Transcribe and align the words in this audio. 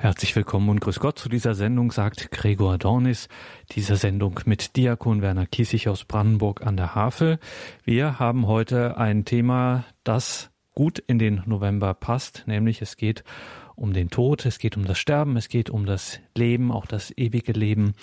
Herzlich 0.00 0.36
willkommen 0.36 0.68
und 0.68 0.80
grüß 0.80 1.00
Gott 1.00 1.18
zu 1.18 1.28
dieser 1.28 1.56
Sendung, 1.56 1.90
sagt 1.90 2.30
Gregor 2.30 2.78
Dornis. 2.78 3.28
Dieser 3.72 3.96
Sendung 3.96 4.38
mit 4.44 4.76
Diakon 4.76 5.22
Werner 5.22 5.44
Kiesig 5.44 5.88
aus 5.88 6.04
Brandenburg 6.04 6.64
an 6.64 6.76
der 6.76 6.94
Havel. 6.94 7.40
Wir 7.82 8.20
haben 8.20 8.46
heute 8.46 8.96
ein 8.96 9.24
Thema, 9.24 9.86
das 10.04 10.50
gut 10.72 11.00
in 11.00 11.18
den 11.18 11.42
November 11.46 11.94
passt, 11.94 12.44
nämlich 12.46 12.80
es 12.80 12.96
geht 12.96 13.24
um 13.74 13.92
den 13.92 14.08
Tod, 14.08 14.46
es 14.46 14.60
geht 14.60 14.76
um 14.76 14.84
das 14.84 15.00
Sterben, 15.00 15.36
es 15.36 15.48
geht 15.48 15.68
um 15.68 15.84
das 15.84 16.20
Leben, 16.36 16.70
auch 16.70 16.86
das 16.86 17.12
ewige 17.18 17.50
Leben. 17.50 17.94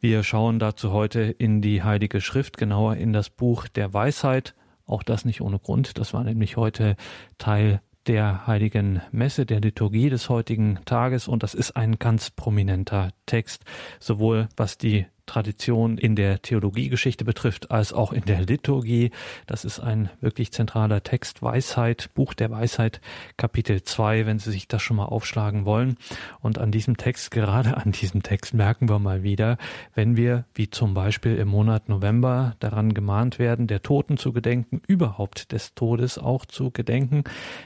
Wir 0.00 0.22
schauen 0.22 0.58
dazu 0.58 0.92
heute 0.92 1.20
in 1.20 1.60
die 1.60 1.82
Heilige 1.82 2.22
Schrift, 2.22 2.56
genauer 2.56 2.96
in 2.96 3.12
das 3.12 3.28
Buch 3.28 3.68
der 3.68 3.92
Weisheit. 3.92 4.54
Auch 4.86 5.02
das 5.02 5.26
nicht 5.26 5.42
ohne 5.42 5.58
Grund. 5.58 5.98
Das 5.98 6.14
war 6.14 6.24
nämlich 6.24 6.56
heute 6.56 6.96
Teil 7.36 7.82
der 8.06 8.46
heiligen 8.46 9.02
Messe, 9.12 9.46
der 9.46 9.60
Liturgie 9.60 10.10
des 10.10 10.28
heutigen 10.28 10.78
Tages. 10.84 11.28
Und 11.28 11.42
das 11.42 11.54
ist 11.54 11.76
ein 11.76 11.98
ganz 11.98 12.30
prominenter 12.30 13.10
Text, 13.26 13.64
sowohl 14.00 14.48
was 14.56 14.78
die 14.78 15.06
Tradition 15.26 15.96
in 15.98 16.16
der 16.16 16.42
Theologiegeschichte 16.42 17.24
betrifft, 17.24 17.70
als 17.70 17.92
auch 17.92 18.12
in 18.12 18.24
der 18.24 18.42
Liturgie. 18.42 19.10
Das 19.46 19.64
ist 19.64 19.80
ein 19.80 20.10
wirklich 20.20 20.52
zentraler 20.52 21.02
Text, 21.02 21.42
Weisheit, 21.42 22.10
Buch 22.14 22.34
der 22.34 22.50
Weisheit, 22.50 23.00
Kapitel 23.36 23.82
2, 23.82 24.26
wenn 24.26 24.38
Sie 24.38 24.50
sich 24.50 24.68
das 24.68 24.82
schon 24.82 24.98
mal 24.98 25.06
aufschlagen 25.06 25.64
wollen. 25.64 25.96
Und 26.40 26.58
an 26.58 26.70
diesem 26.70 26.96
Text, 26.96 27.30
gerade 27.30 27.76
an 27.76 27.92
diesem 27.92 28.22
Text 28.22 28.54
merken 28.54 28.88
wir 28.88 28.98
mal 28.98 29.22
wieder, 29.22 29.56
wenn 29.94 30.16
wir, 30.16 30.44
wie 30.54 30.68
zum 30.68 30.94
Beispiel 30.94 31.36
im 31.36 31.48
Monat 31.48 31.88
November, 31.88 32.54
daran 32.60 32.92
gemahnt 32.92 33.38
werden, 33.38 33.66
der 33.66 33.82
Toten 33.82 34.18
zu 34.18 34.32
gedenken, 34.32 34.82
überhaupt 34.86 35.52
des 35.52 35.74
Todes 35.74 36.18
auch 36.18 36.44
zu 36.44 36.70
gedenken, 36.70 37.24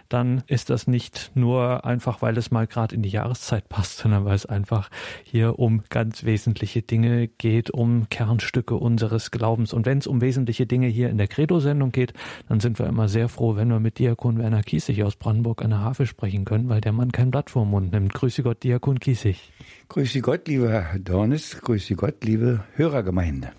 dann 0.08 0.42
ist 0.46 0.70
das 0.70 0.86
nicht 0.86 1.32
nur 1.34 1.84
einfach, 1.84 2.22
weil 2.22 2.38
es 2.38 2.50
mal 2.50 2.66
gerade 2.66 2.94
in 2.94 3.02
die 3.02 3.08
Jahreszeit 3.08 3.68
passt, 3.68 3.98
sondern 3.98 4.24
weil 4.24 4.36
es 4.36 4.46
einfach 4.46 4.90
hier 5.24 5.58
um 5.58 5.82
ganz 5.88 6.24
wesentliche 6.24 6.82
Dinge 6.82 7.26
geht 7.26 7.47
geht, 7.48 7.70
um 7.70 8.10
Kernstücke 8.10 8.74
unseres 8.74 9.30
Glaubens. 9.30 9.72
Und 9.72 9.86
wenn 9.86 9.98
es 9.98 10.06
um 10.06 10.20
wesentliche 10.20 10.66
Dinge 10.66 10.86
hier 10.86 11.08
in 11.08 11.16
der 11.16 11.28
Credo-Sendung 11.28 11.92
geht, 11.92 12.12
dann 12.46 12.60
sind 12.60 12.78
wir 12.78 12.86
immer 12.86 13.08
sehr 13.08 13.30
froh, 13.30 13.56
wenn 13.56 13.68
wir 13.68 13.80
mit 13.80 13.98
Diakon 13.98 14.38
Werner 14.38 14.62
Kiesig 14.62 15.02
aus 15.02 15.16
Brandenburg 15.16 15.62
an 15.62 15.70
der 15.70 15.80
Havel 15.80 16.06
sprechen 16.06 16.44
können, 16.44 16.68
weil 16.68 16.82
der 16.82 16.92
Mann 16.92 17.10
kein 17.10 17.30
Blatt 17.30 17.48
vor 17.48 17.64
den 17.64 17.70
Mund 17.70 17.92
nimmt. 17.92 18.12
Grüße 18.12 18.42
Gott, 18.42 18.62
Diakon 18.62 19.00
Kiesig. 19.00 19.50
Grüße 19.88 20.20
Gott, 20.20 20.46
lieber 20.46 20.68
Herr 20.68 20.98
Dornes. 20.98 21.58
Grüße 21.62 21.94
Gott, 21.94 22.22
liebe 22.22 22.64
Hörergemeinde. 22.74 23.52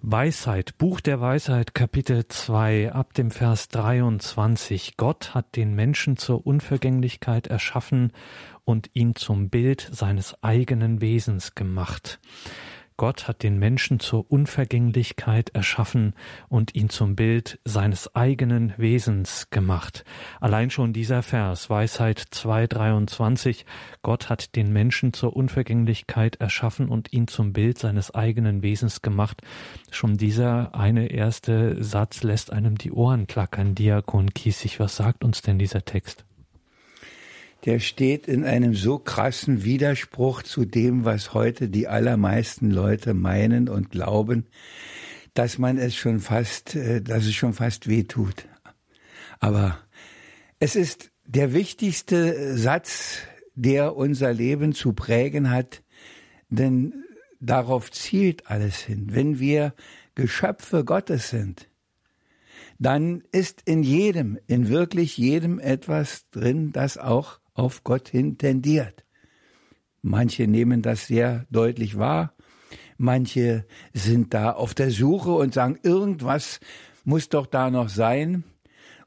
Weisheit, 0.00 0.78
Buch 0.78 1.00
der 1.00 1.20
Weisheit, 1.20 1.74
Kapitel 1.74 2.28
2, 2.28 2.92
ab 2.92 3.14
dem 3.14 3.32
Vers 3.32 3.68
23. 3.68 4.96
Gott 4.96 5.34
hat 5.34 5.56
den 5.56 5.74
Menschen 5.74 6.16
zur 6.16 6.46
Unvergänglichkeit 6.46 7.48
erschaffen 7.48 8.12
und 8.68 8.90
ihn 8.92 9.14
zum 9.14 9.48
Bild 9.48 9.88
seines 9.92 10.42
eigenen 10.42 11.00
Wesens 11.00 11.54
gemacht. 11.54 12.20
Gott 12.98 13.26
hat 13.26 13.42
den 13.42 13.58
Menschen 13.58 13.98
zur 13.98 14.30
Unvergänglichkeit 14.30 15.48
erschaffen 15.54 16.12
und 16.50 16.74
ihn 16.74 16.90
zum 16.90 17.16
Bild 17.16 17.60
seines 17.64 18.14
eigenen 18.14 18.74
Wesens 18.76 19.48
gemacht. 19.48 20.04
Allein 20.38 20.68
schon 20.68 20.92
dieser 20.92 21.22
Vers, 21.22 21.70
Weisheit 21.70 22.20
2.23, 22.20 23.64
Gott 24.02 24.28
hat 24.28 24.54
den 24.54 24.70
Menschen 24.70 25.14
zur 25.14 25.34
Unvergänglichkeit 25.34 26.36
erschaffen 26.36 26.90
und 26.90 27.10
ihn 27.14 27.26
zum 27.26 27.54
Bild 27.54 27.78
seines 27.78 28.14
eigenen 28.14 28.62
Wesens 28.62 29.00
gemacht. 29.00 29.40
Schon 29.90 30.18
dieser 30.18 30.74
eine 30.74 31.06
erste 31.06 31.82
Satz 31.82 32.22
lässt 32.22 32.52
einem 32.52 32.76
die 32.76 32.92
Ohren 32.92 33.26
klackern. 33.26 33.74
Diakon 33.74 34.34
Kiesig, 34.34 34.78
was 34.78 34.96
sagt 34.96 35.24
uns 35.24 35.40
denn 35.40 35.58
dieser 35.58 35.86
Text? 35.86 36.27
Der 37.64 37.80
steht 37.80 38.28
in 38.28 38.44
einem 38.44 38.74
so 38.74 38.98
krassen 38.98 39.64
Widerspruch 39.64 40.42
zu 40.42 40.64
dem, 40.64 41.04
was 41.04 41.34
heute 41.34 41.68
die 41.68 41.88
allermeisten 41.88 42.70
Leute 42.70 43.14
meinen 43.14 43.68
und 43.68 43.90
glauben, 43.90 44.46
dass 45.34 45.58
man 45.58 45.78
es 45.78 45.94
schon 45.94 46.20
fast, 46.20 46.74
äh, 46.74 47.00
dass 47.00 47.24
es 47.24 47.34
schon 47.34 47.52
fast 47.52 47.88
weh 47.88 48.04
tut. 48.04 48.48
Aber 49.40 49.78
es 50.58 50.76
ist 50.76 51.10
der 51.26 51.52
wichtigste 51.52 52.56
Satz, 52.56 53.18
der 53.54 53.96
unser 53.96 54.32
Leben 54.32 54.72
zu 54.72 54.92
prägen 54.92 55.50
hat, 55.50 55.82
denn 56.48 57.04
darauf 57.40 57.90
zielt 57.90 58.48
alles 58.48 58.78
hin. 58.78 59.08
Wenn 59.10 59.38
wir 59.38 59.74
Geschöpfe 60.14 60.84
Gottes 60.84 61.30
sind, 61.30 61.68
dann 62.78 63.22
ist 63.32 63.62
in 63.64 63.82
jedem, 63.82 64.38
in 64.46 64.68
wirklich 64.68 65.16
jedem 65.16 65.58
etwas 65.58 66.28
drin, 66.30 66.72
das 66.72 66.96
auch 66.98 67.40
auf 67.58 67.84
Gott 67.84 68.08
hin 68.08 68.38
tendiert. 68.38 69.04
Manche 70.00 70.46
nehmen 70.46 70.80
das 70.80 71.08
sehr 71.08 71.44
deutlich 71.50 71.98
wahr, 71.98 72.34
manche 72.96 73.66
sind 73.92 74.32
da 74.32 74.52
auf 74.52 74.74
der 74.74 74.90
Suche 74.90 75.32
und 75.32 75.52
sagen, 75.52 75.78
irgendwas 75.82 76.60
muss 77.04 77.28
doch 77.28 77.46
da 77.46 77.70
noch 77.70 77.88
sein. 77.88 78.44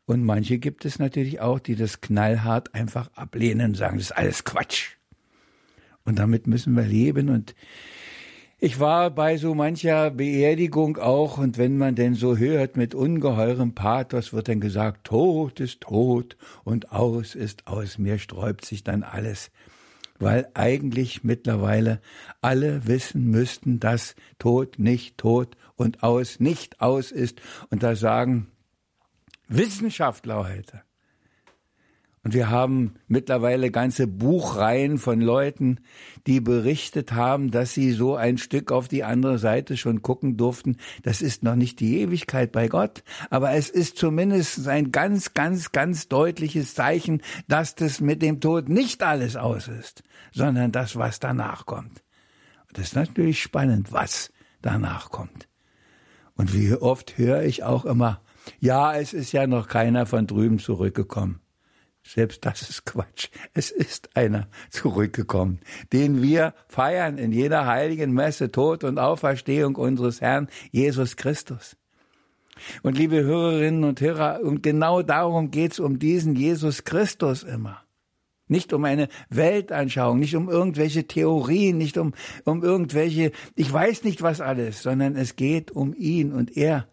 Und 0.06 0.23
manche 0.25 0.57
gibt 0.57 0.84
es 0.84 1.00
natürlich 1.00 1.40
auch, 1.40 1.59
die 1.59 1.75
das 1.75 2.01
knallhart 2.01 2.73
einfach 2.73 3.09
ablehnen 3.16 3.67
und 3.67 3.78
sagen, 3.78 3.97
das 3.97 4.07
ist 4.07 4.17
alles 4.17 4.44
Quatsch. 4.44 4.97
Und 6.03 6.19
damit 6.19 6.47
müssen 6.47 6.75
wir 6.75 6.84
leben. 6.84 7.29
Und 7.29 7.56
ich 8.63 8.79
war 8.79 9.09
bei 9.09 9.38
so 9.38 9.55
mancher 9.55 10.11
Beerdigung 10.11 10.97
auch, 10.97 11.39
und 11.39 11.57
wenn 11.57 11.79
man 11.79 11.95
denn 11.95 12.13
so 12.13 12.38
hört, 12.38 12.77
mit 12.77 12.94
ungeheurem 12.94 13.73
Pathos 13.73 14.33
wird 14.33 14.49
dann 14.49 14.59
gesagt, 14.59 15.07
Tod 15.07 15.59
ist 15.59 15.81
tot 15.81 16.38
und 16.63 16.91
aus 16.91 17.33
ist 17.33 17.66
aus. 17.66 17.97
Mir 17.97 18.19
sträubt 18.19 18.63
sich 18.63 18.83
dann 18.83 19.01
alles, 19.01 19.49
weil 20.19 20.47
eigentlich 20.53 21.23
mittlerweile 21.23 22.01
alle 22.39 22.85
wissen 22.85 23.31
müssten, 23.31 23.79
dass 23.79 24.16
Tod 24.38 24.78
nicht 24.78 25.17
tot 25.17 25.57
und 25.75 26.03
aus 26.03 26.39
nicht 26.39 26.81
aus 26.81 27.11
ist. 27.11 27.41
Und 27.72 27.81
da 27.81 27.95
sagen 27.95 28.51
Wissenschaftler 29.47 30.47
heute, 30.47 30.83
und 32.24 32.36
wir 32.36 32.52
haben 32.52 32.94
mittlerweile 33.08 33.72
ganze 33.72 34.06
Buchreihen 34.06 35.00
von 35.00 35.22
Leuten, 35.22 35.80
die 36.28 36.40
berichtet 36.40 37.14
haben, 37.14 37.50
dass 37.50 37.74
sie 37.74 37.94
so 37.94 38.16
ein 38.16 38.38
Stück 38.38 38.72
auf 38.72 38.88
die 38.88 39.04
andere 39.04 39.40
Seite 39.40 39.76
schon 39.76 40.04
gucken 40.04 40.38
durften. 40.38 40.78
Das 41.02 41.24
ist 41.24 41.42
noch 41.42 41.56
nicht 41.56 41.80
die 41.80 42.00
Ewigkeit 42.00 42.52
bei 42.52 42.68
Gott, 42.68 43.04
aber 43.32 43.54
es 43.54 43.72
ist 43.72 43.98
zumindest 43.98 44.68
ein 44.68 44.92
ganz, 44.92 45.34
ganz, 45.34 45.72
ganz 45.72 46.09
deutliches 46.09 46.76
Zeichen, 46.76 47.24
dass 47.48 47.74
das 47.74 48.02
mit 48.02 48.22
dem 48.22 48.40
Tod 48.40 48.70
nicht 48.70 49.02
alles 49.02 49.36
aus 49.36 49.68
ist, 49.68 50.03
sondern 50.32 50.72
das, 50.72 50.96
was 50.96 51.20
danach 51.20 51.66
kommt. 51.66 52.03
Und 52.68 52.78
das 52.78 52.90
ist 52.90 52.96
natürlich 52.96 53.42
spannend, 53.42 53.92
was 53.92 54.32
danach 54.62 55.09
kommt. 55.09 55.48
Und 56.36 56.53
wie 56.53 56.74
oft 56.74 57.18
höre 57.18 57.42
ich 57.42 57.64
auch 57.64 57.84
immer, 57.84 58.22
ja, 58.59 58.94
es 58.94 59.14
ist 59.14 59.32
ja 59.32 59.48
noch 59.48 59.68
keiner 59.68 60.06
von 60.06 60.28
drüben 60.28 60.59
zurückgekommen. 60.59 61.41
Selbst 62.13 62.45
das 62.45 62.69
ist 62.69 62.85
Quatsch. 62.85 63.29
Es 63.53 63.72
ist 63.72 64.17
einer 64.17 64.47
zurückgekommen, 64.69 65.59
den 65.94 66.22
wir 66.22 66.53
feiern 66.67 67.17
in 67.17 67.31
jeder 67.31 67.67
heiligen 67.67 68.11
Messe, 68.11 68.51
Tod 68.51 68.83
und 68.83 68.99
Auferstehung 68.99 69.75
unseres 69.75 70.19
Herrn 70.19 70.49
Jesus 70.72 71.16
Christus. 71.16 71.77
Und 72.83 72.97
liebe 72.97 73.23
Hörerinnen 73.23 73.85
und 73.85 74.01
Hörer, 74.01 74.41
und 74.44 74.61
genau 74.61 75.01
darum 75.03 75.51
geht's 75.51 75.79
um 75.79 75.99
diesen 75.99 76.35
Jesus 76.35 76.83
Christus 76.83 77.44
immer. 77.44 77.81
Nicht 78.49 78.73
um 78.73 78.83
eine 78.83 79.07
Weltanschauung, 79.29 80.19
nicht 80.19 80.35
um 80.35 80.49
irgendwelche 80.49 81.07
Theorien, 81.07 81.78
nicht 81.78 81.97
um, 81.97 82.13
um 82.43 82.61
irgendwelche, 82.61 83.31
ich 83.55 83.72
weiß 83.72 84.03
nicht 84.03 84.22
was 84.22 84.41
alles, 84.41 84.83
sondern 84.83 85.16
es 85.16 85.38
geht 85.38 85.72
um 85.72 85.93
ihn 85.93 86.33
und 86.33 86.57
er 86.57 86.89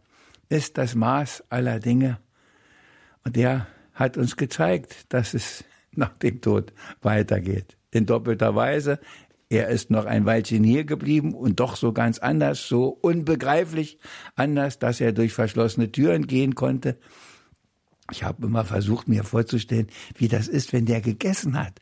ist 0.49 0.79
das 0.79 0.95
Maß 0.95 1.43
aller 1.49 1.81
Dinge. 1.81 2.21
Und 3.25 3.37
er 3.37 3.67
hat 3.99 4.17
uns 4.17 4.37
gezeigt, 4.37 5.07
dass 5.09 5.35
es 5.35 5.65
nach 5.93 6.17
dem 6.19 6.41
Tod 6.41 6.73
weitergeht. 7.03 7.77
In 7.91 8.07
doppelter 8.07 8.55
Weise. 8.55 9.01
Er 9.51 9.69
ist 9.69 9.91
noch 9.91 10.05
ein 10.05 10.25
Weilchen 10.25 10.63
hier 10.63 10.85
geblieben 10.85 11.35
und 11.35 11.59
doch 11.59 11.77
so 11.77 11.93
ganz 11.93 12.19
anders, 12.19 12.69
so 12.69 12.89
unbegreiflich 12.89 13.99
anders, 14.37 14.79
dass 14.79 15.01
er 15.01 15.13
durch 15.13 15.33
verschlossene 15.33 15.91
Türen 15.91 16.27
gehen 16.27 16.55
konnte. 16.55 16.99
Ich 18.13 18.23
habe 18.23 18.47
immer 18.47 18.65
versucht, 18.65 19.09
mir 19.09 19.25
vorzustellen, 19.25 19.89
wie 20.17 20.29
das 20.29 20.49
ist, 20.49 20.73
wenn 20.73 20.85
der 20.85 21.01
gegessen 21.01 21.59
hat. 21.59 21.81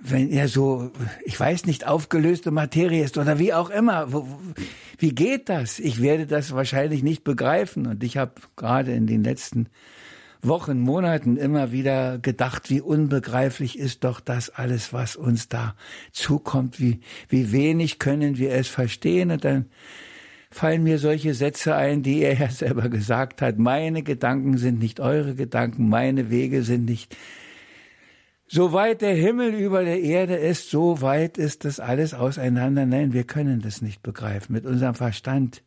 Wenn 0.00 0.30
er 0.30 0.48
so, 0.48 0.90
ich 1.26 1.38
weiß 1.38 1.66
nicht, 1.66 1.86
aufgelöste 1.86 2.50
Materie 2.50 3.04
ist 3.04 3.18
oder 3.18 3.38
wie 3.38 3.52
auch 3.52 3.68
immer. 3.68 4.08
Wie 4.96 5.14
geht 5.14 5.50
das? 5.50 5.78
Ich 5.78 6.00
werde 6.00 6.26
das 6.26 6.52
wahrscheinlich 6.52 7.02
nicht 7.02 7.22
begreifen. 7.22 7.86
Und 7.86 8.02
ich 8.02 8.16
habe 8.16 8.32
gerade 8.56 8.94
in 8.94 9.06
den 9.06 9.22
letzten 9.22 9.68
Wochen, 10.46 10.80
Monaten 10.80 11.36
immer 11.36 11.72
wieder 11.72 12.18
gedacht, 12.18 12.70
wie 12.70 12.80
unbegreiflich 12.80 13.78
ist 13.78 14.04
doch 14.04 14.20
das 14.20 14.50
alles, 14.50 14.92
was 14.92 15.16
uns 15.16 15.48
da 15.48 15.74
zukommt, 16.12 16.80
wie, 16.80 17.00
wie 17.28 17.52
wenig 17.52 17.98
können 17.98 18.38
wir 18.38 18.52
es 18.52 18.68
verstehen. 18.68 19.30
Und 19.30 19.44
dann 19.44 19.66
fallen 20.50 20.82
mir 20.82 20.98
solche 20.98 21.34
Sätze 21.34 21.74
ein, 21.74 22.02
die 22.02 22.22
er 22.22 22.34
ja 22.38 22.50
selber 22.50 22.88
gesagt 22.88 23.42
hat. 23.42 23.58
Meine 23.58 24.02
Gedanken 24.02 24.58
sind 24.58 24.78
nicht 24.78 25.00
eure 25.00 25.34
Gedanken, 25.34 25.88
meine 25.88 26.30
Wege 26.30 26.62
sind 26.62 26.84
nicht 26.86 27.16
So 28.48 28.72
weit 28.72 29.02
der 29.02 29.14
Himmel 29.14 29.54
über 29.54 29.84
der 29.84 30.00
Erde 30.00 30.36
ist, 30.36 30.70
so 30.70 31.00
weit 31.00 31.36
ist 31.36 31.64
das 31.64 31.80
alles 31.80 32.14
auseinander. 32.14 32.86
Nein, 32.86 33.12
wir 33.12 33.24
können 33.24 33.60
das 33.60 33.82
nicht 33.82 34.02
begreifen 34.02 34.52
mit 34.52 34.64
unserem 34.64 34.94
Verstand. 34.94 35.62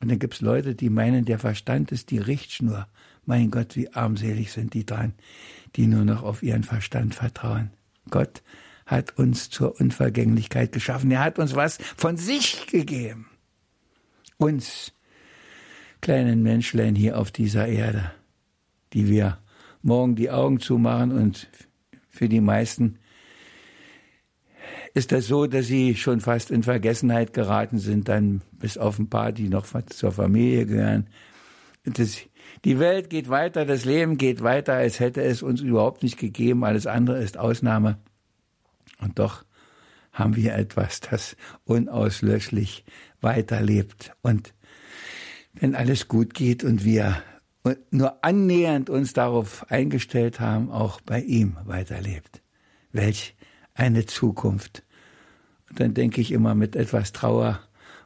Und 0.00 0.10
dann 0.10 0.18
gibt's 0.18 0.40
Leute, 0.40 0.74
die 0.74 0.90
meinen, 0.90 1.24
der 1.24 1.38
Verstand 1.38 1.92
ist 1.92 2.10
die 2.10 2.18
Richtschnur. 2.18 2.86
Mein 3.28 3.50
Gott, 3.50 3.76
wie 3.76 3.92
armselig 3.92 4.52
sind 4.52 4.72
die 4.72 4.86
dran, 4.86 5.12
die 5.76 5.86
nur 5.86 6.06
noch 6.06 6.22
auf 6.22 6.42
ihren 6.42 6.64
Verstand 6.64 7.14
vertrauen. 7.14 7.70
Gott 8.08 8.42
hat 8.86 9.18
uns 9.18 9.50
zur 9.50 9.78
Unvergänglichkeit 9.78 10.72
geschaffen. 10.72 11.10
Er 11.10 11.20
hat 11.20 11.38
uns 11.38 11.54
was 11.54 11.76
von 11.94 12.16
sich 12.16 12.66
gegeben. 12.68 13.28
Uns, 14.38 14.94
kleinen 16.00 16.42
Menschlein 16.42 16.94
hier 16.94 17.18
auf 17.18 17.30
dieser 17.30 17.68
Erde, 17.68 18.12
die 18.94 19.10
wir 19.10 19.36
morgen 19.82 20.16
die 20.16 20.30
Augen 20.30 20.58
zumachen 20.58 21.12
und 21.12 21.50
für 22.08 22.30
die 22.30 22.40
meisten 22.40 22.98
ist 24.94 25.12
das 25.12 25.26
so, 25.26 25.46
dass 25.46 25.66
sie 25.66 25.96
schon 25.96 26.20
fast 26.22 26.50
in 26.50 26.62
Vergessenheit 26.62 27.34
geraten 27.34 27.76
sind, 27.76 28.08
dann 28.08 28.40
bis 28.52 28.78
auf 28.78 28.98
ein 28.98 29.10
paar, 29.10 29.32
die 29.32 29.50
noch 29.50 29.66
zur 29.90 30.12
Familie 30.12 30.64
gehören. 30.64 31.08
Das, 31.84 32.22
die 32.64 32.78
Welt 32.78 33.10
geht 33.10 33.28
weiter, 33.28 33.64
das 33.64 33.84
Leben 33.84 34.18
geht 34.18 34.42
weiter, 34.42 34.74
als 34.74 35.00
hätte 35.00 35.22
es 35.22 35.42
uns 35.42 35.60
überhaupt 35.60 36.02
nicht 36.02 36.18
gegeben. 36.18 36.64
Alles 36.64 36.86
andere 36.86 37.22
ist 37.22 37.38
Ausnahme. 37.38 37.98
Und 39.00 39.18
doch 39.18 39.44
haben 40.12 40.36
wir 40.36 40.54
etwas, 40.54 41.00
das 41.00 41.36
unauslöschlich 41.64 42.84
weiterlebt. 43.20 44.12
Und 44.22 44.54
wenn 45.54 45.74
alles 45.74 46.08
gut 46.08 46.34
geht 46.34 46.64
und 46.64 46.84
wir 46.84 47.22
nur 47.90 48.24
annähernd 48.24 48.90
uns 48.90 49.12
darauf 49.12 49.70
eingestellt 49.70 50.40
haben, 50.40 50.70
auch 50.70 51.00
bei 51.00 51.20
ihm 51.20 51.56
weiterlebt. 51.64 52.42
Welch 52.92 53.36
eine 53.74 54.06
Zukunft. 54.06 54.84
Und 55.70 55.80
dann 55.80 55.94
denke 55.94 56.20
ich 56.20 56.32
immer 56.32 56.54
mit 56.54 56.76
etwas 56.76 57.12
Trauer, 57.12 57.60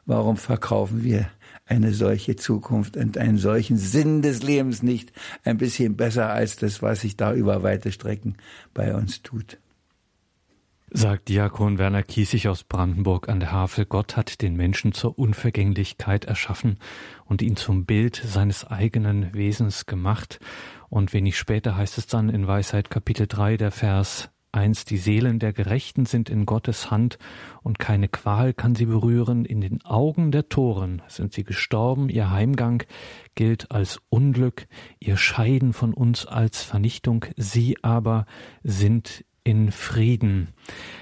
warum 0.05 0.37
verkaufen 0.37 1.03
wir 1.03 1.29
eine 1.65 1.93
solche 1.93 2.35
Zukunft 2.35 2.97
und 2.97 3.17
einen 3.17 3.37
solchen 3.37 3.77
Sinn 3.77 4.21
des 4.21 4.43
Lebens 4.43 4.83
nicht 4.83 5.11
ein 5.43 5.57
bisschen 5.57 5.95
besser 5.95 6.29
als 6.29 6.57
das, 6.57 6.81
was 6.81 7.01
sich 7.01 7.15
da 7.15 7.33
über 7.33 7.63
weite 7.63 7.91
Strecken 7.91 8.35
bei 8.73 8.93
uns 8.93 9.21
tut? 9.21 9.57
Sagt 10.95 11.29
Diakon 11.29 11.79
Werner 11.79 12.03
Kiesig 12.03 12.47
aus 12.47 12.63
Brandenburg 12.63 13.27
an 13.27 13.39
der 13.39 13.51
Havel, 13.51 13.83
Gott 13.85 14.15
hat 14.15 14.43
den 14.43 14.55
Menschen 14.55 14.93
zur 14.93 15.17
Unvergänglichkeit 15.17 16.25
erschaffen 16.25 16.77
und 17.25 17.41
ihn 17.41 17.55
zum 17.55 17.85
Bild 17.85 18.21
seines 18.23 18.63
eigenen 18.67 19.33
Wesens 19.33 19.87
gemacht. 19.87 20.39
Und 20.89 21.11
wenig 21.13 21.35
später 21.35 21.75
heißt 21.75 21.97
es 21.97 22.05
dann 22.05 22.29
in 22.29 22.45
Weisheit 22.45 22.91
Kapitel 22.91 23.25
3 23.25 23.57
der 23.57 23.71
Vers 23.71 24.29
1, 24.53 24.85
die 24.85 24.97
Seelen 24.97 25.39
der 25.39 25.51
Gerechten 25.51 26.05
sind 26.05 26.29
in 26.29 26.45
Gottes 26.45 26.91
Hand 26.91 27.17
und 27.63 27.79
keine 27.79 28.07
Qual 28.07 28.53
kann 28.53 28.75
sie 28.75 28.85
berühren. 28.85 29.45
In 29.45 29.61
den 29.61 29.83
Augen 29.83 30.31
der 30.31 30.47
Toren 30.49 31.01
sind 31.07 31.33
sie 31.33 31.43
gestorben. 31.43 32.09
Ihr 32.09 32.31
Heimgang 32.31 32.83
gilt 33.35 33.71
als 33.71 33.99
Unglück, 34.09 34.67
ihr 34.99 35.17
Scheiden 35.17 35.73
von 35.73 35.93
uns 35.93 36.25
als 36.25 36.63
Vernichtung. 36.63 37.25
Sie 37.35 37.77
aber 37.83 38.25
sind 38.63 39.25
in 39.43 39.71
Frieden. 39.71 40.49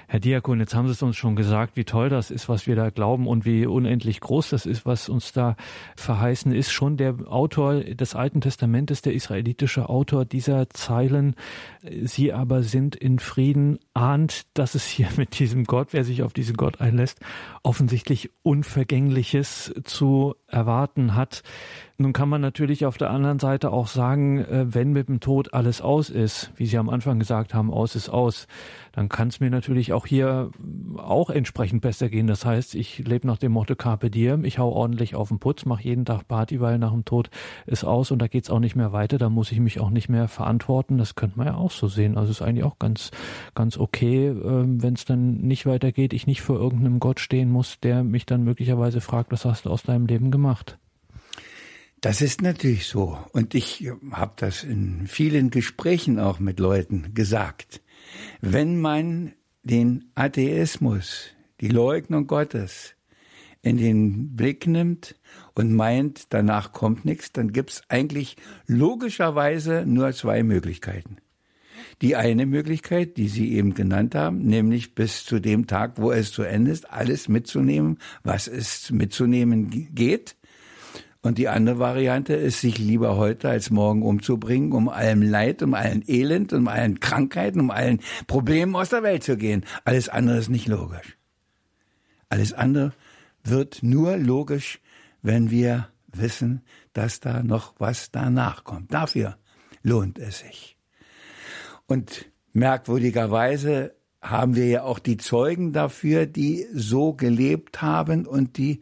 Herr 0.08 0.20
Diakon, 0.20 0.60
jetzt 0.60 0.76
haben 0.76 0.88
Sie 0.88 0.92
es 0.92 1.02
uns 1.02 1.16
schon 1.16 1.38
gesagt, 1.38 1.78
wie 1.78 1.86
toll 1.86 2.10
das 2.10 2.32
ist, 2.32 2.50
was 2.50 2.68
wir 2.68 2.76
da 2.76 2.90
glauben 2.90 3.28
und 3.28 3.46
wie 3.46 3.66
unendlich 3.66 4.20
groß 4.20 4.50
das 4.50 4.66
ist, 4.66 4.86
was 4.86 5.08
uns 5.08 5.32
da 5.32 5.56
verheißen 5.96 6.52
ist. 6.52 6.70
Schon 6.72 6.98
der 6.98 7.16
Autor 7.28 7.76
des 7.76 8.14
Alten 8.14 8.42
Testamentes, 8.42 9.02
der 9.02 9.14
israelitische 9.14 9.88
Autor 9.88 10.26
dieser 10.26 10.70
Zeilen, 10.70 11.36
Sie 12.04 12.34
aber 12.34 12.62
sind 12.62 12.98
in 12.98 13.20
Frieden, 13.20 13.80
ahnt, 13.94 14.48
dass 14.54 14.76
es 14.76 14.86
hier 14.86 15.08
mit 15.16 15.40
diesem 15.40 15.64
Gott, 15.64 15.90
wer 15.92 16.04
sich 16.04 16.24
auf 16.24 16.34
diesen 16.34 16.58
Gott 16.58 16.82
einlässt, 16.82 17.20
offensichtlich 17.64 18.32
Unvergängliches 18.44 19.74
zu 19.86 20.36
erwarten 20.48 21.16
hat. 21.16 21.42
Nun 22.02 22.14
kann 22.14 22.30
man 22.30 22.42
natürlich 22.42 22.86
auf 22.86 22.98
der 22.98 23.12
anderen 23.12 23.38
Seite 23.38 23.72
auch 23.72 23.88
sagen, 23.88 24.40
äh, 24.40 24.74
wenn 24.74 24.92
mit 24.92 25.08
dem 25.08 25.20
Tod 25.20 25.54
alles 25.54 25.82
aus 25.82 26.10
ist, 26.10 26.52
wie 26.56 26.66
Sie 26.66 26.78
am 26.78 26.90
Anfang 26.90 27.20
gesagt 27.20 27.54
haben, 27.54 27.72
aus 27.72 27.96
ist 27.96 28.10
aus, 28.10 28.48
dann 28.92 29.08
kann 29.08 29.28
es 29.28 29.40
mir 29.40 29.51
natürlich 29.52 29.94
auch 29.94 30.08
hier 30.08 30.50
auch 30.98 31.30
entsprechend 31.30 31.82
besser 31.82 32.10
gehen. 32.10 32.28
Das 32.28 32.46
heißt, 32.46 32.76
ich 32.76 33.00
lebe 33.00 33.28
nach 33.28 33.38
dem 33.38 33.52
Motto 33.52 33.76
Carpe 33.76 34.10
Diem, 34.10 34.46
ich 34.46 34.58
hau 34.58 34.70
ordentlich 34.70 35.16
auf 35.16 35.30
den 35.30 35.40
Putz, 35.40 35.66
mache 35.66 35.84
jeden 35.84 36.06
Tag 36.06 36.28
Party, 36.28 36.60
weil 36.60 36.80
nach 36.80 36.92
dem 36.92 37.06
Tod 37.06 37.30
ist 37.66 37.84
aus 37.84 38.12
und 38.12 38.20
da 38.20 38.28
geht's 38.28 38.50
auch 38.50 38.60
nicht 38.60 38.76
mehr 38.76 38.92
weiter, 38.92 39.18
da 39.18 39.30
muss 39.30 39.52
ich 39.52 39.60
mich 39.60 39.80
auch 39.80 39.90
nicht 39.90 40.10
mehr 40.10 40.28
verantworten. 40.28 40.98
Das 40.98 41.16
könnte 41.16 41.38
man 41.38 41.48
ja 41.48 41.56
auch 41.56 41.72
so 41.72 41.88
sehen. 41.88 42.18
Also 42.18 42.32
ist 42.32 42.42
eigentlich 42.42 42.64
auch 42.64 42.80
ganz, 42.80 43.12
ganz 43.54 43.78
okay, 43.78 44.28
ähm, 44.28 44.82
wenn 44.82 44.96
es 44.96 45.06
dann 45.06 45.38
nicht 45.38 45.66
weitergeht, 45.66 46.14
ich 46.14 46.26
nicht 46.26 46.42
vor 46.42 46.58
irgendeinem 46.58 47.00
Gott 47.00 47.20
stehen 47.20 47.52
muss, 47.52 47.80
der 47.80 48.04
mich 48.04 48.26
dann 48.26 48.44
möglicherweise 48.44 49.02
fragt, 49.02 49.32
was 49.32 49.46
hast 49.46 49.66
du 49.66 49.70
aus 49.70 49.84
deinem 49.84 50.08
Leben 50.08 50.32
gemacht? 50.32 50.78
Das 52.02 52.22
ist 52.22 52.42
natürlich 52.42 52.88
so. 52.88 53.20
Und 53.32 53.54
ich 53.54 53.92
habe 54.12 54.34
das 54.36 54.64
in 54.64 55.06
vielen 55.06 55.52
Gesprächen 55.52 56.20
auch 56.20 56.40
mit 56.40 56.60
Leuten 56.60 57.14
gesagt. 57.14 57.82
Wenn 58.42 58.82
man 58.82 59.34
den 59.64 60.12
Atheismus, 60.16 61.30
die 61.60 61.70
Leugnung 61.70 62.28
Gottes, 62.28 62.96
in 63.62 63.78
den 63.78 64.36
Blick 64.36 64.66
nimmt 64.66 65.16
und 65.54 65.74
meint, 65.74 66.34
danach 66.34 66.72
kommt 66.72 67.06
nichts, 67.06 67.32
dann 67.32 67.54
gibt's 67.54 67.84
eigentlich 67.90 68.38
logischerweise 68.66 69.86
nur 69.86 70.12
zwei 70.14 70.44
Möglichkeiten. 70.44 71.18
Die 72.02 72.16
eine 72.16 72.48
Möglichkeit, 72.48 73.18
die 73.18 73.28
Sie 73.28 73.54
eben 73.54 73.76
genannt 73.76 74.16
haben, 74.16 74.40
nämlich 74.40 74.96
bis 74.96 75.24
zu 75.24 75.40
dem 75.40 75.68
Tag, 75.68 75.94
wo 75.98 76.12
es 76.12 76.32
zu 76.32 76.42
Ende 76.42 76.72
ist, 76.72 76.90
alles 76.90 77.28
mitzunehmen, 77.28 78.00
was 78.24 78.48
es 78.48 78.90
mitzunehmen 78.90 79.94
geht. 79.94 80.36
Und 81.24 81.38
die 81.38 81.48
andere 81.48 81.78
Variante 81.78 82.34
ist, 82.34 82.62
sich 82.62 82.80
lieber 82.80 83.16
heute 83.16 83.50
als 83.50 83.70
morgen 83.70 84.02
umzubringen, 84.02 84.72
um 84.72 84.90
allem 84.90 85.22
Leid, 85.22 85.62
um 85.62 85.76
allen 85.76 86.04
Elend, 86.08 86.52
um 86.52 86.68
allen 86.68 87.00
Krankheiten, 87.00 87.60
um 87.60 87.70
allen 87.70 88.00
Problemen 88.26 88.76
aus 88.76 88.90
der 88.90 89.04
Welt 89.04 89.24
zu 89.24 89.38
gehen. 89.38 89.64
Alles 89.86 90.10
andere 90.10 90.38
ist 90.38 90.50
nicht 90.50 90.68
logisch. 90.68 91.18
Alles 92.30 92.54
andere 92.54 92.94
wird 93.44 93.84
nur 93.84 94.18
logisch, 94.18 94.80
wenn 95.22 95.52
wir 95.52 95.90
wissen, 96.12 96.64
dass 96.94 97.20
da 97.20 97.44
noch 97.44 97.76
was 97.78 98.12
danach 98.12 98.64
kommt. 98.64 98.94
Dafür 98.94 99.38
lohnt 99.84 100.18
es 100.18 100.40
sich. 100.40 100.78
Und 101.86 102.32
merkwürdigerweise 102.54 103.94
haben 104.22 104.56
wir 104.56 104.68
ja 104.68 104.84
auch 104.84 105.00
die 105.00 105.18
Zeugen 105.18 105.74
dafür, 105.74 106.26
die 106.26 106.66
so 106.74 107.14
gelebt 107.14 107.82
haben 107.82 108.26
und 108.26 108.58
die 108.58 108.82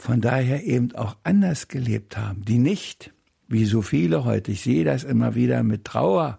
von 0.00 0.22
daher 0.22 0.64
eben 0.64 0.94
auch 0.94 1.16
anders 1.24 1.68
gelebt 1.68 2.16
haben, 2.16 2.42
die 2.44 2.58
nicht, 2.58 3.12
wie 3.48 3.66
so 3.66 3.82
viele 3.82 4.24
heute, 4.24 4.52
ich 4.52 4.62
sehe 4.62 4.84
das 4.84 5.04
immer 5.04 5.34
wieder 5.34 5.62
mit 5.62 5.84
Trauer, 5.84 6.38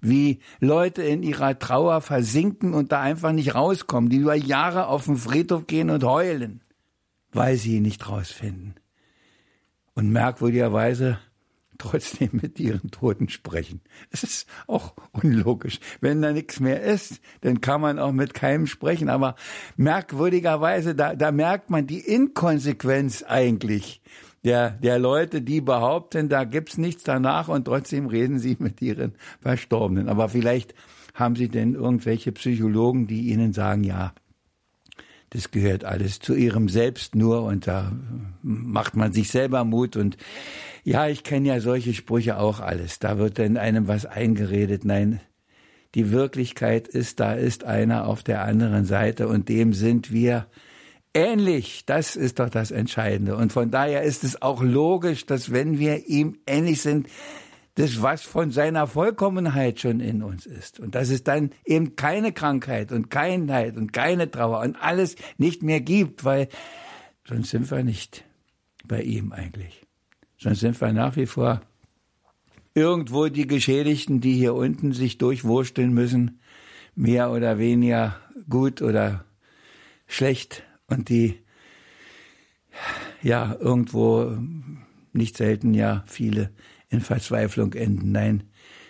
wie 0.00 0.40
Leute 0.58 1.02
in 1.02 1.22
ihrer 1.22 1.56
Trauer 1.58 2.00
versinken 2.00 2.74
und 2.74 2.90
da 2.90 3.00
einfach 3.00 3.30
nicht 3.30 3.54
rauskommen, 3.54 4.10
die 4.10 4.16
über 4.16 4.34
Jahre 4.34 4.88
auf 4.88 5.04
den 5.04 5.16
Friedhof 5.16 5.68
gehen 5.68 5.88
und 5.88 6.02
heulen, 6.02 6.62
weil 7.32 7.56
sie 7.58 7.76
ihn 7.76 7.82
nicht 7.82 8.08
rausfinden. 8.08 8.74
Und 9.94 10.10
merkwürdigerweise 10.10 11.18
trotzdem 11.80 12.30
mit 12.32 12.60
ihren 12.60 12.90
Toten 12.90 13.28
sprechen. 13.28 13.80
Es 14.10 14.22
ist 14.22 14.48
auch 14.66 14.94
unlogisch. 15.12 15.80
Wenn 16.00 16.22
da 16.22 16.32
nichts 16.32 16.60
mehr 16.60 16.82
ist, 16.82 17.20
dann 17.40 17.60
kann 17.60 17.80
man 17.80 17.98
auch 17.98 18.12
mit 18.12 18.34
keinem 18.34 18.66
sprechen. 18.66 19.08
Aber 19.08 19.34
merkwürdigerweise, 19.76 20.94
da, 20.94 21.14
da 21.16 21.32
merkt 21.32 21.70
man 21.70 21.86
die 21.86 22.00
Inkonsequenz 22.00 23.22
eigentlich 23.22 24.02
der, 24.44 24.70
der 24.70 24.98
Leute, 24.98 25.42
die 25.42 25.60
behaupten, 25.60 26.28
da 26.28 26.44
gibt's 26.44 26.78
nichts 26.78 27.04
danach 27.04 27.48
und 27.48 27.64
trotzdem 27.64 28.06
reden 28.06 28.38
sie 28.38 28.56
mit 28.58 28.80
ihren 28.80 29.14
Verstorbenen. 29.40 30.08
Aber 30.08 30.28
vielleicht 30.28 30.74
haben 31.14 31.36
sie 31.36 31.48
denn 31.48 31.74
irgendwelche 31.74 32.32
Psychologen, 32.32 33.06
die 33.06 33.30
ihnen 33.30 33.52
sagen, 33.52 33.84
ja, 33.84 34.14
das 35.30 35.50
gehört 35.50 35.84
alles 35.84 36.18
zu 36.18 36.34
ihrem 36.34 36.68
Selbst 36.68 37.14
nur 37.14 37.42
und 37.44 37.66
da 37.66 37.92
macht 38.42 38.96
man 38.96 39.12
sich 39.12 39.30
selber 39.30 39.64
Mut 39.64 39.96
und 39.96 40.16
ja, 40.82 41.08
ich 41.08 41.24
kenne 41.24 41.48
ja 41.48 41.60
solche 41.60 41.94
Sprüche 41.94 42.38
auch 42.38 42.60
alles. 42.60 42.98
Da 42.98 43.18
wird 43.18 43.38
dann 43.38 43.56
einem 43.56 43.86
was 43.86 44.06
eingeredet. 44.06 44.84
Nein, 44.84 45.20
die 45.94 46.10
Wirklichkeit 46.10 46.88
ist, 46.88 47.20
da 47.20 47.34
ist 47.34 47.64
einer 47.64 48.06
auf 48.06 48.22
der 48.22 48.42
anderen 48.44 48.84
Seite 48.84 49.28
und 49.28 49.48
dem 49.48 49.72
sind 49.72 50.12
wir 50.12 50.46
ähnlich. 51.14 51.84
Das 51.86 52.16
ist 52.16 52.38
doch 52.38 52.48
das 52.48 52.70
Entscheidende. 52.70 53.36
Und 53.36 53.52
von 53.52 53.70
daher 53.70 54.02
ist 54.02 54.24
es 54.24 54.40
auch 54.40 54.62
logisch, 54.62 55.26
dass 55.26 55.52
wenn 55.52 55.78
wir 55.78 56.08
ihm 56.08 56.38
ähnlich 56.46 56.80
sind, 56.80 57.08
das 57.74 58.02
was 58.02 58.22
von 58.22 58.50
seiner 58.50 58.86
Vollkommenheit 58.86 59.80
schon 59.80 60.00
in 60.00 60.22
uns 60.22 60.46
ist. 60.46 60.80
Und 60.80 60.94
dass 60.94 61.10
es 61.10 61.22
dann 61.22 61.50
eben 61.64 61.96
keine 61.96 62.32
Krankheit 62.32 62.92
und 62.92 63.10
kein 63.10 63.46
Leid 63.46 63.76
und 63.76 63.92
keine 63.92 64.30
Trauer 64.30 64.60
und 64.60 64.76
alles 64.76 65.16
nicht 65.38 65.62
mehr 65.62 65.80
gibt, 65.80 66.24
weil 66.24 66.48
sonst 67.26 67.50
sind 67.50 67.70
wir 67.70 67.84
nicht 67.84 68.24
bei 68.84 69.02
ihm 69.02 69.32
eigentlich. 69.32 69.86
Sonst 70.38 70.60
sind 70.60 70.80
wir 70.80 70.92
nach 70.92 71.16
wie 71.16 71.26
vor 71.26 71.60
irgendwo 72.74 73.28
die 73.28 73.46
Geschädigten, 73.46 74.20
die 74.20 74.34
hier 74.34 74.54
unten 74.54 74.92
sich 74.92 75.18
durchwursteln 75.18 75.92
müssen, 75.92 76.40
mehr 76.94 77.30
oder 77.30 77.58
weniger 77.58 78.16
gut 78.48 78.82
oder 78.82 79.24
schlecht 80.06 80.64
und 80.86 81.08
die 81.08 81.38
ja 83.22 83.56
irgendwo 83.58 84.38
nicht 85.12 85.36
selten 85.36 85.74
ja 85.74 86.04
viele 86.06 86.50
in 86.90 87.00
Verzweiflung 87.00 87.72
enden. 87.72 88.12
Nein, 88.12 88.42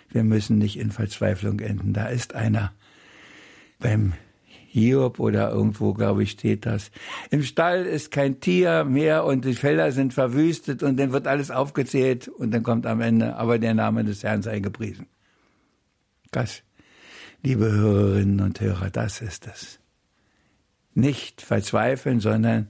wir 0.09 0.23
müssen 0.23 0.57
nicht 0.57 0.77
in 0.77 0.91
Verzweiflung 0.91 1.59
enden. 1.59 1.93
Da 1.93 2.07
ist 2.07 2.35
einer 2.35 2.73
beim 3.79 4.13
Hiob 4.67 5.19
oder 5.19 5.51
irgendwo, 5.51 5.93
glaube 5.93 6.23
ich, 6.23 6.31
steht 6.31 6.65
das. 6.65 6.91
Im 7.29 7.43
Stall 7.43 7.85
ist 7.85 8.09
kein 8.09 8.39
Tier 8.39 8.85
mehr 8.85 9.25
und 9.25 9.43
die 9.43 9.53
Felder 9.53 9.91
sind 9.91 10.13
verwüstet 10.13 10.81
und 10.81 10.97
dann 10.97 11.11
wird 11.11 11.27
alles 11.27 11.51
aufgezählt 11.51 12.29
und 12.29 12.51
dann 12.51 12.63
kommt 12.63 12.85
am 12.85 13.01
Ende, 13.01 13.35
aber 13.35 13.59
der 13.59 13.73
Name 13.73 14.05
des 14.05 14.23
Herrn 14.23 14.41
sei 14.41 14.59
gepriesen. 14.59 15.07
Das, 16.31 16.63
liebe 17.43 17.69
Hörerinnen 17.69 18.39
und 18.39 18.61
Hörer, 18.61 18.89
das 18.89 19.19
ist 19.21 19.45
es. 19.47 19.79
Nicht 20.93 21.41
verzweifeln, 21.41 22.21
sondern 22.21 22.69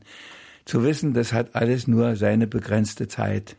zu 0.66 0.84
wissen, 0.84 1.14
das 1.14 1.34
hat 1.34 1.56
alles 1.56 1.88
nur 1.88 2.16
seine 2.16 2.48
begrenzte 2.48 3.08
Zeit. 3.08 3.58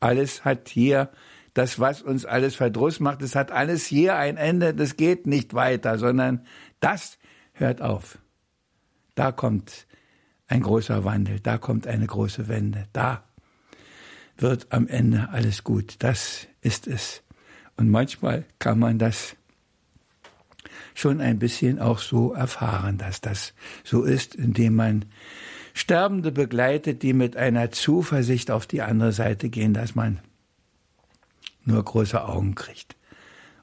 Alles 0.00 0.44
hat 0.44 0.68
hier 0.68 1.10
das, 1.54 1.80
was 1.80 2.02
uns 2.02 2.24
alles 2.24 2.54
Verdruss 2.54 3.00
macht, 3.00 3.22
das 3.22 3.34
hat 3.34 3.50
alles 3.50 3.86
hier 3.86 4.16
ein 4.16 4.36
Ende, 4.36 4.74
das 4.74 4.96
geht 4.96 5.26
nicht 5.26 5.54
weiter, 5.54 5.98
sondern 5.98 6.46
das 6.80 7.18
hört 7.52 7.82
auf. 7.82 8.18
Da 9.14 9.32
kommt 9.32 9.86
ein 10.46 10.62
großer 10.62 11.04
Wandel, 11.04 11.40
da 11.40 11.58
kommt 11.58 11.86
eine 11.86 12.06
große 12.06 12.48
Wende, 12.48 12.86
da 12.92 13.24
wird 14.36 14.68
am 14.70 14.86
Ende 14.86 15.28
alles 15.30 15.64
gut. 15.64 15.96
Das 15.98 16.46
ist 16.60 16.86
es. 16.86 17.22
Und 17.76 17.90
manchmal 17.90 18.44
kann 18.58 18.78
man 18.78 18.98
das 18.98 19.36
schon 20.94 21.20
ein 21.20 21.38
bisschen 21.38 21.78
auch 21.78 21.98
so 21.98 22.32
erfahren, 22.32 22.98
dass 22.98 23.20
das 23.20 23.54
so 23.84 24.04
ist, 24.04 24.34
indem 24.34 24.74
man 24.74 25.04
Sterbende 25.78 26.32
begleitet, 26.32 27.04
die 27.04 27.12
mit 27.12 27.36
einer 27.36 27.70
Zuversicht 27.70 28.50
auf 28.50 28.66
die 28.66 28.82
andere 28.82 29.12
Seite 29.12 29.48
gehen, 29.48 29.74
dass 29.74 29.94
man 29.94 30.18
nur 31.64 31.80
große 31.84 32.20
Augen 32.20 32.56
kriegt 32.56 32.96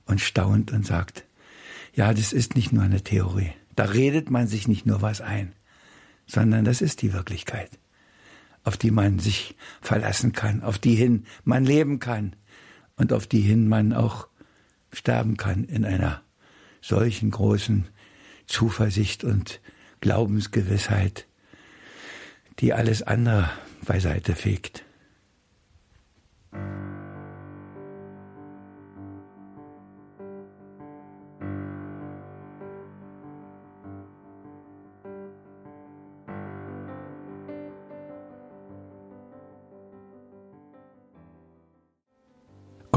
und 0.06 0.22
staunt 0.22 0.72
und 0.72 0.86
sagt, 0.86 1.26
ja, 1.94 2.14
das 2.14 2.32
ist 2.32 2.56
nicht 2.56 2.72
nur 2.72 2.84
eine 2.84 3.04
Theorie. 3.04 3.52
Da 3.76 3.84
redet 3.84 4.30
man 4.30 4.48
sich 4.48 4.70
nicht 4.70 4.86
nur 4.86 5.02
was 5.02 5.20
ein, 5.20 5.52
sondern 6.26 6.64
das 6.64 6.82
ist 6.82 7.02
die 7.02 7.12
Wirklichkeit, 7.12 7.70
auf 8.64 8.78
die 8.78 8.92
man 8.92 9.20
sich 9.20 9.58
verlassen 9.82 10.32
kann, 10.32 10.64
auf 10.64 10.78
die 10.78 10.96
hin 10.96 11.26
man 11.44 11.66
leben 11.66 12.00
kann 12.00 12.34
und 12.96 13.12
auf 13.12 13.28
die 13.28 13.42
hin 13.42 13.68
man 13.68 13.92
auch 13.92 14.30
sterben 14.94 15.36
kann 15.36 15.66
in 15.66 15.84
einer 15.84 16.22
solchen 16.80 17.30
großen 17.30 17.90
Zuversicht 18.48 19.26
und 19.26 19.60
Glaubensgewissheit, 20.00 21.28
die 22.60 22.74
alles 22.74 23.04
andere 23.04 23.50
beiseite 23.86 24.36
fegt. 24.36 24.84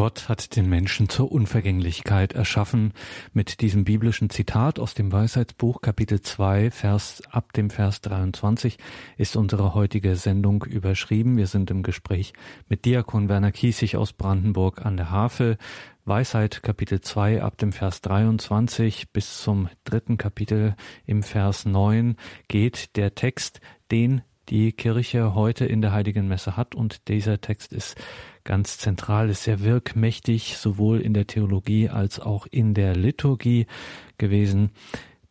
Gott 0.08 0.30
hat 0.30 0.56
den 0.56 0.70
Menschen 0.70 1.10
zur 1.10 1.30
Unvergänglichkeit 1.30 2.32
erschaffen. 2.32 2.94
Mit 3.34 3.60
diesem 3.60 3.84
biblischen 3.84 4.30
Zitat 4.30 4.78
aus 4.78 4.94
dem 4.94 5.12
Weisheitsbuch 5.12 5.82
Kapitel 5.82 6.22
2, 6.22 6.70
Vers, 6.70 7.20
ab 7.30 7.52
dem 7.52 7.68
Vers 7.68 8.00
23 8.00 8.78
ist 9.18 9.36
unsere 9.36 9.74
heutige 9.74 10.16
Sendung 10.16 10.64
überschrieben. 10.64 11.36
Wir 11.36 11.46
sind 11.46 11.70
im 11.70 11.82
Gespräch 11.82 12.32
mit 12.70 12.86
Diakon 12.86 13.28
Werner 13.28 13.52
Kiesig 13.52 13.98
aus 13.98 14.14
Brandenburg 14.14 14.86
an 14.86 14.96
der 14.96 15.10
Havel. 15.10 15.58
Weisheit 16.06 16.62
Kapitel 16.62 17.02
2 17.02 17.42
ab 17.42 17.58
dem 17.58 17.72
Vers 17.72 18.00
23 18.00 19.12
bis 19.12 19.42
zum 19.42 19.68
dritten 19.84 20.16
Kapitel 20.16 20.74
im 21.04 21.22
Vers 21.22 21.66
9 21.66 22.16
geht 22.48 22.96
der 22.96 23.14
Text, 23.14 23.60
den 23.90 24.22
die 24.48 24.72
Kirche 24.72 25.34
heute 25.34 25.66
in 25.66 25.82
der 25.82 25.92
Heiligen 25.92 26.28
Messe 26.28 26.56
hat. 26.56 26.74
Und 26.74 27.08
dieser 27.08 27.40
Text 27.40 27.72
ist 27.72 27.96
ganz 28.49 28.78
zentral, 28.78 29.28
ist 29.28 29.43
sehr 29.43 29.61
wirkmächtig, 29.61 30.57
sowohl 30.57 31.02
in 31.02 31.12
der 31.12 31.26
Theologie 31.26 31.90
als 31.90 32.19
auch 32.19 32.47
in 32.50 32.73
der 32.73 32.97
Liturgie 32.97 33.67
gewesen. 34.17 34.71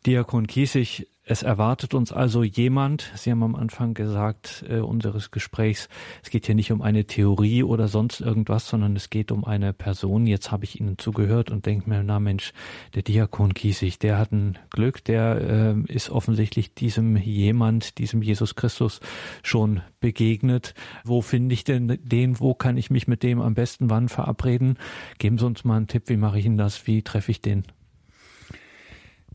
Diakon 0.05 0.45
Kiesig 0.45 1.07
es 1.29 1.43
erwartet 1.43 1.93
uns 1.93 2.13
also 2.13 2.41
jemand, 2.41 3.11
Sie 3.15 3.31
haben 3.31 3.43
am 3.43 3.55
Anfang 3.55 3.93
gesagt 3.93 4.63
äh, 4.69 4.79
unseres 4.79 5.29
Gesprächs, 5.29 5.89
es 6.23 6.29
geht 6.29 6.45
hier 6.45 6.55
nicht 6.55 6.71
um 6.71 6.81
eine 6.81 7.03
Theorie 7.03 7.63
oder 7.63 7.89
sonst 7.89 8.21
irgendwas, 8.21 8.69
sondern 8.69 8.95
es 8.95 9.09
geht 9.09 9.33
um 9.33 9.43
eine 9.43 9.73
Person. 9.73 10.25
Jetzt 10.25 10.51
habe 10.51 10.63
ich 10.63 10.79
Ihnen 10.79 10.97
zugehört 10.97 11.51
und 11.51 11.65
denke 11.65 11.89
mir, 11.89 12.01
na 12.01 12.21
Mensch, 12.21 12.53
der 12.95 13.01
Diakon 13.01 13.53
Kiesig, 13.53 13.99
der 13.99 14.17
hat 14.17 14.31
ein 14.31 14.57
Glück, 14.69 15.03
der 15.03 15.75
äh, 15.89 15.93
ist 15.93 16.09
offensichtlich 16.09 16.73
diesem 16.73 17.17
jemand, 17.17 17.97
diesem 17.97 18.21
Jesus 18.21 18.55
Christus 18.55 19.01
schon 19.43 19.81
begegnet. 19.99 20.75
Wo 21.03 21.21
finde 21.21 21.53
ich 21.53 21.65
denn 21.65 21.99
den? 22.01 22.39
Wo 22.39 22.53
kann 22.53 22.77
ich 22.77 22.89
mich 22.89 23.05
mit 23.05 23.21
dem 23.21 23.41
am 23.41 23.53
besten 23.53 23.89
wann 23.89 24.07
verabreden? 24.07 24.77
Geben 25.17 25.37
Sie 25.37 25.45
uns 25.45 25.65
mal 25.65 25.75
einen 25.75 25.87
Tipp, 25.87 26.03
wie 26.07 26.15
mache 26.15 26.39
ich 26.39 26.45
Ihnen 26.45 26.57
das? 26.57 26.87
Wie 26.87 27.01
treffe 27.01 27.31
ich 27.31 27.41
den? 27.41 27.65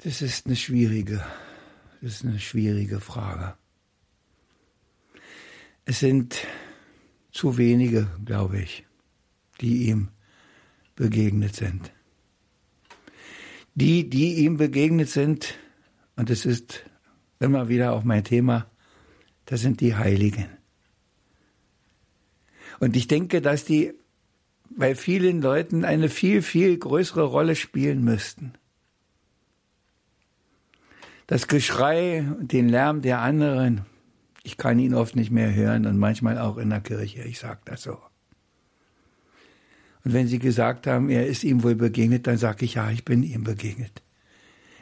Das 0.03 0.23
ist 0.23 0.47
eine 0.47 0.57
schwierige 0.57 1.23
das 2.03 2.15
ist 2.15 2.25
eine 2.25 2.41
schwierige 2.41 2.99
Frage. 2.99 3.55
Es 5.85 6.01
sind 6.01 6.45
zu 7.31 7.57
wenige, 7.59 8.11
glaube 8.25 8.59
ich, 8.59 8.85
die 9.61 9.87
ihm 9.87 10.09
begegnet 10.97 11.55
sind. 11.55 11.93
Die, 13.77 14.11
die 14.11 14.35
ihm 14.45 14.57
begegnet 14.57 15.11
sind, 15.11 15.55
und 16.17 16.29
das 16.29 16.45
ist 16.45 16.85
immer 17.39 17.69
wieder 17.69 17.93
auch 17.93 18.03
mein 18.03 18.25
Thema, 18.25 18.69
das 19.47 19.61
sind 19.61 19.81
die 19.81 19.95
Heiligen. 19.95 20.49
Und 22.81 22.97
ich 22.97 23.07
denke, 23.07 23.41
dass 23.41 23.65
die 23.65 23.95
bei 24.71 24.97
vielen 24.97 25.41
Leuten 25.41 25.85
eine 25.85 26.09
viel, 26.09 26.43
viel 26.43 26.77
größere 26.77 27.23
Rolle 27.23 27.55
spielen 27.55 28.03
müssten 28.03 28.55
das 31.33 31.49
Geschrei 31.49 32.27
den 32.41 32.69
Lärm 32.69 33.01
der 33.01 33.21
anderen, 33.21 33.87
ich 34.43 34.59
kann 34.59 34.79
ihn 34.79 34.93
oft 34.93 35.17
nicht 35.17 35.31
mehr 35.31 35.55
hören 35.55 35.87
und 35.87 35.97
manchmal 35.97 36.37
auch 36.37 36.59
in 36.59 36.69
der 36.69 36.83
Kirche, 36.83 37.23
ich 37.23 37.39
sage 37.39 37.61
das 37.65 37.85
so. 37.85 37.97
Und 40.05 40.13
wenn 40.13 40.27
Sie 40.27 40.39
gesagt 40.39 40.87
haben, 40.87 41.09
er 41.09 41.27
ist 41.27 41.43
ihm 41.43 41.63
wohl 41.63 41.75
begegnet, 41.75 42.27
dann 42.27 42.37
sage 42.37 42.67
ich, 42.67 42.75
ja, 42.75 42.91
ich 42.91 43.07
bin 43.07 43.23
ihm 43.23 43.45
begegnet. 43.45 44.03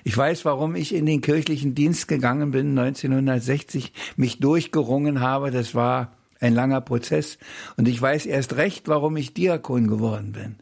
Ich 0.03 0.17
weiß, 0.17 0.45
warum 0.45 0.75
ich 0.75 0.93
in 0.93 1.07
den 1.07 1.21
kirchlichen 1.21 1.77
Dienst 1.77 2.09
gegangen 2.09 2.51
bin 2.51 2.77
1960, 2.77 3.93
mich 4.17 4.41
durchgerungen 4.41 5.21
habe, 5.21 5.53
das 5.53 5.77
war 5.77 6.17
ein 6.41 6.53
langer 6.53 6.81
Prozess. 6.81 7.39
Und 7.77 7.87
ich 7.87 8.03
weiß 8.03 8.27
erst 8.27 8.57
recht, 8.57 8.89
warum 8.89 9.17
ich 9.17 9.35
Diakon 9.35 9.87
geworden 9.87 10.33
bin. 10.33 10.57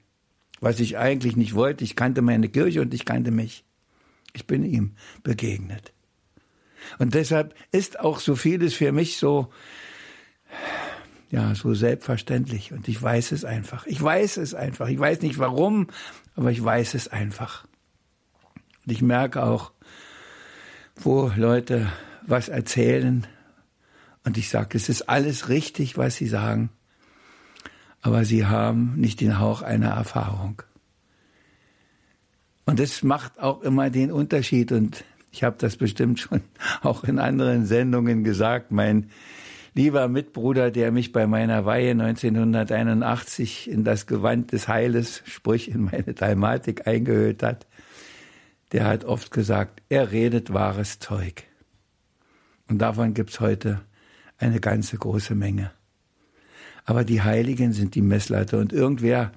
Was 0.61 0.80
ich 0.80 0.99
eigentlich 0.99 1.38
nicht 1.38 1.54
wollte, 1.54 1.83
ich 1.83 1.97
kannte 1.97 2.21
meine 2.21 2.50
Kirche 2.50 2.83
und 2.83 2.92
ich 2.92 3.07
kannte 3.07 3.30
mich. 3.30 3.64
Ich 4.32 4.47
bin 4.47 4.64
ihm 4.64 4.94
begegnet. 5.23 5.92
Und 6.99 7.14
deshalb 7.14 7.54
ist 7.73 8.00
auch 8.00 8.20
so 8.20 8.37
vieles 8.37 8.75
für 8.75 8.92
mich 8.92 9.16
so, 9.16 9.52
ja, 11.30 11.54
so 11.54 11.75
selbstverständlich. 11.75 12.73
Und 12.73 12.88
ich 12.88 13.00
weiß 13.00 13.32
es 13.32 13.44
einfach. 13.44 13.87
Ich 13.87 14.02
weiß 14.02 14.37
es 14.38 14.54
einfach. 14.54 14.88
Ich 14.88 14.99
weiß 14.99 15.20
nicht 15.23 15.38
warum, 15.38 15.88
aber 16.37 16.50
ich 16.50 16.62
weiß 16.62 16.94
es 16.94 17.08
einfach. 17.08 17.66
Und 18.87 18.92
ich 18.92 19.02
merke 19.02 19.42
auch, 19.42 19.73
wo 20.97 21.30
Leute 21.37 21.92
was 22.23 22.49
erzählen 22.49 23.26
und 24.25 24.37
ich 24.37 24.50
sage, 24.50 24.76
es 24.76 24.88
ist 24.88 25.08
alles 25.08 25.49
richtig, 25.49 25.97
was 25.97 26.16
sie 26.16 26.26
sagen, 26.26 26.70
aber 28.02 28.25
sie 28.25 28.47
haben 28.47 28.94
nicht 28.97 29.20
den 29.20 29.38
Hauch 29.38 29.62
einer 29.62 29.90
Erfahrung. 29.90 30.62
Und 32.68 32.78
das 32.80 33.02
macht 33.02 33.40
auch 33.40 33.62
immer 33.62 33.88
den 33.88 34.12
Unterschied. 34.12 34.72
Und 34.72 35.02
ich 35.32 35.42
habe 35.42 35.56
das 35.58 35.78
bestimmt 35.78 36.20
schon 36.20 36.42
auch 36.82 37.02
in 37.02 37.18
anderen 37.18 37.64
Sendungen 37.64 38.25
gesagt. 38.25 38.72
Mein 38.72 39.08
lieber 39.72 40.06
Mitbruder, 40.06 40.70
der 40.70 40.92
mich 40.92 41.12
bei 41.12 41.26
meiner 41.26 41.64
Weihe 41.64 41.92
1981 41.92 43.70
in 43.70 43.84
das 43.84 44.06
Gewand 44.06 44.52
des 44.52 44.68
Heiles, 44.68 45.22
sprich 45.25 45.70
in 45.70 45.84
meine 45.84 46.12
Dalmatik 46.12 46.87
eingehüllt 46.87 47.42
hat, 47.42 47.66
der 48.72 48.84
hat 48.84 49.06
oft 49.06 49.30
gesagt, 49.30 49.80
er 49.88 50.12
redet 50.12 50.52
wahres 50.52 50.98
Zeug. 50.98 51.44
Und 52.68 52.80
davon 52.80 53.14
gibt's 53.14 53.40
heute 53.40 53.80
eine 54.37 54.60
ganze 54.60 54.98
große 54.98 55.34
Menge. 55.34 55.70
Aber 56.84 57.04
die 57.04 57.22
Heiligen 57.22 57.72
sind 57.72 57.94
die 57.94 58.02
Messleiter 58.02 58.58
und 58.58 58.75
irgendwer 58.75 59.32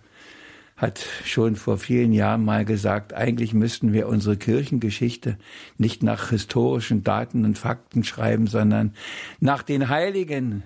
hat 0.82 1.06
schon 1.26 1.56
vor 1.56 1.78
vielen 1.78 2.12
Jahren 2.12 2.44
mal 2.44 2.66
gesagt, 2.66 3.14
eigentlich 3.14 3.54
müssten 3.54 3.94
wir 3.94 4.08
unsere 4.08 4.36
Kirchengeschichte 4.36 5.38
nicht 5.78 6.02
nach 6.02 6.32
historischen 6.32 7.04
Daten 7.04 7.46
und 7.46 7.60
Fakten 7.60 8.04
schreiben, 8.04 8.48
sondern 8.48 8.96
nach 9.40 9.62
den 9.62 9.90
Heiligen. 9.90 10.64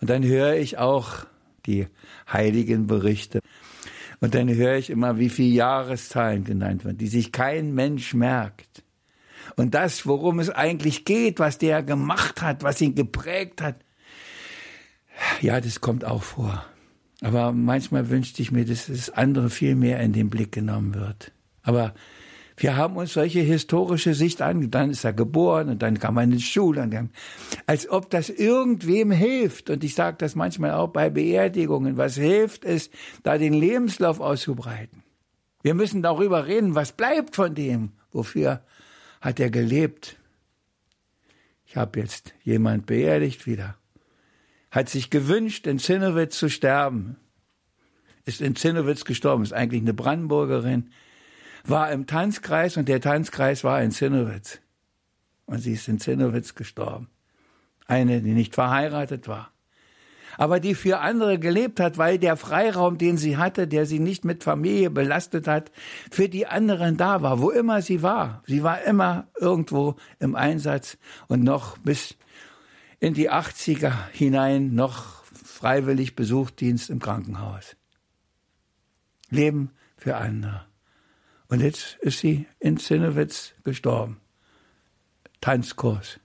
Und 0.00 0.08
dann 0.08 0.24
höre 0.24 0.54
ich 0.54 0.78
auch 0.78 1.26
die 1.66 1.86
heiligen 2.32 2.86
Berichte. 2.86 3.40
Und 4.20 4.34
dann 4.34 4.48
höre 4.48 4.76
ich 4.76 4.88
immer, 4.88 5.18
wie 5.18 5.28
viele 5.28 5.54
Jahreszahlen 5.54 6.44
genannt 6.44 6.86
werden, 6.86 6.96
die 6.96 7.08
sich 7.08 7.32
kein 7.32 7.74
Mensch 7.74 8.14
merkt. 8.14 8.82
Und 9.56 9.74
das, 9.74 10.06
worum 10.06 10.38
es 10.38 10.48
eigentlich 10.48 11.04
geht, 11.04 11.38
was 11.40 11.58
der 11.58 11.82
gemacht 11.82 12.40
hat, 12.40 12.62
was 12.62 12.80
ihn 12.80 12.94
geprägt 12.94 13.60
hat, 13.60 13.76
ja, 15.42 15.60
das 15.60 15.82
kommt 15.82 16.06
auch 16.06 16.22
vor. 16.22 16.64
Aber 17.26 17.50
manchmal 17.50 18.08
wünschte 18.08 18.40
ich 18.40 18.52
mir, 18.52 18.64
dass 18.64 18.86
das 18.86 19.10
andere 19.10 19.50
viel 19.50 19.74
mehr 19.74 19.98
in 19.98 20.12
den 20.12 20.30
Blick 20.30 20.52
genommen 20.52 20.94
wird. 20.94 21.32
Aber 21.64 21.92
wir 22.56 22.76
haben 22.76 22.96
uns 22.96 23.14
solche 23.14 23.40
historische 23.40 24.14
Sicht 24.14 24.40
an, 24.42 24.70
dann 24.70 24.90
ist 24.90 25.02
er 25.02 25.12
geboren 25.12 25.68
und 25.68 25.82
dann 25.82 25.98
kam 25.98 26.14
man 26.14 26.30
in 26.30 26.36
die 26.36 26.44
Schule, 26.44 26.82
und 26.82 26.92
dann, 26.92 27.10
als 27.66 27.90
ob 27.90 28.10
das 28.10 28.30
irgendwem 28.30 29.10
hilft. 29.10 29.70
Und 29.70 29.82
ich 29.82 29.96
sage 29.96 30.18
das 30.20 30.36
manchmal 30.36 30.70
auch 30.70 30.90
bei 30.90 31.10
Beerdigungen. 31.10 31.96
Was 31.96 32.14
hilft 32.14 32.64
es, 32.64 32.90
da 33.24 33.38
den 33.38 33.54
Lebenslauf 33.54 34.20
auszubreiten? 34.20 35.02
Wir 35.64 35.74
müssen 35.74 36.02
darüber 36.02 36.46
reden, 36.46 36.76
was 36.76 36.92
bleibt 36.92 37.34
von 37.34 37.56
dem, 37.56 37.90
wofür 38.12 38.62
hat 39.20 39.40
er 39.40 39.50
gelebt. 39.50 40.16
Ich 41.64 41.76
habe 41.76 41.98
jetzt 41.98 42.34
jemand 42.44 42.86
beerdigt 42.86 43.48
wieder 43.48 43.76
hat 44.70 44.88
sich 44.88 45.10
gewünscht, 45.10 45.66
in 45.66 45.78
Zinnowitz 45.78 46.38
zu 46.38 46.48
sterben. 46.48 47.16
Ist 48.24 48.40
in 48.40 48.56
Zinnowitz 48.56 49.04
gestorben, 49.04 49.44
ist 49.44 49.52
eigentlich 49.52 49.82
eine 49.82 49.94
Brandenburgerin, 49.94 50.90
war 51.64 51.92
im 51.92 52.06
Tanzkreis 52.06 52.76
und 52.76 52.88
der 52.88 53.00
Tanzkreis 53.00 53.62
war 53.64 53.80
in 53.82 53.90
Zinnowitz. 53.92 54.60
Und 55.46 55.60
sie 55.60 55.74
ist 55.74 55.88
in 55.88 56.00
Zinnowitz 56.00 56.54
gestorben. 56.54 57.08
Eine, 57.86 58.20
die 58.20 58.32
nicht 58.32 58.54
verheiratet 58.54 59.28
war. 59.28 59.52
Aber 60.38 60.60
die 60.60 60.74
für 60.74 60.98
andere 60.98 61.38
gelebt 61.38 61.80
hat, 61.80 61.98
weil 61.98 62.18
der 62.18 62.36
Freiraum, 62.36 62.98
den 62.98 63.16
sie 63.16 63.36
hatte, 63.36 63.66
der 63.66 63.86
sie 63.86 64.00
nicht 64.00 64.24
mit 64.24 64.44
Familie 64.44 64.90
belastet 64.90 65.46
hat, 65.46 65.70
für 66.10 66.28
die 66.28 66.46
anderen 66.46 66.96
da 66.96 67.22
war, 67.22 67.40
wo 67.40 67.50
immer 67.50 67.80
sie 67.80 68.02
war. 68.02 68.42
Sie 68.46 68.62
war 68.62 68.82
immer 68.82 69.28
irgendwo 69.38 69.96
im 70.18 70.34
Einsatz 70.34 70.98
und 71.28 71.42
noch 71.42 71.78
bis 71.78 72.16
in 73.00 73.14
die 73.14 73.30
80er 73.30 74.08
hinein 74.12 74.74
noch 74.74 75.24
freiwillig 75.24 76.16
Besuchdienst 76.16 76.90
im 76.90 76.98
Krankenhaus. 76.98 77.76
Leben 79.30 79.70
für 79.96 80.16
andere. 80.16 80.66
Und 81.48 81.60
jetzt 81.60 81.98
ist 82.00 82.18
sie 82.18 82.46
in 82.58 82.76
Zinnewitz 82.76 83.54
gestorben. 83.64 84.20
Tanzkurs. 85.40 86.20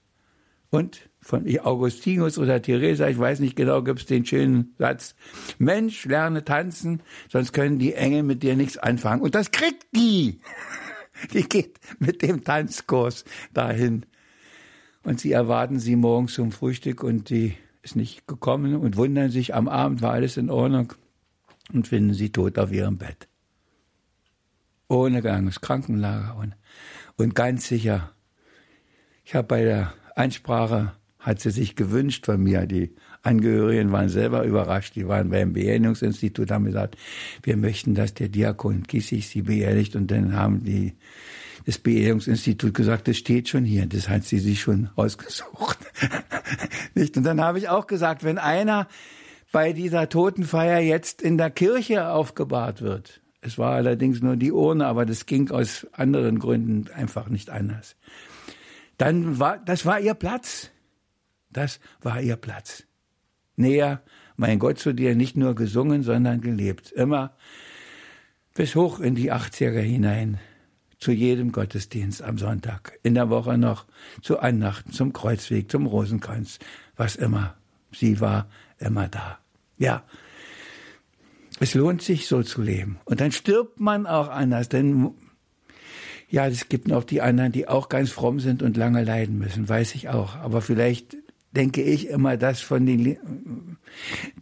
Und 0.70 1.10
von 1.20 1.46
Augustinus 1.60 2.38
oder 2.38 2.60
Theresa, 2.60 3.06
ich 3.06 3.18
weiß 3.18 3.40
nicht 3.40 3.56
genau, 3.56 3.82
gibt 3.82 4.00
es 4.00 4.06
den 4.06 4.24
schönen 4.24 4.74
Satz, 4.78 5.14
Mensch, 5.58 6.06
lerne 6.06 6.44
tanzen, 6.44 7.02
sonst 7.28 7.52
können 7.52 7.78
die 7.78 7.94
Engel 7.94 8.22
mit 8.22 8.42
dir 8.42 8.56
nichts 8.56 8.78
anfangen. 8.78 9.22
Und 9.22 9.34
das 9.34 9.50
kriegt 9.50 9.86
die. 9.94 10.40
Die 11.34 11.48
geht 11.48 11.78
mit 12.00 12.22
dem 12.22 12.42
Tanzkurs 12.42 13.24
dahin 13.52 14.06
und 15.04 15.20
sie 15.20 15.32
erwarten 15.32 15.78
sie 15.78 15.96
morgens 15.96 16.34
zum 16.34 16.52
Frühstück 16.52 17.02
und 17.02 17.30
die 17.30 17.54
ist 17.82 17.96
nicht 17.96 18.26
gekommen 18.26 18.76
und 18.76 18.96
wundern 18.96 19.30
sich, 19.30 19.54
am 19.54 19.68
Abend 19.68 20.02
war 20.02 20.12
alles 20.12 20.36
in 20.36 20.50
Ordnung 20.50 20.92
und 21.72 21.88
finden 21.88 22.14
sie 22.14 22.30
tot 22.30 22.58
auf 22.58 22.72
ihrem 22.72 22.98
Bett. 22.98 23.28
Ohne 24.88 25.22
Gang 25.22 25.46
ins 25.46 25.60
Krankenlager 25.60 26.36
und, 26.36 26.54
und 27.16 27.34
ganz 27.34 27.66
sicher. 27.66 28.12
Ich 29.24 29.34
habe 29.34 29.48
bei 29.48 29.62
der 29.62 29.94
Ansprache, 30.14 30.92
hat 31.18 31.40
sie 31.40 31.50
sich 31.50 31.76
gewünscht 31.76 32.26
von 32.26 32.42
mir, 32.42 32.66
die 32.66 32.94
Angehörigen 33.22 33.92
waren 33.92 34.08
selber 34.08 34.42
überrascht, 34.42 34.96
die 34.96 35.06
waren 35.06 35.30
beim 35.30 35.52
Beerdigungsinstitut, 35.52 36.50
haben 36.50 36.64
gesagt, 36.64 36.96
wir 37.44 37.56
möchten, 37.56 37.94
dass 37.94 38.14
der 38.14 38.28
Diakon 38.28 38.82
Kissig 38.82 39.28
sie 39.28 39.42
beerdigt 39.42 39.94
und 39.94 40.10
dann 40.10 40.34
haben 40.34 40.64
die 40.64 40.94
das 41.66 41.78
Beehrungsinstitut 41.78 42.74
gesagt, 42.74 43.08
das 43.08 43.16
steht 43.16 43.48
schon 43.48 43.64
hier, 43.64 43.86
das 43.86 44.08
hat 44.08 44.24
sie 44.24 44.38
sich 44.38 44.60
schon 44.60 44.90
ausgesucht. 44.96 45.78
Nicht? 46.94 47.16
Und 47.16 47.24
dann 47.24 47.40
habe 47.40 47.58
ich 47.58 47.68
auch 47.68 47.86
gesagt, 47.86 48.24
wenn 48.24 48.38
einer 48.38 48.88
bei 49.52 49.72
dieser 49.72 50.08
Totenfeier 50.08 50.80
jetzt 50.80 51.22
in 51.22 51.38
der 51.38 51.50
Kirche 51.50 52.08
aufgebahrt 52.08 52.82
wird, 52.82 53.20
es 53.40 53.58
war 53.58 53.72
allerdings 53.72 54.22
nur 54.22 54.36
die 54.36 54.52
Urne, 54.52 54.86
aber 54.86 55.04
das 55.04 55.26
ging 55.26 55.50
aus 55.50 55.86
anderen 55.92 56.38
Gründen 56.38 56.88
einfach 56.94 57.28
nicht 57.28 57.50
anders. 57.50 57.96
Dann 58.98 59.40
war, 59.40 59.58
das 59.58 59.84
war 59.84 59.98
ihr 59.98 60.14
Platz. 60.14 60.70
Das 61.50 61.80
war 62.00 62.20
ihr 62.20 62.36
Platz. 62.36 62.84
Näher, 63.56 64.02
mein 64.36 64.58
Gott 64.58 64.78
zu 64.78 64.92
dir, 64.92 65.16
nicht 65.16 65.36
nur 65.36 65.54
gesungen, 65.54 66.02
sondern 66.02 66.40
gelebt. 66.40 66.92
Immer 66.92 67.36
bis 68.54 68.76
hoch 68.76 69.00
in 69.00 69.14
die 69.14 69.32
80er 69.32 69.80
hinein 69.80 70.38
zu 71.02 71.10
jedem 71.10 71.50
Gottesdienst 71.50 72.22
am 72.22 72.38
Sonntag, 72.38 72.96
in 73.02 73.14
der 73.14 73.28
Woche 73.28 73.58
noch 73.58 73.86
zu 74.22 74.38
Annachten, 74.38 74.92
zum 74.92 75.12
Kreuzweg, 75.12 75.68
zum 75.68 75.86
Rosenkranz, 75.86 76.60
was 76.96 77.16
immer. 77.16 77.56
Sie 77.90 78.20
war 78.20 78.48
immer 78.78 79.08
da. 79.08 79.40
Ja, 79.78 80.04
es 81.58 81.74
lohnt 81.74 82.02
sich 82.02 82.28
so 82.28 82.44
zu 82.44 82.62
leben. 82.62 83.00
Und 83.04 83.20
dann 83.20 83.32
stirbt 83.32 83.80
man 83.80 84.06
auch 84.06 84.28
anders, 84.28 84.68
denn 84.68 85.10
ja, 86.30 86.46
es 86.46 86.68
gibt 86.68 86.86
noch 86.86 87.02
die 87.02 87.20
anderen, 87.20 87.50
die 87.50 87.66
auch 87.66 87.88
ganz 87.88 88.12
fromm 88.12 88.38
sind 88.38 88.62
und 88.62 88.76
lange 88.76 89.02
leiden 89.02 89.38
müssen, 89.38 89.68
weiß 89.68 89.96
ich 89.96 90.08
auch. 90.08 90.36
Aber 90.36 90.62
vielleicht 90.62 91.16
denke 91.52 91.82
ich 91.82 92.08
immer, 92.08 92.36
dass 92.36 92.60
von 92.60 92.86
den, 92.86 93.78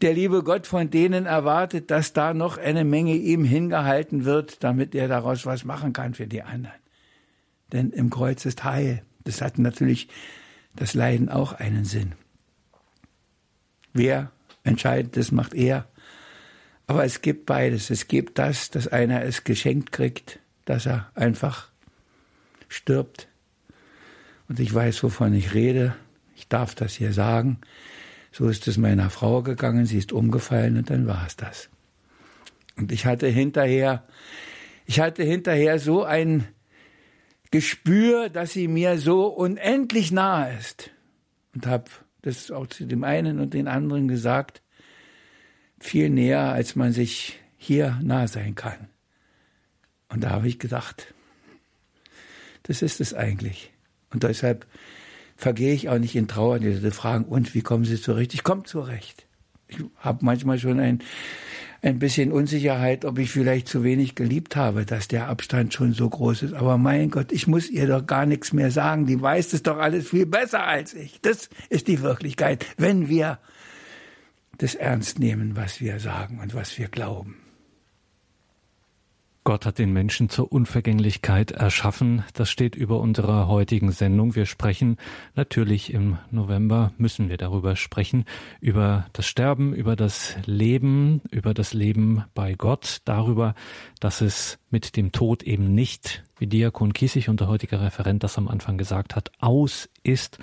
der 0.01 0.15
liebe 0.15 0.43
Gott 0.43 0.67
von 0.67 0.91
denen 0.91 1.27
erwartet, 1.27 1.91
dass 1.91 2.13
da 2.13 2.35
noch 2.35 2.57
eine 2.57 2.85
Menge 2.85 3.15
ihm 3.15 3.45
hingehalten 3.45 4.25
wird, 4.25 4.63
damit 4.63 4.95
er 4.95 5.09
daraus 5.09 5.45
was 5.45 5.65
machen 5.65 5.93
kann 5.93 6.15
für 6.15 6.27
die 6.27 6.43
anderen. 6.43 6.81
Denn 7.73 7.91
im 7.91 8.11
Kreuz 8.11 8.45
ist 8.47 8.65
Heil. 8.65 9.03
Das 9.25 9.43
hat 9.43 9.59
natürlich 9.59 10.09
das 10.75 10.95
Leiden 10.95 11.29
auch 11.29 11.53
einen 11.53 11.85
Sinn. 11.85 12.13
Wer 13.93 14.31
entscheidet, 14.63 15.17
das 15.17 15.33
macht 15.33 15.55
er. 15.55 15.87
Aber 16.87 17.05
es 17.05 17.23
gibt 17.23 17.47
beides. 17.47 17.91
Es 17.91 18.09
gibt 18.09 18.39
das, 18.39 18.71
dass 18.71 18.89
einer 18.89 19.23
es 19.23 19.45
geschenkt 19.45 19.93
kriegt, 19.93 20.39
dass 20.65 20.87
er 20.87 21.11
einfach 21.15 21.69
stirbt. 22.69 23.29
Und 24.49 24.59
ich 24.59 24.73
weiß, 24.73 25.03
wovon 25.03 25.35
ich 25.35 25.55
rede. 25.55 25.95
Darf 26.51 26.75
das 26.75 26.95
hier 26.95 27.15
sagen. 27.15 27.61
So 28.33 28.49
ist 28.49 28.69
es 28.69 28.77
meiner 28.77 29.09
Frau 29.09 29.43
gegangen, 29.43 29.87
sie 29.87 29.99
ist 29.99 30.13
umgefallen 30.13 30.77
und 30.77 30.91
dann 30.91 31.07
war 31.07 31.27
es 31.27 31.37
das. 31.37 31.71
Und 32.77 32.93
ich 32.93 33.07
hatte 33.07 33.27
hinterher, 33.27 34.07
ich 34.85 35.01
hatte 35.01 35.23
hinterher 35.23 35.79
so 35.79 36.05
ein 36.05 36.47
Gespür, 37.51 38.29
dass 38.29 38.53
sie 38.53 38.69
mir 38.69 38.99
so 38.99 39.27
unendlich 39.27 40.13
nahe 40.13 40.57
ist. 40.59 40.91
Und 41.55 41.67
habe 41.67 41.91
das 42.23 42.51
auch 42.51 42.67
zu 42.67 42.87
dem 42.87 43.03
einen 43.03 43.41
und 43.41 43.55
den 43.55 43.67
anderen 43.67 44.07
gesagt, 44.07 44.63
viel 45.81 46.11
näher, 46.11 46.53
als 46.53 46.77
man 46.77 46.93
sich 46.93 47.41
hier 47.57 47.99
nah 48.03 48.29
sein 48.29 48.55
kann. 48.55 48.89
Und 50.09 50.23
da 50.23 50.31
habe 50.31 50.47
ich 50.47 50.59
gedacht, 50.59 51.13
das 52.65 52.83
ist 52.83 53.01
es 53.01 53.15
eigentlich. 53.15 53.73
Und 54.11 54.23
deshalb 54.23 54.67
vergehe 55.41 55.73
ich 55.73 55.89
auch 55.89 55.99
nicht 55.99 56.15
in 56.15 56.29
Trauer. 56.29 56.59
Die 56.59 56.69
Leute 56.69 56.91
fragen, 56.91 57.25
und 57.25 57.55
wie 57.55 57.63
kommen 57.63 57.85
Sie 57.85 58.01
zurecht? 58.01 58.35
Ich 58.35 58.45
komme 58.45 58.65
zurecht. 58.65 59.27
Ich 59.69 59.79
habe 59.99 60.25
manchmal 60.25 60.59
schon 60.59 60.81
ein, 60.81 61.01
ein 61.81 61.99
bisschen 61.99 62.31
Unsicherheit, 62.31 63.05
ob 63.05 63.19
ich 63.19 63.31
vielleicht 63.31 63.69
zu 63.69 63.83
wenig 63.83 64.15
geliebt 64.15 64.57
habe, 64.57 64.85
dass 64.85 65.09
der 65.09 65.29
Abstand 65.29 65.73
schon 65.73 65.95
so 65.95 66.09
groß 66.09 66.43
ist. 66.43 66.55
Aber 66.55 66.77
mein 66.77 67.11
Gott, 67.11 67.33
ich 67.33 67.47
muss 67.47 67.71
ihr 67.71 67.87
doch 67.87 68.07
gar 68.07 68.27
nichts 68.27 68.53
mehr 68.53 68.71
sagen. 68.71 69.07
Die 69.07 69.21
weiß 69.21 69.53
es 69.55 69.63
doch 69.63 69.79
alles 69.79 70.11
viel 70.11 70.27
besser 70.27 70.67
als 70.67 70.93
ich. 70.93 71.21
Das 71.23 71.49
ist 71.71 71.89
die 71.89 72.03
Wirklichkeit, 72.03 72.67
wenn 72.77 73.09
wir 73.09 73.39
das 74.59 74.75
ernst 74.75 75.19
nehmen, 75.19 75.57
was 75.57 75.81
wir 75.81 76.01
sagen 76.01 76.39
und 76.41 76.55
was 76.55 76.77
wir 76.79 76.89
glauben. 76.89 77.40
Gott 79.43 79.65
hat 79.65 79.79
den 79.79 79.95
Menschen 79.95 80.29
zur 80.29 80.53
Unvergänglichkeit 80.53 81.51
erschaffen. 81.51 82.25
Das 82.35 82.51
steht 82.51 82.77
über 82.77 83.01
unserer 83.01 83.49
heutigen 83.49 83.91
Sendung. 83.91 84.35
Wir 84.35 84.45
sprechen 84.45 84.99
natürlich 85.35 85.95
im 85.95 86.19
November, 86.31 86.93
müssen 86.99 87.31
wir 87.31 87.39
darüber 87.39 87.75
sprechen, 87.75 88.27
über 88.61 89.07
das 89.15 89.27
Sterben, 89.27 89.73
über 89.73 89.97
das 89.97 90.37
Leben, 90.45 91.23
über 91.31 91.55
das 91.55 91.73
Leben 91.73 92.25
bei 92.35 92.53
Gott, 92.53 92.99
darüber, 93.07 93.55
dass 93.99 94.21
es 94.21 94.59
mit 94.71 94.95
dem 94.99 95.11
Tod 95.11 95.43
eben 95.43 95.75
nicht, 95.75 96.23
wie 96.39 96.47
Diakon 96.47 96.93
Kiesig, 96.93 97.31
unser 97.31 97.49
heutiger 97.49 97.81
Referent, 97.81 98.23
das 98.23 98.37
am 98.37 98.47
Anfang 98.47 98.77
gesagt 98.77 99.17
hat, 99.17 99.33
aus 99.39 99.89
ist, 100.03 100.39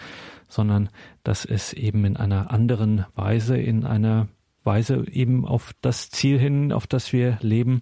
sondern 0.49 0.89
dass 1.23 1.45
es 1.45 1.71
eben 1.71 2.03
in 2.03 2.17
einer 2.17 2.49
anderen 2.49 3.05
Weise, 3.13 3.57
in 3.57 3.85
einer 3.85 4.27
weise 4.63 5.05
eben 5.09 5.45
auf 5.45 5.73
das 5.81 6.09
Ziel 6.09 6.37
hin, 6.39 6.73
auf 6.73 6.87
das 6.87 7.13
wir 7.13 7.37
leben, 7.41 7.81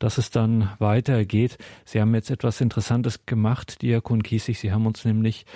dass 0.00 0.18
es 0.18 0.30
dann 0.30 0.70
weitergeht. 0.80 1.58
Sie 1.84 2.00
haben 2.00 2.14
jetzt 2.14 2.30
etwas 2.30 2.60
Interessantes 2.60 3.26
gemacht, 3.26 3.82
Diakon 3.82 4.24
Kiesig. 4.24 4.58
Sie 4.58 4.72
haben 4.72 4.86
uns 4.86 5.04
nämlich 5.04 5.46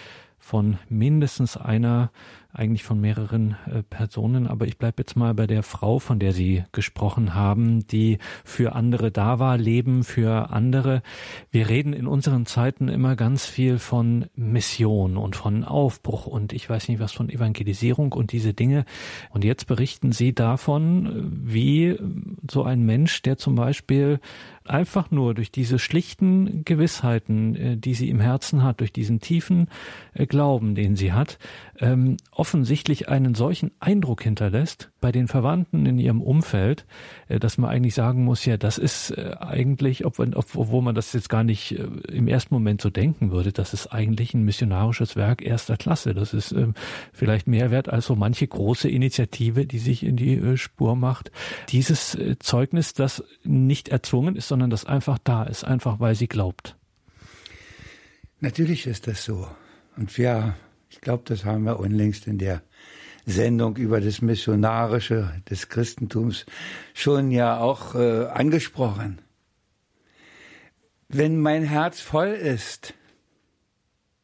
von 0.44 0.78
mindestens 0.90 1.56
einer 1.56 2.10
eigentlich 2.52 2.84
von 2.84 3.00
mehreren 3.00 3.56
äh, 3.66 3.82
Personen, 3.82 4.46
aber 4.46 4.66
ich 4.66 4.78
bleibe 4.78 5.02
jetzt 5.02 5.16
mal 5.16 5.34
bei 5.34 5.46
der 5.46 5.62
Frau, 5.62 5.98
von 5.98 6.18
der 6.20 6.32
Sie 6.32 6.62
gesprochen 6.70 7.34
haben, 7.34 7.86
die 7.88 8.18
für 8.44 8.74
andere 8.74 9.10
da 9.10 9.38
war, 9.38 9.56
Leben 9.56 10.04
für 10.04 10.50
andere. 10.50 11.02
Wir 11.50 11.68
reden 11.68 11.94
in 11.94 12.06
unseren 12.06 12.46
Zeiten 12.46 12.88
immer 12.88 13.16
ganz 13.16 13.46
viel 13.46 13.78
von 13.78 14.26
Mission 14.36 15.16
und 15.16 15.34
von 15.34 15.64
Aufbruch 15.64 16.26
und 16.26 16.52
ich 16.52 16.68
weiß 16.70 16.88
nicht 16.88 17.00
was 17.00 17.12
von 17.12 17.30
Evangelisierung 17.30 18.12
und 18.12 18.30
diese 18.30 18.52
Dinge. 18.54 18.84
Und 19.30 19.44
jetzt 19.44 19.66
berichten 19.66 20.12
Sie 20.12 20.34
davon, 20.34 21.32
wie 21.42 21.98
so 22.48 22.62
ein 22.62 22.84
Mensch, 22.84 23.22
der 23.22 23.38
zum 23.38 23.56
Beispiel 23.56 24.20
einfach 24.66 25.10
nur 25.10 25.34
durch 25.34 25.52
diese 25.52 25.78
schlichten 25.78 26.64
Gewissheiten, 26.64 27.54
äh, 27.54 27.76
die 27.76 27.92
sie 27.92 28.08
im 28.08 28.18
Herzen 28.18 28.62
hat, 28.62 28.80
durch 28.80 28.92
diesen 28.92 29.20
tiefen 29.20 29.68
äh, 30.14 30.24
Glauben, 30.26 30.74
den 30.74 30.96
sie 30.96 31.12
hat, 31.12 31.38
ähm, 31.80 32.16
offensichtlich 32.30 33.08
einen 33.10 33.34
solchen 33.34 33.72
Eindruck 33.78 34.22
hinterlässt 34.22 34.90
bei 35.02 35.12
den 35.12 35.28
Verwandten 35.28 35.84
in 35.84 35.98
ihrem 35.98 36.22
Umfeld, 36.22 36.86
äh, 37.28 37.38
dass 37.38 37.58
man 37.58 37.68
eigentlich 37.68 37.94
sagen 37.94 38.24
muss, 38.24 38.46
ja, 38.46 38.56
das 38.56 38.78
ist 38.78 39.16
eigentlich, 39.18 40.06
obwohl 40.06 40.82
man 40.82 40.94
das 40.94 41.12
jetzt 41.12 41.28
gar 41.28 41.44
nicht 41.44 41.72
im 41.72 42.26
ersten 42.28 42.54
Moment 42.54 42.80
so 42.80 42.90
denken 42.90 43.30
würde, 43.30 43.52
das 43.52 43.74
ist 43.74 43.88
eigentlich 43.88 44.34
ein 44.34 44.44
missionarisches 44.44 45.16
Werk 45.16 45.42
erster 45.42 45.76
Klasse. 45.76 46.14
Das 46.14 46.32
ist 46.32 46.52
ähm, 46.52 46.74
vielleicht 47.12 47.46
mehr 47.46 47.70
wert 47.70 47.88
als 47.88 48.06
so 48.06 48.16
manche 48.16 48.46
große 48.46 48.88
Initiative, 48.88 49.66
die 49.66 49.78
sich 49.78 50.04
in 50.04 50.16
die 50.16 50.56
Spur 50.56 50.96
macht. 50.96 51.30
Dieses 51.70 52.16
Zeugnis, 52.38 52.94
das 52.94 53.22
nicht 53.42 53.88
erzwungen 53.88 54.36
ist, 54.36 54.48
sondern 54.54 54.70
das 54.70 54.84
einfach 54.84 55.18
da 55.18 55.42
ist, 55.42 55.64
einfach 55.64 55.98
weil 55.98 56.14
sie 56.14 56.28
glaubt. 56.28 56.76
Natürlich 58.40 58.86
ist 58.86 59.08
das 59.08 59.24
so. 59.24 59.48
Und 59.96 60.16
wir 60.16 60.54
ich 60.94 61.00
glaube, 61.00 61.24
das 61.26 61.44
haben 61.44 61.64
wir 61.64 61.80
unlängst 61.80 62.28
in 62.28 62.38
der 62.38 62.62
Sendung 63.26 63.76
über 63.76 64.00
das 64.00 64.22
Missionarische 64.22 65.42
des 65.50 65.68
Christentums 65.68 66.46
schon 66.94 67.32
ja 67.32 67.58
auch 67.58 67.96
äh, 67.96 68.26
angesprochen. 68.26 69.20
Wenn 71.08 71.40
mein 71.40 71.64
Herz 71.64 72.00
voll 72.00 72.28
ist 72.28 72.94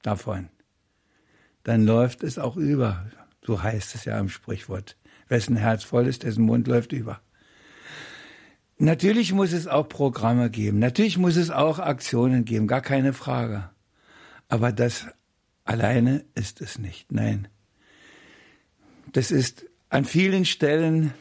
davon, 0.03 0.49
dann 1.65 1.85
läuft 1.85 2.23
es 2.23 2.39
auch 2.39 2.57
über. 2.57 3.05
So 3.45 3.61
heißt 3.61 3.97
es 3.97 4.05
ja 4.05 4.17
im 4.21 4.29
Sprichwort. 4.29 4.97
Wessen 5.27 5.57
Herz 5.57 5.83
voll 5.83 6.07
ist, 6.07 6.23
dessen 6.23 6.45
Mund 6.45 6.69
läuft 6.69 6.93
über. 6.93 7.21
Natürlich 8.83 9.35
muss 9.35 9.53
es 9.53 9.67
auch 9.67 9.91
Programme 9.91 10.49
geben. 10.49 10.79
Natürlich 10.79 11.19
muss 11.19 11.37
es 11.37 11.51
auch 11.51 11.79
Aktionen 11.79 12.47
geben. 12.47 12.67
Gar 12.67 12.81
keine 12.81 13.13
Frage. 13.13 13.69
Aber 14.49 14.73
das 14.73 15.07
Alleine 15.65 16.25
ist 16.35 16.63
es 16.63 16.79
nicht, 16.79 17.13
nein. 17.13 17.47
Das 19.13 19.31
ist 19.31 19.67
an 19.91 20.07
vielen 20.07 20.47
Stellen, 20.47 21.13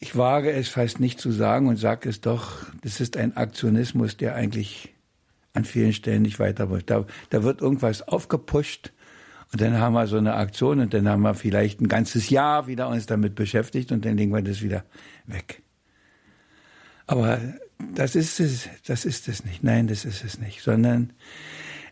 ich 0.00 0.16
wage 0.16 0.50
es 0.50 0.68
fast 0.68 0.98
nicht 0.98 1.20
zu 1.20 1.30
sagen 1.30 1.68
und 1.68 1.76
sage 1.76 2.08
es 2.08 2.20
doch, 2.20 2.66
das 2.82 3.00
ist 3.00 3.16
ein 3.16 3.36
Aktionismus, 3.36 4.16
der 4.16 4.34
eigentlich 4.34 4.92
an 5.52 5.64
vielen 5.64 5.92
Stellen 5.92 6.22
nicht 6.22 6.40
weiter 6.40 6.70
wird. 6.70 6.90
Da, 6.90 7.06
da 7.30 7.44
wird 7.44 7.60
irgendwas 7.60 8.02
aufgepusht 8.02 8.92
und 9.52 9.60
dann 9.60 9.78
haben 9.78 9.92
wir 9.94 10.08
so 10.08 10.16
eine 10.16 10.34
Aktion 10.34 10.80
und 10.80 10.92
dann 10.92 11.08
haben 11.08 11.22
wir 11.22 11.34
vielleicht 11.34 11.80
ein 11.80 11.88
ganzes 11.88 12.30
Jahr 12.30 12.66
wieder 12.66 12.88
uns 12.88 13.06
damit 13.06 13.36
beschäftigt 13.36 13.92
und 13.92 14.04
dann 14.04 14.16
legen 14.16 14.32
wir 14.32 14.42
das 14.42 14.60
wieder 14.60 14.84
weg. 15.26 15.63
Aber 17.06 17.40
das 17.94 18.14
ist 18.14 18.40
es, 18.40 18.68
das 18.86 19.04
ist 19.04 19.28
es 19.28 19.44
nicht. 19.44 19.62
Nein, 19.62 19.86
das 19.86 20.04
ist 20.04 20.24
es 20.24 20.38
nicht, 20.38 20.62
sondern 20.62 21.12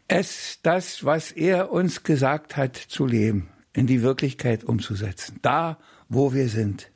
es 0.08 0.58
das, 0.62 1.04
was 1.04 1.32
er 1.32 1.70
uns 1.72 2.02
gesagt 2.02 2.56
hat, 2.56 2.76
zu 2.76 3.06
leben, 3.06 3.48
in 3.72 3.86
die 3.86 4.02
Wirklichkeit 4.02 4.64
umzusetzen. 4.64 5.38
Da, 5.42 5.78
wo 6.08 6.34
wir 6.34 6.48
sind. 6.48 6.90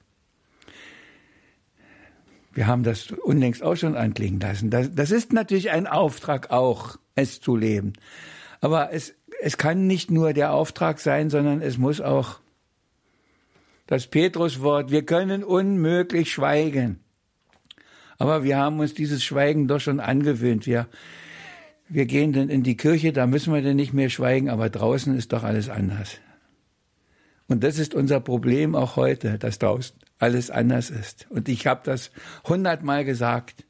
Wir 2.52 2.66
haben 2.66 2.85
das 2.85 3.11
unlängst 3.11 3.62
auch 3.62 3.76
schon 3.76 3.96
anklingen 3.96 4.40
lassen. 4.40 4.70
Das, 4.70 4.94
das 4.94 5.11
ist 5.11 5.33
natürlich 5.33 5.70
ein 5.70 5.87
Auftrag 5.87 6.50
auch, 6.50 6.98
es 7.14 7.40
zu 7.40 7.55
leben. 7.55 7.92
Aber 8.61 8.92
es, 8.92 9.14
es 9.40 9.59
kann 9.59 9.87
nicht 9.87 10.11
nur 10.11 10.33
der 10.33 10.52
Auftrag 10.52 10.98
sein, 10.98 11.29
sondern 11.29 11.61
es 11.61 11.76
muss 11.76 12.00
auch 12.00 12.40
das 13.87 14.07
Petruswort, 14.07 14.90
wir 14.90 15.05
können 15.05 15.44
unmöglich 15.44 16.33
schweigen. 16.33 17.00
Aber 18.18 18.44
wir 18.44 18.57
haben 18.57 18.81
uns 18.81 18.94
dieses 18.94 19.22
Schweigen 19.24 19.68
doch 19.68 19.81
schon 19.81 20.00
angewöhnt. 20.00 20.66
Wir, 20.66 20.87
wir 21.88 22.07
gehen 22.07 22.33
dann 22.33 22.48
in 22.48 22.62
die 22.62 22.76
Kirche, 22.76 23.12
da 23.12 23.26
müssen 23.26 23.52
wir 23.52 23.62
dann 23.62 23.76
nicht 23.76 23.92
mehr 23.92 24.11
schweigen, 24.11 24.48
aber 24.50 24.70
draußen 24.70 25.16
ist 25.16 25.33
doch 25.33 25.44
alles 25.44 25.68
anders. 25.68 26.18
Und 27.48 27.62
das 27.62 27.79
ist 27.79 27.94
unser 27.94 28.20
Problem 28.20 28.74
auch 28.74 28.96
heute, 28.96 29.38
dass 29.38 29.59
draußen 29.59 29.96
alles 30.18 30.50
anders 30.50 30.90
ist. 30.90 31.26
Und 31.29 31.48
ich 31.48 31.66
habe 31.66 31.83
das 31.85 32.11
hundertmal 32.46 33.05
gesagt. 33.05 33.64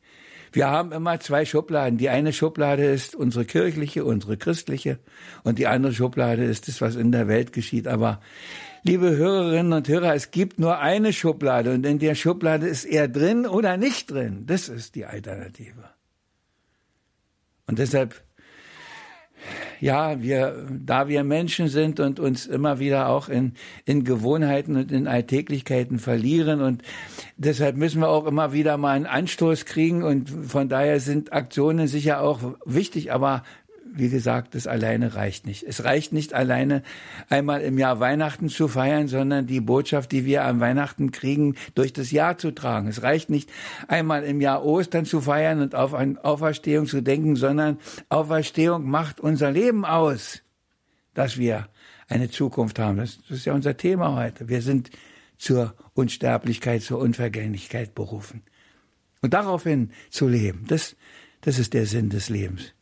Wir 0.52 0.68
haben 0.68 0.92
immer 0.92 1.20
zwei 1.20 1.44
Schubladen. 1.44 1.98
Die 1.98 2.08
eine 2.08 2.32
Schublade 2.32 2.84
ist 2.86 3.14
unsere 3.14 3.44
kirchliche, 3.44 4.04
unsere 4.04 4.38
christliche 4.38 4.98
und 5.44 5.58
die 5.58 5.66
andere 5.66 5.92
Schublade 5.92 6.44
ist 6.44 6.68
das, 6.68 6.80
was 6.80 6.94
in 6.94 7.12
der 7.12 7.28
Welt 7.28 7.52
geschieht. 7.52 7.86
Aber 7.86 8.20
liebe 8.86 9.16
Hörerinnen 9.16 9.72
und 9.72 9.88
Hörer, 9.88 10.14
es 10.14 10.30
gibt 10.30 10.60
nur 10.60 10.78
eine 10.78 11.12
Schublade 11.12 11.74
und 11.74 11.84
in 11.84 11.98
der 11.98 12.14
Schublade 12.14 12.66
ist 12.68 12.84
er 12.84 13.08
drin 13.08 13.44
oder 13.44 13.76
nicht 13.76 14.10
drin. 14.10 14.44
Das 14.46 14.68
ist 14.68 14.94
die 14.94 15.04
Alternative. 15.04 15.90
Und 17.66 17.80
deshalb, 17.80 18.22
ja, 19.80 20.22
wir, 20.22 20.66
da 20.70 21.08
wir 21.08 21.24
Menschen 21.24 21.66
sind 21.66 21.98
und 21.98 22.20
uns 22.20 22.46
immer 22.46 22.78
wieder 22.78 23.08
auch 23.08 23.28
in, 23.28 23.54
in 23.84 24.04
Gewohnheiten 24.04 24.76
und 24.76 24.92
in 24.92 25.08
Alltäglichkeiten 25.08 25.98
verlieren 25.98 26.60
und 26.60 26.82
deshalb 27.36 27.76
müssen 27.76 28.00
wir 28.00 28.08
auch 28.08 28.24
immer 28.24 28.52
wieder 28.52 28.76
mal 28.76 28.92
einen 28.92 29.06
Anstoß 29.06 29.64
kriegen 29.64 30.04
und 30.04 30.30
von 30.30 30.68
daher 30.68 31.00
sind 31.00 31.32
Aktionen 31.32 31.88
sicher 31.88 32.20
auch 32.20 32.54
wichtig, 32.64 33.12
aber 33.12 33.42
wie 33.96 34.08
gesagt, 34.08 34.54
das 34.54 34.66
alleine 34.66 35.14
reicht 35.14 35.46
nicht. 35.46 35.62
Es 35.62 35.84
reicht 35.84 36.12
nicht 36.12 36.34
alleine, 36.34 36.82
einmal 37.28 37.62
im 37.62 37.78
Jahr 37.78 37.98
Weihnachten 37.98 38.48
zu 38.48 38.68
feiern, 38.68 39.08
sondern 39.08 39.46
die 39.46 39.60
Botschaft, 39.60 40.12
die 40.12 40.24
wir 40.24 40.44
am 40.44 40.60
Weihnachten 40.60 41.10
kriegen, 41.10 41.56
durch 41.74 41.92
das 41.92 42.10
Jahr 42.10 42.38
zu 42.38 42.52
tragen. 42.52 42.88
Es 42.88 43.02
reicht 43.02 43.30
nicht, 43.30 43.50
einmal 43.88 44.24
im 44.24 44.40
Jahr 44.40 44.64
Ostern 44.64 45.06
zu 45.06 45.20
feiern 45.20 45.60
und 45.60 45.74
auf 45.74 45.94
eine 45.94 46.22
Auferstehung 46.24 46.86
zu 46.86 47.00
denken, 47.00 47.36
sondern 47.36 47.78
Auferstehung 48.08 48.88
macht 48.88 49.20
unser 49.20 49.50
Leben 49.50 49.84
aus, 49.84 50.42
dass 51.14 51.38
wir 51.38 51.68
eine 52.08 52.30
Zukunft 52.30 52.78
haben. 52.78 52.98
Das, 52.98 53.18
das 53.28 53.38
ist 53.38 53.44
ja 53.46 53.54
unser 53.54 53.76
Thema 53.76 54.14
heute. 54.14 54.48
Wir 54.48 54.62
sind 54.62 54.90
zur 55.38 55.74
Unsterblichkeit, 55.94 56.82
zur 56.82 56.98
Unvergänglichkeit 56.98 57.94
berufen. 57.94 58.42
Und 59.22 59.34
daraufhin 59.34 59.90
zu 60.10 60.28
leben, 60.28 60.64
das, 60.68 60.96
das 61.40 61.58
ist 61.58 61.74
der 61.74 61.86
Sinn 61.86 62.10
des 62.10 62.28
Lebens. 62.28 62.75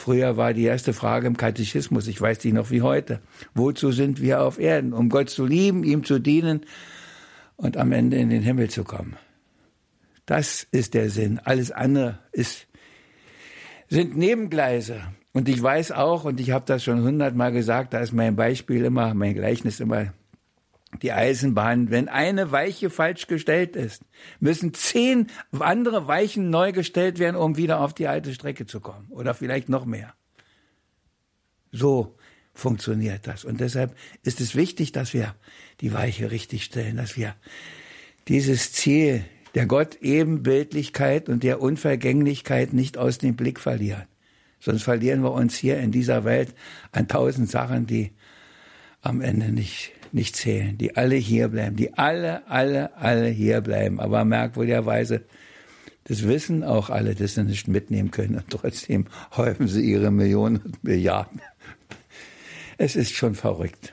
Früher 0.00 0.38
war 0.38 0.54
die 0.54 0.64
erste 0.64 0.94
Frage 0.94 1.26
im 1.26 1.36
Katechismus, 1.36 2.06
ich 2.06 2.18
weiß 2.18 2.38
die 2.38 2.54
noch 2.54 2.70
wie 2.70 2.80
heute, 2.80 3.20
wozu 3.52 3.92
sind 3.92 4.18
wir 4.18 4.40
auf 4.40 4.58
Erden? 4.58 4.94
Um 4.94 5.10
Gott 5.10 5.28
zu 5.28 5.44
lieben, 5.44 5.84
ihm 5.84 6.04
zu 6.04 6.18
dienen 6.18 6.64
und 7.56 7.76
am 7.76 7.92
Ende 7.92 8.16
in 8.16 8.30
den 8.30 8.40
Himmel 8.40 8.70
zu 8.70 8.82
kommen. 8.82 9.18
Das 10.24 10.66
ist 10.70 10.94
der 10.94 11.10
Sinn. 11.10 11.38
Alles 11.44 11.70
andere 11.70 12.18
ist, 12.32 12.66
sind 13.88 14.16
Nebengleise. 14.16 15.02
Und 15.34 15.50
ich 15.50 15.62
weiß 15.62 15.92
auch, 15.92 16.24
und 16.24 16.40
ich 16.40 16.50
habe 16.50 16.64
das 16.64 16.82
schon 16.82 17.02
hundertmal 17.02 17.52
gesagt, 17.52 17.92
da 17.92 17.98
ist 17.98 18.14
mein 18.14 18.36
Beispiel 18.36 18.86
immer, 18.86 19.12
mein 19.12 19.34
Gleichnis 19.34 19.80
immer 19.80 20.14
die 21.02 21.12
Eisenbahn, 21.12 21.90
wenn 21.90 22.08
eine 22.08 22.52
Weiche 22.52 22.90
falsch 22.90 23.26
gestellt 23.26 23.76
ist, 23.76 24.02
müssen 24.40 24.74
zehn 24.74 25.28
andere 25.58 26.06
Weichen 26.06 26.50
neu 26.50 26.72
gestellt 26.72 27.18
werden, 27.18 27.36
um 27.36 27.56
wieder 27.56 27.80
auf 27.80 27.94
die 27.94 28.08
alte 28.08 28.34
Strecke 28.34 28.66
zu 28.66 28.80
kommen. 28.80 29.06
Oder 29.10 29.34
vielleicht 29.34 29.68
noch 29.68 29.84
mehr. 29.84 30.14
So 31.72 32.16
funktioniert 32.54 33.26
das. 33.26 33.44
Und 33.44 33.60
deshalb 33.60 33.94
ist 34.24 34.40
es 34.40 34.56
wichtig, 34.56 34.92
dass 34.92 35.14
wir 35.14 35.34
die 35.80 35.92
Weiche 35.92 36.30
richtig 36.30 36.64
stellen, 36.64 36.96
dass 36.96 37.16
wir 37.16 37.34
dieses 38.28 38.72
Ziel 38.72 39.24
der 39.54 39.66
Gott-Ebenbildlichkeit 39.66 41.28
und 41.28 41.42
der 41.42 41.60
Unvergänglichkeit 41.60 42.72
nicht 42.72 42.98
aus 42.98 43.18
dem 43.18 43.36
Blick 43.36 43.60
verlieren. 43.60 44.04
Sonst 44.58 44.82
verlieren 44.82 45.22
wir 45.22 45.32
uns 45.32 45.56
hier 45.56 45.78
in 45.78 45.90
dieser 45.90 46.24
Welt 46.24 46.54
an 46.92 47.08
tausend 47.08 47.50
Sachen, 47.50 47.86
die 47.86 48.12
am 49.00 49.20
Ende 49.22 49.50
nicht 49.52 49.92
nicht 50.14 50.36
zählen, 50.36 50.76
die 50.78 50.96
alle 50.96 51.16
hier 51.16 51.48
bleiben, 51.48 51.76
die 51.76 51.94
alle, 51.94 52.46
alle, 52.48 52.96
alle 52.96 53.28
hier 53.28 53.60
bleiben. 53.60 54.00
Aber 54.00 54.24
merkwürdigerweise, 54.24 55.22
das 56.04 56.26
wissen 56.26 56.64
auch 56.64 56.90
alle, 56.90 57.14
dass 57.14 57.34
sie 57.34 57.44
nicht 57.44 57.68
mitnehmen 57.68 58.10
können 58.10 58.36
und 58.36 58.48
trotzdem 58.48 59.06
häufen 59.36 59.68
sie 59.68 59.82
ihre 59.82 60.10
Millionen 60.10 60.56
und 60.58 60.82
Milliarden. 60.82 61.40
Es 62.78 62.96
ist 62.96 63.14
schon 63.14 63.34
verrückt. 63.34 63.92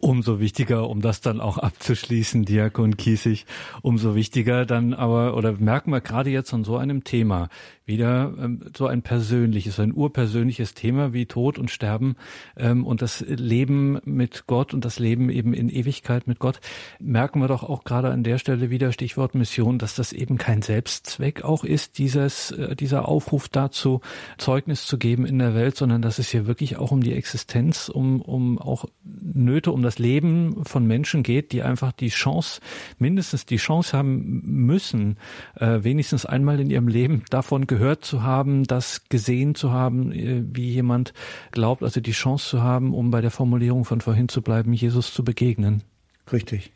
Umso 0.00 0.40
wichtiger, 0.40 0.88
um 0.88 1.02
das 1.02 1.20
dann 1.20 1.40
auch 1.40 1.58
abzuschließen, 1.58 2.46
Diakon 2.46 2.96
Kiesig, 2.96 3.44
umso 3.82 4.14
wichtiger 4.14 4.64
dann 4.64 4.94
aber, 4.94 5.36
oder 5.36 5.52
merken 5.52 5.92
wir 5.92 6.00
gerade 6.00 6.30
jetzt 6.30 6.54
an 6.54 6.64
so 6.64 6.78
einem 6.78 7.04
Thema, 7.04 7.50
wieder 7.90 8.32
ähm, 8.40 8.60
so 8.74 8.86
ein 8.86 9.02
persönliches, 9.02 9.78
ein 9.80 9.92
urpersönliches 9.92 10.74
Thema 10.74 11.12
wie 11.12 11.26
Tod 11.26 11.58
und 11.58 11.70
Sterben 11.70 12.16
ähm, 12.56 12.86
und 12.86 13.02
das 13.02 13.20
Leben 13.20 13.98
mit 14.04 14.46
Gott 14.46 14.72
und 14.72 14.84
das 14.84 14.98
Leben 14.98 15.28
eben 15.28 15.52
in 15.52 15.68
Ewigkeit 15.68 16.26
mit 16.26 16.38
Gott, 16.38 16.60
merken 17.00 17.40
wir 17.40 17.48
doch 17.48 17.64
auch 17.64 17.84
gerade 17.84 18.10
an 18.10 18.22
der 18.22 18.38
Stelle 18.38 18.70
wieder 18.70 18.92
Stichwort 18.92 19.34
Mission, 19.34 19.78
dass 19.78 19.96
das 19.96 20.12
eben 20.12 20.38
kein 20.38 20.62
Selbstzweck 20.62 21.42
auch 21.42 21.64
ist, 21.64 21.98
dieses, 21.98 22.52
äh, 22.52 22.76
dieser 22.76 23.08
Aufruf 23.08 23.48
dazu, 23.48 24.00
Zeugnis 24.38 24.86
zu 24.86 24.96
geben 24.96 25.26
in 25.26 25.38
der 25.38 25.54
Welt, 25.54 25.76
sondern 25.76 26.00
dass 26.00 26.18
es 26.18 26.30
hier 26.30 26.46
wirklich 26.46 26.76
auch 26.76 26.92
um 26.92 27.02
die 27.02 27.14
Existenz, 27.14 27.88
um, 27.88 28.22
um 28.22 28.58
auch 28.58 28.84
Nöte, 29.04 29.72
um 29.72 29.82
das 29.82 29.89
Leben 29.98 30.64
von 30.64 30.86
Menschen 30.86 31.22
geht, 31.22 31.52
die 31.52 31.62
einfach 31.62 31.92
die 31.92 32.08
Chance, 32.08 32.60
mindestens 32.98 33.46
die 33.46 33.56
Chance 33.56 33.96
haben 33.96 34.42
müssen, 34.44 35.16
äh, 35.56 35.82
wenigstens 35.82 36.24
einmal 36.24 36.60
in 36.60 36.70
ihrem 36.70 36.88
Leben 36.88 37.24
davon 37.30 37.66
gehört 37.66 37.80
gehört 37.80 38.04
zu 38.04 38.22
haben, 38.22 38.64
das 38.64 39.08
gesehen 39.08 39.54
zu 39.54 39.72
haben, 39.72 40.12
äh, 40.12 40.44
wie 40.52 40.70
jemand 40.70 41.12
glaubt, 41.50 41.82
also 41.82 42.00
die 42.00 42.12
Chance 42.12 42.50
zu 42.50 42.62
haben, 42.62 42.94
um 42.94 43.10
bei 43.10 43.20
der 43.20 43.30
Formulierung 43.30 43.84
von 43.84 44.00
vorhin 44.00 44.28
zu 44.28 44.42
bleiben, 44.42 44.72
Jesus 44.72 45.12
zu 45.12 45.24
begegnen. 45.24 45.82
Richtig. 46.30 46.72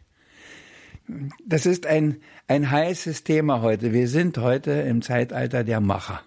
Das 1.46 1.66
ist 1.66 1.86
ein, 1.86 2.16
ein 2.48 2.70
heißes 2.70 3.24
Thema 3.24 3.60
heute. 3.60 3.92
Wir 3.92 4.08
sind 4.08 4.38
heute 4.38 4.70
im 4.72 5.02
Zeitalter 5.02 5.62
der 5.62 5.80
Macher. 5.80 6.22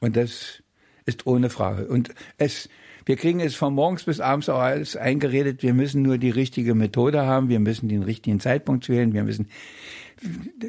Und 0.00 0.16
das 0.16 0.62
ist 1.06 1.26
ohne 1.26 1.48
Frage. 1.48 1.86
Und 1.86 2.12
es, 2.36 2.68
wir 3.06 3.16
kriegen 3.16 3.40
es 3.40 3.54
von 3.54 3.74
morgens 3.74 4.04
bis 4.04 4.20
abends 4.20 4.48
auch 4.48 4.60
alles 4.60 4.96
eingeredet. 4.96 5.62
Wir 5.62 5.74
müssen 5.74 6.02
nur 6.02 6.18
die 6.18 6.30
richtige 6.30 6.74
Methode 6.74 7.22
haben. 7.26 7.48
Wir 7.48 7.60
müssen 7.60 7.88
den 7.88 8.02
richtigen 8.02 8.40
Zeitpunkt 8.40 8.88
wählen. 8.88 9.12
Wir 9.12 9.24
müssen, 9.24 9.48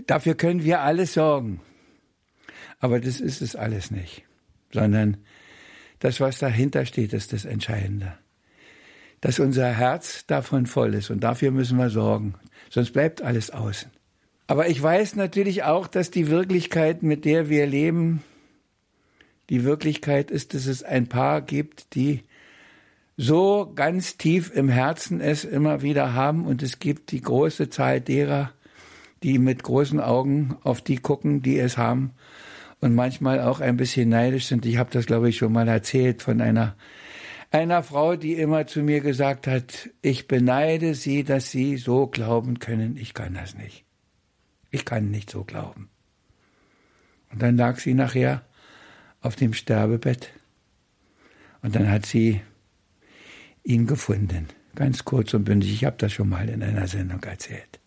dafür 0.07 0.35
können 0.35 0.63
wir 0.63 0.81
alles 0.81 1.13
sorgen. 1.13 1.61
Aber 2.79 2.99
das 2.99 3.19
ist 3.19 3.41
es 3.41 3.55
alles 3.55 3.91
nicht, 3.91 4.23
sondern 4.73 5.17
das, 5.99 6.19
was 6.19 6.39
dahinter 6.39 6.85
steht, 6.85 7.13
ist 7.13 7.31
das 7.31 7.45
Entscheidende. 7.45 8.13
Dass 9.21 9.39
unser 9.39 9.67
Herz 9.67 10.25
davon 10.25 10.65
voll 10.65 10.95
ist 10.95 11.11
und 11.11 11.19
dafür 11.19 11.51
müssen 11.51 11.77
wir 11.77 11.91
sorgen, 11.91 12.33
sonst 12.69 12.91
bleibt 12.91 13.21
alles 13.21 13.51
außen. 13.51 13.91
Aber 14.47 14.67
ich 14.67 14.81
weiß 14.81 15.15
natürlich 15.15 15.63
auch, 15.63 15.87
dass 15.87 16.09
die 16.09 16.27
Wirklichkeit, 16.27 17.03
mit 17.03 17.23
der 17.23 17.49
wir 17.49 17.67
leben, 17.67 18.23
die 19.49 19.63
Wirklichkeit 19.63 20.31
ist, 20.31 20.53
dass 20.53 20.65
es 20.65 20.83
ein 20.83 21.07
Paar 21.07 21.41
gibt, 21.41 21.95
die 21.95 22.23
so 23.17 23.71
ganz 23.75 24.17
tief 24.17 24.51
im 24.55 24.69
Herzen 24.69 25.21
es 25.21 25.43
immer 25.43 25.81
wieder 25.81 26.13
haben 26.13 26.45
und 26.45 26.63
es 26.63 26.79
gibt 26.79 27.11
die 27.11 27.21
große 27.21 27.69
Zahl 27.69 28.01
derer, 28.01 28.51
die 29.23 29.37
mit 29.37 29.63
großen 29.63 29.99
Augen 29.99 30.57
auf 30.63 30.81
die 30.81 30.97
gucken, 30.97 31.41
die 31.41 31.59
es 31.59 31.77
haben 31.77 32.11
und 32.79 32.95
manchmal 32.95 33.41
auch 33.41 33.59
ein 33.59 33.77
bisschen 33.77 34.09
neidisch 34.09 34.47
sind. 34.47 34.65
Ich 34.65 34.77
habe 34.77 34.89
das, 34.91 35.05
glaube 35.05 35.29
ich, 35.29 35.37
schon 35.37 35.53
mal 35.53 35.67
erzählt 35.67 36.21
von 36.21 36.41
einer 36.41 36.75
einer 37.51 37.83
Frau, 37.83 38.15
die 38.15 38.33
immer 38.33 38.65
zu 38.65 38.81
mir 38.81 39.01
gesagt 39.01 39.45
hat, 39.45 39.89
ich 40.01 40.27
beneide 40.27 40.95
Sie, 40.95 41.25
dass 41.25 41.51
Sie 41.51 41.75
so 41.75 42.07
glauben 42.07 42.59
können. 42.59 42.95
Ich 42.95 43.13
kann 43.13 43.33
das 43.33 43.55
nicht. 43.55 43.83
Ich 44.69 44.85
kann 44.85 45.11
nicht 45.11 45.29
so 45.29 45.43
glauben. 45.43 45.89
Und 47.31 47.41
dann 47.41 47.57
lag 47.57 47.77
sie 47.79 47.93
nachher 47.93 48.43
auf 49.21 49.35
dem 49.35 49.53
Sterbebett 49.53 50.31
und 51.61 51.75
dann 51.75 51.89
hat 51.89 52.05
sie 52.05 52.41
ihn 53.63 53.87
gefunden. 53.87 54.47
Ganz 54.75 55.05
kurz 55.05 55.33
und 55.33 55.43
bündig. 55.43 55.73
Ich 55.73 55.85
habe 55.85 55.97
das 55.97 56.13
schon 56.13 56.29
mal 56.29 56.49
in 56.49 56.63
einer 56.63 56.87
Sendung 56.87 57.23
erzählt. 57.23 57.79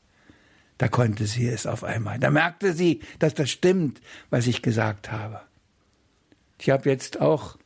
Da 0.79 0.88
konnte 0.88 1.27
sie 1.27 1.49
es 1.49 1.66
auf 1.66 1.85
einmal. 1.85 2.18
Da 2.18 2.31
merkte 2.31 2.73
sie, 2.73 3.01
dass 3.18 3.35
das 3.35 3.51
stimmt, 3.51 4.01
was 4.31 4.47
ich 4.47 4.62
gesagt 4.62 5.11
habe. 5.11 5.40
Ich 6.61 6.70
habe 6.70 6.88
jetzt 6.90 7.20
auch 7.20 7.59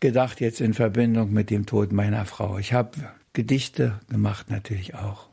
gedacht, 0.00 0.40
jetzt 0.40 0.60
in 0.60 0.74
Verbindung 0.74 1.32
mit 1.32 1.50
dem 1.50 1.66
Tod 1.66 1.92
meiner 1.92 2.24
Frau. 2.24 2.58
Ich 2.58 2.72
habe 2.72 2.90
Gedichte 3.32 4.00
gemacht 4.08 4.50
natürlich 4.50 4.94
auch. 4.94 5.28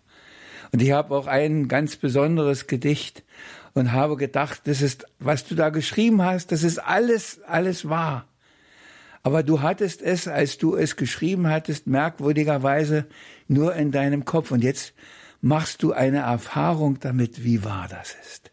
Und 0.72 0.82
ich 0.82 0.92
habe 0.92 1.16
auch 1.16 1.28
ein 1.28 1.68
ganz 1.68 1.98
besonderes 1.98 2.68
Gedicht 2.68 3.24
und 3.74 3.92
habe 3.92 4.18
gedacht, 4.18 4.62
das 4.66 4.82
ist, 4.82 5.06
was 5.20 5.46
du 5.46 5.56
da 5.56 5.70
geschrieben 5.70 6.22
hast, 6.22 6.52
das 6.52 6.64
ist 6.64 6.80
alles, 6.80 7.42
alles 7.44 7.88
wahr. 7.88 8.28
Aber 9.24 9.44
du 9.44 9.62
hattest 9.62 10.02
es, 10.02 10.28
als 10.28 10.58
du 10.58 10.76
es 10.76 10.96
geschrieben 10.96 11.48
hattest, 11.48 11.88
merkwürdigerweise 11.88 13.06
nur 13.48 13.76
in 13.76 13.92
deinem 13.92 14.26
Kopf. 14.26 14.52
Und 14.52 14.64
jetzt 14.64 14.94
machst 15.42 15.84
du 15.84 15.94
eine 15.94 16.20
Erfahrung 16.20 17.00
damit, 17.00 17.44
wie 17.44 17.64
wahr 17.64 17.88
das 17.88 18.16
ist. 18.22 18.52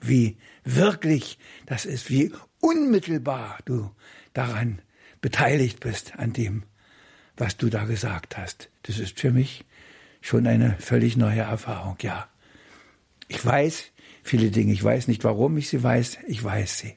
Wie 0.00 0.36
wirklich 0.64 1.38
das 1.66 1.84
ist, 1.84 2.10
wie 2.10 2.32
unmittelbar 2.60 3.58
du 3.64 3.90
daran 4.34 4.80
beteiligt 5.20 5.80
bist, 5.80 6.16
an 6.16 6.32
dem, 6.32 6.62
was 7.36 7.56
du 7.56 7.68
da 7.68 7.84
gesagt 7.84 8.38
hast. 8.38 8.70
Das 8.82 8.98
ist 8.98 9.18
für 9.18 9.32
mich 9.32 9.64
schon 10.20 10.46
eine 10.46 10.76
völlig 10.78 11.16
neue 11.16 11.40
Erfahrung, 11.40 11.96
ja. 12.02 12.28
Ich 13.28 13.44
weiß 13.44 13.90
viele 14.26 14.50
Dinge, 14.50 14.72
ich 14.72 14.82
weiß 14.82 15.08
nicht, 15.08 15.24
warum 15.24 15.56
ich 15.56 15.68
sie 15.68 15.82
weiß, 15.82 16.18
ich 16.26 16.42
weiß 16.42 16.78
sie. 16.78 16.94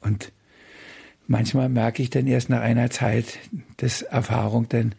Und 0.00 0.32
manchmal 1.26 1.68
merke 1.68 2.02
ich 2.02 2.10
dann 2.10 2.26
erst 2.26 2.48
nach 2.48 2.60
einer 2.60 2.90
Zeit 2.90 3.38
des 3.80 4.02
Erfahrung, 4.02 4.68
denn 4.68 4.94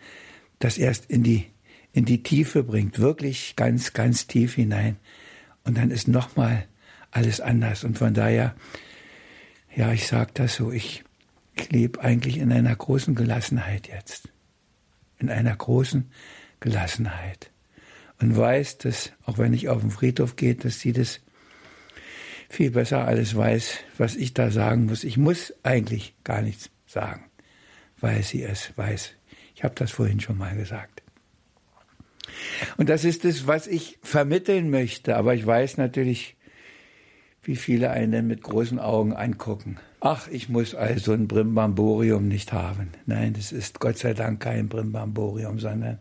das 0.59 0.77
erst 0.77 1.05
in 1.09 1.23
die 1.23 1.47
in 1.93 2.05
die 2.05 2.23
Tiefe 2.23 2.63
bringt, 2.63 2.99
wirklich 2.99 3.55
ganz, 3.55 3.93
ganz 3.93 4.27
tief 4.27 4.55
hinein. 4.55 4.97
Und 5.63 5.77
dann 5.77 5.91
ist 5.91 6.07
nochmal 6.07 6.65
alles 7.11 7.39
anders. 7.39 7.83
Und 7.83 7.99
von 7.99 8.13
daher, 8.15 8.55
ja, 9.73 9.93
ich 9.93 10.07
sage 10.07 10.31
das 10.33 10.55
so, 10.55 10.71
ich, 10.71 11.03
ich 11.55 11.71
lebe 11.71 12.01
eigentlich 12.01 12.39
in 12.39 12.51
einer 12.51 12.75
großen 12.75 13.13
Gelassenheit 13.13 13.87
jetzt. 13.87 14.29
In 15.19 15.29
einer 15.29 15.55
großen 15.55 16.11
Gelassenheit. 16.59 17.51
Und 18.23 18.37
weiß, 18.37 18.77
dass, 18.77 19.11
auch 19.25 19.37
wenn 19.37 19.53
ich 19.53 19.67
auf 19.67 19.81
den 19.81 19.91
Friedhof 19.91 20.37
gehe, 20.37 20.55
dass 20.55 20.79
sie 20.79 20.93
das 20.93 21.19
viel 22.47 22.71
besser 22.71 23.05
alles 23.05 23.35
weiß, 23.35 23.79
was 23.97 24.15
ich 24.15 24.33
da 24.33 24.49
sagen 24.49 24.85
muss. 24.85 25.03
Ich 25.03 25.17
muss 25.17 25.53
eigentlich 25.61 26.15
gar 26.23 26.41
nichts 26.41 26.69
sagen, 26.85 27.25
weil 27.99 28.23
sie 28.23 28.43
es 28.43 28.71
weiß. 28.77 29.11
Ich 29.55 29.65
habe 29.65 29.75
das 29.75 29.91
vorhin 29.91 30.21
schon 30.21 30.37
mal 30.37 30.55
gesagt. 30.55 31.03
Und 32.77 32.87
das 32.87 33.03
ist 33.03 33.25
es, 33.25 33.45
was 33.45 33.67
ich 33.67 33.99
vermitteln 34.03 34.69
möchte. 34.69 35.17
Aber 35.17 35.35
ich 35.35 35.45
weiß 35.45 35.75
natürlich, 35.75 36.37
wie 37.41 37.57
viele 37.57 37.89
einen 37.89 38.25
mit 38.25 38.41
großen 38.41 38.79
Augen 38.79 39.11
angucken. 39.11 39.79
Ach, 39.99 40.29
ich 40.29 40.47
muss 40.47 40.75
also 40.75 41.11
ein 41.11 41.27
Brimbamborium 41.27 42.29
nicht 42.29 42.53
haben. 42.53 42.93
Nein, 43.05 43.33
das 43.33 43.51
ist 43.51 43.81
Gott 43.81 43.97
sei 43.97 44.13
Dank 44.13 44.39
kein 44.39 44.69
Brimbamborium, 44.69 45.59
sondern 45.59 45.99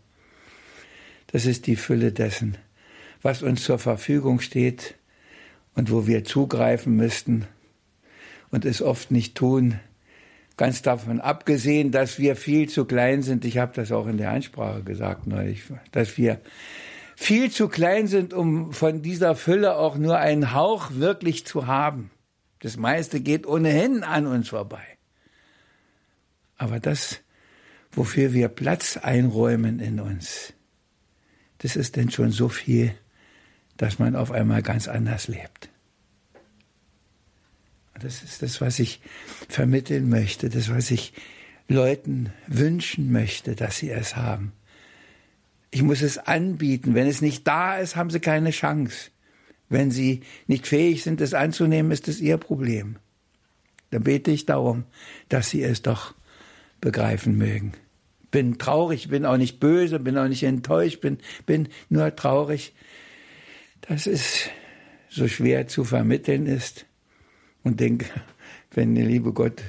das 1.33 1.47
ist 1.47 1.67
die 1.67 1.77
Fülle 1.77 2.13
dessen, 2.13 2.57
was 3.23 3.43
uns 3.43 3.65
zur 3.65 3.79
Verfügung 3.79 4.41
steht 4.41 4.95
und 5.75 5.91
wo 5.91 6.07
wir 6.07 6.25
zugreifen 6.25 6.95
müssten 6.95 7.47
und 8.51 8.65
es 8.65 8.83
oft 8.83 9.11
nicht 9.11 9.35
tun, 9.35 9.81
Ganz 10.57 10.83
davon 10.83 11.21
abgesehen, 11.21 11.93
dass 11.93 12.19
wir 12.19 12.37
viel 12.37 12.69
zu 12.69 12.85
klein 12.85 13.23
sind, 13.23 13.45
ich 13.45 13.59
habe 13.59 13.73
das 13.75 13.91
auch 13.91 14.07
in 14.07 14.19
der 14.19 14.31
Ansprache 14.31 14.83
gesagt 14.83 15.27
neulich, 15.27 15.63
dass 15.93 16.19
wir 16.19 16.41
viel 17.17 17.51
zu 17.51 17.69
klein 17.69 18.07
sind, 18.07 18.35
um 18.35 18.73
von 18.73 19.03
dieser 19.03 19.35
Fülle 19.35 19.77
auch 19.77 19.97
nur 19.97 20.19
einen 20.19 20.53
Hauch 20.53 20.91
wirklich 20.93 21.47
zu 21.47 21.67
haben. 21.67 22.11
Das 22.61 22.77
meiste 22.77 23.21
geht 23.21 23.47
ohnehin 23.47 24.03
an 24.03 24.27
uns 24.27 24.51
vorbei. 24.51 24.85
Aber 26.59 26.81
das, 26.81 27.21
wofür 27.91 28.33
wir 28.33 28.49
Platz 28.49 28.99
einräumen 28.99 29.81
in 29.81 30.01
uns, 30.01 30.53
das 31.63 31.77
ist 31.77 31.97
denn 31.97 32.11
schon 32.11 32.31
so 32.31 32.49
viel, 32.49 32.95
dass 33.77 33.99
man 33.99 34.17
auf 34.17 34.31
einmal 34.31 34.63
ganz 34.63 34.89
anders 34.89 35.29
lebt. 35.29 35.71
Das 38.01 38.23
ist 38.23 38.43
das, 38.43 38.61
was 38.61 38.81
ich 38.81 39.01
vermitteln 39.49 40.09
möchte, 40.09 40.49
das, 40.49 40.71
was 40.71 40.91
ich 40.91 41.13
Leuten 41.69 42.33
wünschen 42.49 43.13
möchte, 43.13 43.55
dass 43.55 43.79
sie 43.79 43.91
es 43.91 44.17
haben. 44.17 44.53
Ich 45.71 45.83
muss 45.83 46.03
es 46.03 46.19
anbieten. 46.19 46.95
Wenn 46.95 47.07
es 47.07 47.23
nicht 47.23 47.47
da 47.47 47.79
ist, 47.79 47.95
haben 47.95 48.11
sie 48.11 48.21
keine 48.21 48.51
Chance. 48.51 49.11
Wenn 49.69 49.91
sie 49.91 50.23
nicht 50.49 50.67
fähig 50.67 51.03
sind, 51.03 51.21
es 51.21 51.33
anzunehmen, 51.33 51.93
ist 51.93 52.09
es 52.09 52.21
ihr 52.21 52.37
Problem. 52.37 52.97
Dann 53.91 54.03
bete 54.03 54.31
ich 54.31 54.47
darum, 54.47 54.85
dass 55.29 55.51
sie 55.51 55.63
es 55.63 55.83
doch 55.83 56.15
begreifen 56.81 57.39
mögen. 57.39 57.73
Bin 58.33 58.59
traurig, 58.59 59.09
bin 59.09 59.25
auch 59.25 59.37
nicht 59.37 59.61
böse, 59.61 60.01
bin 60.01 60.19
auch 60.19 60.27
nicht 60.27 60.43
enttäuscht, 60.43 61.01
bin, 61.01 61.19
bin 61.47 61.69
nur 61.89 62.17
traurig, 62.17 62.75
dass 63.83 64.09
es 64.09 64.49
so 65.09 65.29
schwer 65.29 65.69
zu 65.69 65.85
vermitteln 65.85 66.47
ist 66.47 66.87
und 67.63 67.79
denke, 67.79 68.07
wenn 68.73 68.97
der 68.97 69.05
liebe 69.05 69.33
Gott 69.33 69.63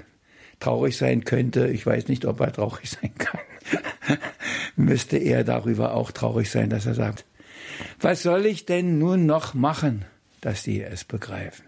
traurig 0.59 0.97
sein 0.97 1.23
könnte, 1.23 1.67
ich 1.67 1.85
weiß 1.85 2.07
nicht, 2.07 2.25
ob 2.25 2.39
er 2.39 2.51
traurig 2.51 2.89
sein 2.89 3.13
kann. 3.15 3.39
müsste 4.75 5.17
er 5.17 5.43
darüber 5.43 5.93
auch 5.93 6.11
traurig 6.11 6.49
sein, 6.49 6.69
dass 6.69 6.85
er 6.85 6.95
sagt, 6.95 7.25
was 7.99 8.23
soll 8.23 8.45
ich 8.45 8.65
denn 8.65 8.97
nun 8.97 9.25
noch 9.25 9.53
machen, 9.53 10.05
dass 10.41 10.63
die 10.63 10.81
es 10.81 11.03
begreifen? 11.03 11.65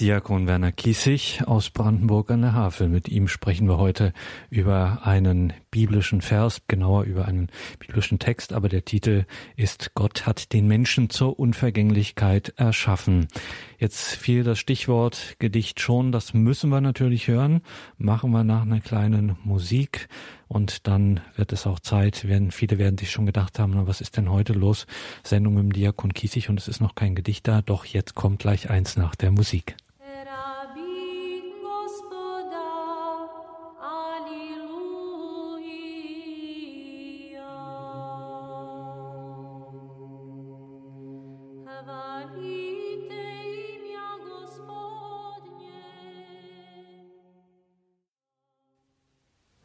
Diakon 0.00 0.46
Werner 0.46 0.72
Kiesig 0.72 1.42
aus 1.46 1.70
Brandenburg 1.70 2.30
an 2.30 2.42
der 2.42 2.54
Havel. 2.54 2.88
Mit 2.88 3.08
ihm 3.08 3.28
sprechen 3.28 3.68
wir 3.68 3.78
heute 3.78 4.12
über 4.50 5.00
einen 5.04 5.52
biblischen 5.70 6.22
Vers, 6.22 6.62
genauer 6.66 7.04
über 7.04 7.26
einen 7.26 7.48
biblischen 7.78 8.18
Text, 8.18 8.52
aber 8.52 8.68
der 8.68 8.84
Titel 8.84 9.26
ist 9.56 9.92
Gott 9.94 10.26
hat 10.26 10.52
den 10.52 10.66
Menschen 10.66 11.10
zur 11.10 11.38
Unvergänglichkeit 11.38 12.54
erschaffen. 12.56 13.28
Jetzt 13.78 14.16
fiel 14.16 14.44
das 14.44 14.58
Stichwort 14.58 15.36
Gedicht 15.38 15.80
schon, 15.80 16.10
das 16.10 16.34
müssen 16.34 16.70
wir 16.70 16.80
natürlich 16.80 17.28
hören. 17.28 17.62
Machen 17.96 18.30
wir 18.32 18.44
nach 18.44 18.62
einer 18.62 18.80
kleinen 18.80 19.36
Musik 19.44 20.08
und 20.48 20.86
dann 20.86 21.20
wird 21.36 21.52
es 21.52 21.66
auch 21.66 21.80
Zeit, 21.80 22.28
werden, 22.28 22.50
viele 22.50 22.78
werden 22.78 22.98
sich 22.98 23.10
schon 23.10 23.26
gedacht 23.26 23.58
haben, 23.58 23.86
was 23.86 24.00
ist 24.00 24.16
denn 24.16 24.30
heute 24.30 24.52
los? 24.52 24.86
Sendung 25.22 25.56
dem 25.56 25.72
Diakon 25.72 26.12
Kiesig 26.12 26.48
und 26.48 26.60
es 26.60 26.68
ist 26.68 26.80
noch 26.80 26.94
kein 26.94 27.14
Gedicht 27.14 27.48
da, 27.48 27.62
doch 27.62 27.84
jetzt 27.84 28.14
kommt 28.14 28.40
gleich 28.40 28.68
eins 28.68 28.96
nach 28.96 29.14
der 29.14 29.30
Musik. 29.30 29.76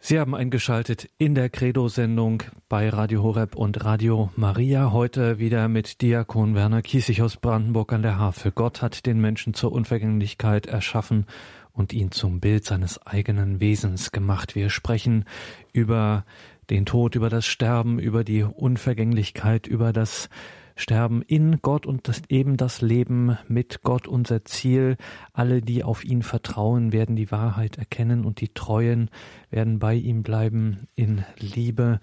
Sie 0.08 0.22
haben 0.22 0.36
eingeschaltet 0.36 1.10
in 1.17 1.36
der 1.36 1.50
Credo-Sendung 1.50 2.43
bei 2.70 2.88
Radio 2.88 3.24
Horeb 3.24 3.58
und 3.58 3.84
Radio 3.84 4.32
Maria. 4.38 4.93
Heute 4.93 5.38
wieder 5.38 5.67
mit 5.67 6.02
Diakon 6.02 6.56
Werner 6.56 6.82
Kiesig 6.82 7.22
aus 7.22 7.36
Brandenburg 7.36 7.91
an 7.91 8.04
der 8.04 8.17
Havel. 8.17 8.54
Gott 8.54 8.82
hat 8.82 9.06
den 9.06 9.20
Menschen 9.20 9.54
zur 9.54 9.74
Unvergänglichkeit 9.74 10.65
erschaffen 10.65 11.26
und 11.74 11.91
ihn 11.91 12.12
zum 12.12 12.39
Bild 12.39 12.63
seines 12.63 13.06
eigenen 13.06 13.60
Wesens 13.60 14.13
gemacht. 14.13 14.56
Wir 14.56 14.70
sprechen 14.70 15.26
über 15.74 16.24
den 16.70 16.86
Tod, 16.86 17.15
über 17.15 17.30
das 17.30 17.46
Sterben, 17.46 18.00
über 18.00 18.24
die 18.24 18.43
Unvergänglichkeit, 18.43 19.67
über 19.67 19.91
das 19.91 20.30
sterben 20.78 21.22
in 21.22 21.60
Gott 21.62 21.86
und 21.86 22.08
das, 22.08 22.22
eben 22.30 22.56
das 22.56 22.82
Leben 22.82 23.38
mit 23.48 23.82
Gott 23.84 24.08
unser 24.08 24.46
Ziel. 24.46 24.96
Alle, 25.34 25.62
die 25.62 25.84
auf 25.84 26.06
ihn 26.06 26.24
vertrauen, 26.24 26.94
werden 26.94 27.18
die 27.18 27.32
Wahrheit 27.32 27.78
erkennen 27.78 28.24
und 28.24 28.40
die 28.40 28.54
Treuen 28.54 29.10
werden 29.50 29.80
bei 29.80 29.96
ihm 29.96 30.24
bleiben 30.24 30.88
in 30.96 31.26
Liebe. 31.38 32.00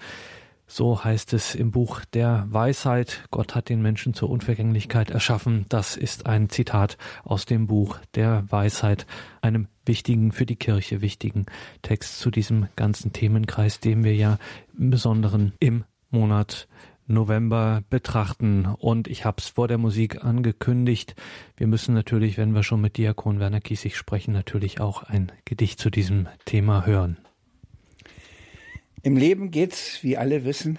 So 0.67 1.05
heißt 1.05 1.35
es 1.35 1.55
im 1.55 1.71
Buch 1.71 2.05
der 2.05 2.47
Weisheit. 2.49 3.25
Gott 3.31 3.55
hat 3.55 3.69
den 3.69 3.83
Menschen 3.83 4.15
zur 4.15 4.31
Unvergänglichkeit 4.31 5.11
erschaffen. 5.11 5.67
Das 5.69 5.97
ist 5.97 6.27
ein 6.27 6.49
Zitat 6.49 6.97
aus 7.23 7.45
dem 7.45 7.67
Buch 7.67 7.99
der 8.15 8.45
Weisheit, 8.51 9.07
einem 9.43 9.69
wichtigen, 9.85 10.33
für 10.33 10.47
die 10.47 10.57
Kirche 10.57 11.03
wichtigen 11.03 11.47
Text 11.83 12.19
zu 12.19 12.31
diesem 12.31 12.69
ganzen 12.77 13.13
Themenkreis, 13.13 13.81
den 13.81 14.05
wir 14.05 14.17
ja 14.17 14.39
im 14.77 14.91
Besonderen 14.91 15.53
im 15.61 15.85
Monat 16.11 16.67
November 17.07 17.83
betrachten. 17.91 18.67
Und 18.67 19.09
ich 19.09 19.25
habe 19.25 19.37
es 19.39 19.49
vor 19.49 19.69
der 19.69 19.79
Musik 19.79 20.25
angekündigt. 20.25 21.15
Wir 21.57 21.67
müssen 21.67 21.95
natürlich, 21.95 22.39
wenn 22.39 22.55
wir 22.55 22.63
schon 22.63 22.81
mit 22.81 22.97
Diakon 22.97 23.41
Werner 23.41 23.61
Kiesig 23.61 23.97
sprechen, 23.97 24.33
natürlich 24.33 24.81
auch 24.81 25.03
ein 25.03 25.33
Gedicht 25.45 25.79
zu 25.79 25.91
diesem 25.91 26.29
Thema 26.45 26.87
hören. 26.87 27.19
Im 29.03 29.17
Leben 29.17 29.51
geht's, 29.51 30.03
wie 30.03 30.17
alle 30.17 30.45
wissen, 30.45 30.79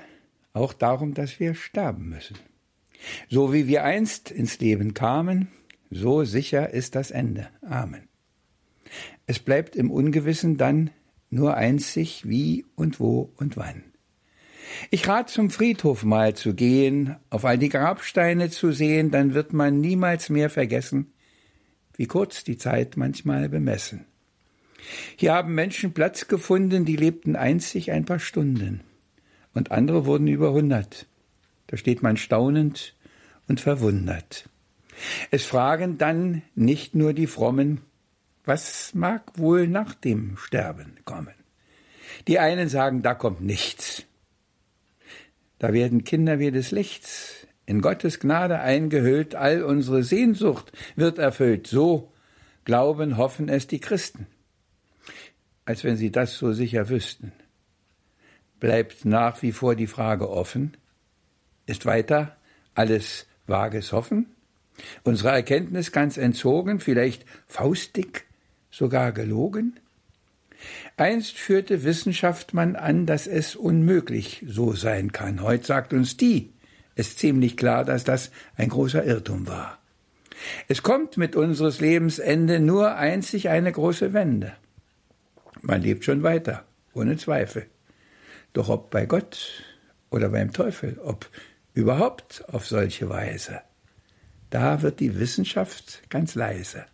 auch 0.53 0.73
darum, 0.73 1.13
dass 1.13 1.39
wir 1.39 1.53
sterben 1.53 2.09
müssen. 2.09 2.37
So 3.29 3.53
wie 3.53 3.67
wir 3.67 3.83
einst 3.83 4.31
ins 4.31 4.59
Leben 4.59 4.93
kamen, 4.93 5.49
so 5.91 6.23
sicher 6.23 6.71
ist 6.71 6.95
das 6.95 7.11
Ende. 7.11 7.49
Amen. 7.61 8.07
Es 9.27 9.39
bleibt 9.39 9.75
im 9.75 9.91
Ungewissen 9.91 10.57
dann 10.57 10.89
nur 11.29 11.55
einzig 11.55 12.27
wie 12.27 12.65
und 12.75 12.99
wo 12.99 13.31
und 13.37 13.57
wann. 13.57 13.83
Ich 14.91 15.07
rat 15.07 15.29
zum 15.29 15.49
Friedhof 15.49 16.03
mal 16.03 16.35
zu 16.35 16.53
gehen, 16.53 17.15
auf 17.29 17.45
all 17.45 17.57
die 17.57 17.69
Grabsteine 17.69 18.49
zu 18.49 18.71
sehen, 18.71 19.11
dann 19.11 19.33
wird 19.33 19.53
man 19.53 19.79
niemals 19.79 20.29
mehr 20.29 20.49
vergessen, 20.49 21.13
wie 21.95 22.07
kurz 22.07 22.43
die 22.43 22.57
Zeit 22.57 22.97
manchmal 22.97 23.49
bemessen. 23.49 24.05
Hier 25.15 25.33
haben 25.33 25.55
Menschen 25.55 25.93
Platz 25.93 26.27
gefunden, 26.27 26.85
die 26.85 26.95
lebten 26.95 27.35
einzig 27.35 27.91
ein 27.91 28.05
paar 28.05 28.19
Stunden, 28.19 28.81
und 29.53 29.71
andere 29.71 30.05
wurden 30.05 30.27
über 30.27 30.51
hundert. 30.51 31.07
Da 31.67 31.77
steht 31.77 32.03
man 32.03 32.17
staunend 32.17 32.95
und 33.47 33.59
verwundert. 33.59 34.49
Es 35.31 35.45
fragen 35.45 35.97
dann 35.97 36.41
nicht 36.53 36.95
nur 36.95 37.13
die 37.13 37.27
Frommen, 37.27 37.81
was 38.45 38.93
mag 38.93 39.23
wohl 39.37 39.67
nach 39.67 39.95
dem 39.95 40.37
Sterben 40.37 40.97
kommen? 41.03 41.33
Die 42.27 42.39
einen 42.39 42.69
sagen, 42.69 43.01
da 43.01 43.15
kommt 43.15 43.41
nichts. 43.41 44.05
Da 45.59 45.73
werden 45.73 46.03
Kinder 46.03 46.39
wie 46.39 46.51
des 46.51 46.71
Lichts, 46.71 47.47
in 47.65 47.81
Gottes 47.81 48.19
Gnade 48.19 48.59
eingehüllt, 48.59 49.35
all 49.35 49.63
unsere 49.63 50.03
Sehnsucht 50.03 50.71
wird 50.95 51.17
erfüllt. 51.17 51.67
So 51.67 52.11
glauben, 52.63 53.17
hoffen 53.17 53.49
es 53.49 53.67
die 53.67 53.79
Christen. 53.79 54.27
Als 55.65 55.83
wenn 55.83 55.97
sie 55.97 56.11
das 56.11 56.37
so 56.37 56.53
sicher 56.53 56.89
wüssten. 56.89 57.31
Bleibt 58.59 59.05
nach 59.05 59.41
wie 59.41 59.51
vor 59.51 59.75
die 59.75 59.87
Frage 59.87 60.29
offen, 60.29 60.77
ist 61.65 61.85
weiter 61.85 62.37
alles 62.75 63.25
vages 63.47 63.91
Hoffen? 63.91 64.27
Unsere 65.03 65.29
Erkenntnis 65.29 65.91
ganz 65.91 66.17
entzogen, 66.17 66.79
vielleicht 66.79 67.25
faustig, 67.47 68.25
sogar 68.69 69.11
gelogen? 69.11 69.79
Einst 70.97 71.37
führte 71.37 71.83
Wissenschaft 71.83 72.53
man 72.53 72.75
an, 72.75 73.05
dass 73.05 73.27
es 73.27 73.55
unmöglich 73.55 74.43
so 74.47 74.73
sein 74.73 75.11
kann. 75.11 75.41
Heute 75.41 75.65
sagt 75.65 75.93
uns 75.93 76.17
die 76.17 76.55
es 76.95 77.17
ziemlich 77.17 77.57
klar, 77.57 77.83
dass 77.85 78.03
das 78.03 78.31
ein 78.55 78.69
großer 78.69 79.03
Irrtum 79.03 79.47
war. 79.47 79.79
Es 80.67 80.81
kommt 80.81 81.17
mit 81.17 81.35
unseres 81.35 81.79
Lebensende 81.79 82.59
nur 82.59 82.95
einzig 82.95 83.49
eine 83.49 83.71
große 83.71 84.13
Wende. 84.13 84.53
Man 85.61 85.81
lebt 85.81 86.05
schon 86.05 86.23
weiter, 86.23 86.65
ohne 86.93 87.17
Zweifel. 87.17 87.67
Doch 88.53 88.69
ob 88.69 88.89
bei 88.89 89.05
Gott 89.05 89.63
oder 90.09 90.29
beim 90.29 90.53
Teufel, 90.53 90.99
ob 91.03 91.29
überhaupt 91.73 92.45
auf 92.47 92.65
solche 92.65 93.09
Weise, 93.09 93.61
da 94.49 94.81
wird 94.81 94.99
die 94.99 95.19
Wissenschaft 95.19 96.09
ganz 96.09 96.35
leise. 96.35 96.85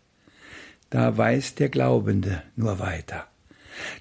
Da 0.89 1.17
weiß 1.17 1.55
der 1.55 1.69
Glaubende 1.69 2.41
nur 2.55 2.79
weiter. 2.79 3.27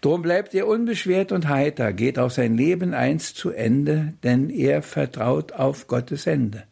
Drum 0.00 0.22
bleibt 0.22 0.54
er 0.54 0.66
unbeschwert 0.66 1.32
und 1.32 1.48
heiter, 1.48 1.92
geht 1.92 2.18
auch 2.18 2.30
sein 2.30 2.56
Leben 2.56 2.94
einst 2.94 3.36
zu 3.36 3.50
Ende, 3.50 4.14
denn 4.22 4.50
er 4.50 4.82
vertraut 4.82 5.52
auf 5.52 5.86
Gottes 5.86 6.26
Hände, 6.26 6.64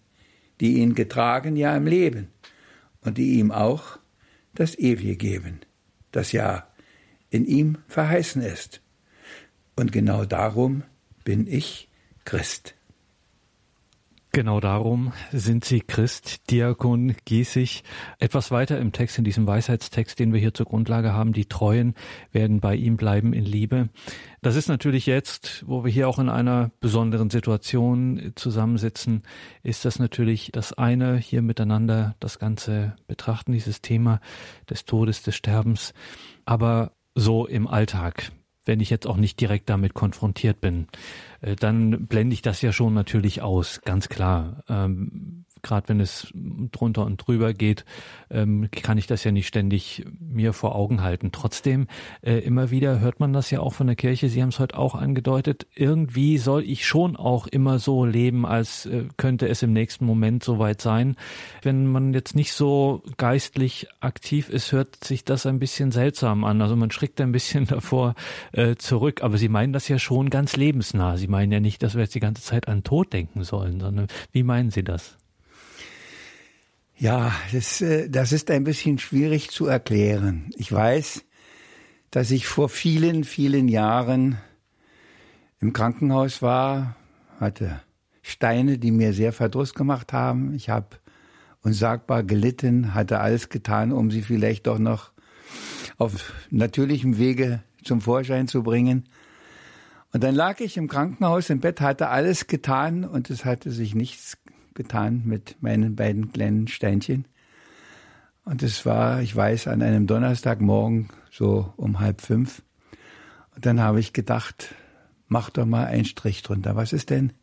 die 0.61 0.79
ihn 0.79 0.95
getragen 0.95 1.57
ja 1.57 1.77
im 1.77 1.87
Leben 1.87 2.29
und 3.03 3.19
die 3.19 3.39
ihm 3.39 3.51
auch 3.51 3.99
das 4.55 4.79
Ewige 4.79 5.17
geben, 5.17 5.61
das 6.13 6.33
ja 6.33 6.67
in 7.31 7.45
ihm 7.45 7.79
verheißen 7.89 8.43
ist. 8.43 8.81
Und 9.77 9.93
genau 9.93 10.25
darum 10.25 10.83
bin 11.25 11.47
ich 11.47 11.89
Christ. 12.25 12.78
Genau 14.33 14.61
darum 14.61 15.15
sind 15.33 15.65
Sie 15.65 15.81
Christ, 15.81 16.51
Diakon 16.51 17.17
Giesig. 17.25 17.83
Etwas 18.19 18.51
weiter 18.51 18.79
im 18.79 18.93
Text, 18.93 19.17
in 19.17 19.25
diesem 19.25 19.47
Weisheitstext, 19.47 20.19
den 20.19 20.35
wir 20.35 20.39
hier 20.39 20.53
zur 20.53 20.67
Grundlage 20.67 21.15
haben, 21.15 21.33
die 21.33 21.47
Treuen 21.47 21.95
werden 22.31 22.61
bei 22.61 22.77
ihm 22.77 22.99
bleiben 22.99 23.33
in 23.33 23.47
Liebe. 23.47 23.89
Das 24.43 24.55
ist 24.55 24.69
natürlich 24.69 25.07
jetzt, 25.07 25.65
wo 25.67 25.83
wir 25.83 25.91
hier 25.91 26.09
auch 26.09 26.19
in 26.19 26.29
einer 26.29 26.71
besonderen 26.81 27.31
Situation 27.31 28.33
zusammensitzen, 28.35 29.23
ist 29.63 29.87
das 29.87 29.99
natürlich 29.99 30.51
das 30.53 30.75
eine, 30.75 31.17
hier 31.17 31.41
miteinander 31.41 32.15
das 32.21 32.39
Ganze 32.39 32.97
betrachten, 33.07 33.53
dieses 33.53 33.81
Thema 33.81 34.21
des 34.69 34.85
Todes, 34.85 35.23
des 35.23 35.37
Sterbens. 35.37 35.95
Aber 36.45 36.93
so 37.15 37.47
im 37.47 37.67
Alltag, 37.67 38.31
wenn 38.69 38.81
ich 38.81 38.91
jetzt 38.91 39.07
auch 39.07 39.17
nicht 39.17 39.41
direkt 39.41 39.69
damit 39.69 39.95
konfrontiert 39.95 40.61
bin, 40.61 40.87
äh, 41.41 41.57
dann 41.57 42.07
blende 42.07 42.35
ich 42.35 42.43
das 42.43 42.63
ja 42.63 42.71
schon 42.71 42.95
natürlich 42.95 43.43
aus, 43.43 43.81
ganz 43.85 44.09
klar. 44.09 44.63
Ähm, 44.69 45.47
gerade 45.63 45.89
wenn 45.89 46.01
es 46.01 46.33
drunter 46.73 47.05
und 47.05 47.17
drüber 47.17 47.55
geht, 47.55 47.85
ähm, 48.31 48.69
kann 48.71 48.99
ich 48.99 49.07
das 49.07 49.25
ja 49.25 49.33
nicht 49.33 49.47
ständig 49.47 50.05
mir 50.21 50.53
vor 50.53 50.75
Augen 50.75 51.03
halten. 51.03 51.31
Trotzdem, 51.33 51.87
äh, 52.23 52.39
immer 52.39 52.71
wieder 52.71 53.01
hört 53.01 53.21
man 53.21 53.33
das 53.33 53.51
ja 53.51 53.61
auch 53.61 53.75
von 53.75 53.87
der 53.87 53.97
Kirche, 53.97 54.29
Sie 54.29 54.43
haben 54.43 54.51
es 54.51 54.59
heute 54.59 54.79
auch 54.79 54.95
angedeutet, 54.95 55.67
irgendwie 55.75 56.39
soll 56.39 56.63
ich 56.63 56.87
schon 56.87 57.17
auch 57.17 57.47
immer 57.47 57.79
so 57.79 58.05
leben, 58.05 58.47
als 58.47 58.87
äh, 58.87 59.05
könnte 59.17 59.49
es 59.49 59.63
im 59.63 59.73
nächsten 59.73 60.05
Moment 60.05 60.45
soweit 60.45 60.81
sein. 60.81 61.17
Wenn 61.63 61.87
man 61.87 62.13
jetzt 62.13 62.35
nicht 62.35 62.53
so 62.53 63.03
geistlich 63.17 63.87
aktiv 64.01 64.49
ist, 64.49 64.73
hört 64.73 65.05
sich 65.05 65.25
das 65.25 65.47
ein 65.47 65.59
bisschen 65.59 65.93
seltsam 65.93 66.45
an. 66.45 66.63
Also 66.63 66.77
man 66.77 66.91
schreckt 66.91 67.21
ein 67.21 67.33
bisschen 67.33 67.67
davor 67.69 68.15
äh, 68.53 68.77
zurück. 68.77 69.23
Aber 69.23 69.39
Sie 69.39 69.49
meinen 69.49 69.73
das 69.73 69.89
ja 69.89 69.99
schon 69.99 70.31
ganz 70.31 70.57
lebensnah. 70.57 71.17
Sie 71.17 71.29
meinen 71.29 71.53
ja 71.53 71.61
nicht, 71.61 71.83
dass 71.83 71.95
wir 71.95 72.03
jetzt 72.03 72.15
die 72.15 72.21
ganze 72.21 72.43
Zeit 72.43 72.69
an 72.69 72.83
Tod 72.85 73.13
denken 73.13 73.45
sollen, 73.45 73.81
sondern 73.81 74.09
wie 74.33 74.43
meinen 74.43 74.71
Sie 74.71 74.85
das? 74.85 75.17
Ja, 77.01 77.33
das, 77.53 77.81
äh, 77.81 78.09
das 78.11 78.33
ist 78.33 78.51
ein 78.51 78.65
bisschen 78.65 78.99
schwierig 78.99 79.51
zu 79.51 79.67
erklären. 79.67 80.51
Ich 80.57 80.73
weiß, 80.73 81.25
dass 82.11 82.33
ich 82.33 82.49
vor 82.49 82.69
vielen, 82.69 83.23
vielen 83.23 83.69
Jahren 83.69 84.39
im 85.61 85.73
Krankenhaus 85.73 86.43
war, 86.43 86.97
hatte 87.39 87.81
Steine, 88.23 88.79
die 88.79 88.91
mir 88.91 89.13
sehr 89.13 89.33
Verdruss 89.33 89.75
gemacht 89.75 90.13
haben. 90.13 90.55
Ich 90.55 90.71
habe 90.71 90.89
unsagbar 91.63 92.25
gelitten, 92.25 92.95
hatte 92.95 93.21
alles 93.21 93.49
getan, 93.49 93.93
um 93.93 94.11
sie 94.11 94.23
vielleicht 94.23 94.67
doch 94.67 94.81
noch 94.81 95.13
auf 95.99 96.33
natürlichem 96.51 97.17
Wege 97.17 97.63
zum 97.85 98.01
Vorschein 98.01 98.49
zu 98.49 98.65
bringen. 98.65 99.05
Und 100.13 100.25
dann 100.25 100.35
lag 100.35 100.59
ich 100.59 100.77
im 100.77 100.89
Krankenhaus 100.89 101.49
im 101.49 101.61
Bett, 101.61 101.81
hatte 101.81 102.09
alles 102.09 102.49
getan 102.49 103.05
und 103.05 103.31
es 103.31 103.45
hatte 103.45 103.71
sich 103.71 103.95
nichts 103.95 104.37
getan 104.79 105.23
mit 105.27 105.57
meinen 105.61 105.97
beiden 105.97 106.33
kleinen 106.33 106.69
Steinchen. 106.69 107.27
Und 108.45 108.63
es 108.63 108.87
war, 108.87 109.21
ich 109.21 109.37
weiß, 109.37 109.67
an 109.67 109.83
einem 109.83 110.07
Donnerstagmorgen 110.07 111.11
so 111.31 111.75
um 111.77 112.01
halb 112.01 112.23
fünf. 112.23 112.63
Und 113.55 113.67
dann 113.67 113.81
habe 113.81 114.01
ich 114.01 114.15
gedacht, 114.15 114.75
mach 115.27 115.51
doch 115.51 115.67
mal 115.67 115.85
einen 115.85 116.07
Strich 116.07 116.43
drunter. 116.43 116.77
Was 116.77 116.95
ist 116.95 117.11
denn, 117.11 117.35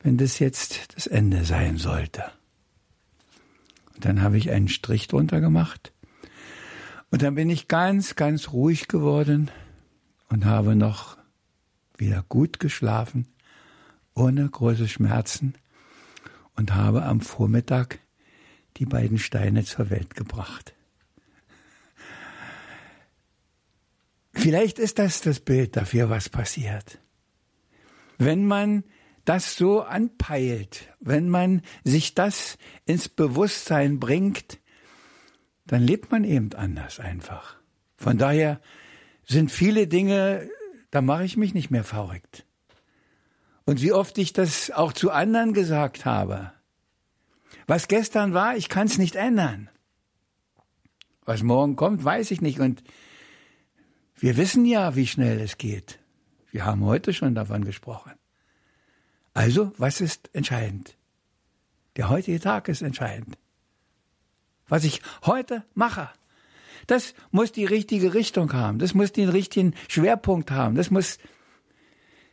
wenn 0.00 0.18
das 0.18 0.38
jetzt 0.38 0.94
das 0.94 1.08
Ende 1.08 1.44
sein 1.44 1.78
sollte? 1.78 2.22
Und 3.94 4.04
dann 4.04 4.22
habe 4.22 4.38
ich 4.38 4.50
einen 4.50 4.68
Strich 4.68 5.08
drunter 5.08 5.40
gemacht. 5.40 5.92
Und 7.10 7.22
dann 7.22 7.34
bin 7.34 7.50
ich 7.50 7.66
ganz, 7.66 8.14
ganz 8.14 8.52
ruhig 8.52 8.86
geworden 8.86 9.50
und 10.28 10.44
habe 10.44 10.76
noch 10.76 11.16
wieder 11.96 12.24
gut 12.28 12.60
geschlafen, 12.60 13.26
ohne 14.14 14.48
große 14.48 14.88
Schmerzen 14.88 15.54
und 16.56 16.74
habe 16.74 17.04
am 17.04 17.20
Vormittag 17.20 17.98
die 18.76 18.86
beiden 18.86 19.18
Steine 19.18 19.64
zur 19.64 19.90
Welt 19.90 20.14
gebracht. 20.14 20.74
Vielleicht 24.32 24.78
ist 24.78 24.98
das 24.98 25.20
das 25.20 25.40
Bild 25.40 25.76
dafür, 25.76 26.10
was 26.10 26.28
passiert. 26.28 26.98
Wenn 28.18 28.46
man 28.46 28.84
das 29.24 29.56
so 29.56 29.82
anpeilt, 29.82 30.92
wenn 31.00 31.28
man 31.28 31.62
sich 31.84 32.14
das 32.14 32.58
ins 32.86 33.08
Bewusstsein 33.08 34.00
bringt, 34.00 34.58
dann 35.66 35.82
lebt 35.82 36.10
man 36.10 36.24
eben 36.24 36.52
anders 36.54 36.98
einfach. 36.98 37.56
Von 37.96 38.18
daher 38.18 38.60
sind 39.24 39.52
viele 39.52 39.86
Dinge, 39.86 40.50
da 40.90 41.02
mache 41.02 41.24
ich 41.24 41.36
mich 41.36 41.54
nicht 41.54 41.70
mehr 41.70 41.84
verrückt. 41.84 42.44
Und 43.64 43.80
wie 43.80 43.92
oft 43.92 44.18
ich 44.18 44.32
das 44.32 44.70
auch 44.70 44.92
zu 44.92 45.10
anderen 45.10 45.54
gesagt 45.54 46.04
habe. 46.04 46.52
Was 47.66 47.88
gestern 47.88 48.34
war, 48.34 48.56
ich 48.56 48.68
kann 48.68 48.86
es 48.86 48.98
nicht 48.98 49.14
ändern. 49.14 49.70
Was 51.24 51.42
morgen 51.42 51.76
kommt, 51.76 52.04
weiß 52.04 52.32
ich 52.32 52.40
nicht. 52.40 52.58
Und 52.58 52.82
wir 54.16 54.36
wissen 54.36 54.64
ja, 54.64 54.96
wie 54.96 55.06
schnell 55.06 55.40
es 55.40 55.58
geht. 55.58 56.00
Wir 56.50 56.64
haben 56.64 56.84
heute 56.84 57.12
schon 57.12 57.34
davon 57.34 57.64
gesprochen. 57.64 58.12
Also, 59.32 59.72
was 59.78 60.00
ist 60.00 60.30
entscheidend? 60.32 60.96
Der 61.96 62.08
heutige 62.08 62.40
Tag 62.40 62.68
ist 62.68 62.82
entscheidend. 62.82 63.38
Was 64.68 64.84
ich 64.84 65.00
heute 65.24 65.64
mache, 65.74 66.10
das 66.86 67.14
muss 67.30 67.52
die 67.52 67.64
richtige 67.64 68.14
Richtung 68.14 68.52
haben. 68.52 68.78
Das 68.78 68.94
muss 68.94 69.12
den 69.12 69.28
richtigen 69.28 69.74
Schwerpunkt 69.88 70.50
haben. 70.50 70.74
Das 70.74 70.90
muss 70.90 71.18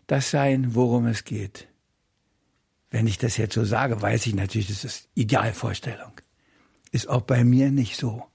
das 0.10 0.32
sein, 0.32 0.74
worum 0.74 1.06
es 1.06 1.24
geht. 1.24 1.68
Wenn 2.90 3.06
ich 3.06 3.20
das 3.20 3.38
jetzt 3.38 3.54
so 3.54 3.64
sage, 3.64 4.02
weiß 4.02 4.26
ich 4.26 4.34
natürlich, 4.34 4.68
das 4.68 4.84
ist 4.84 5.08
Idealvorstellung. 5.14 6.14
Ist 6.92 7.08
auch 7.08 7.22
bei 7.22 7.44
mir 7.44 7.70
nicht 7.70 7.96
so. 7.96 8.26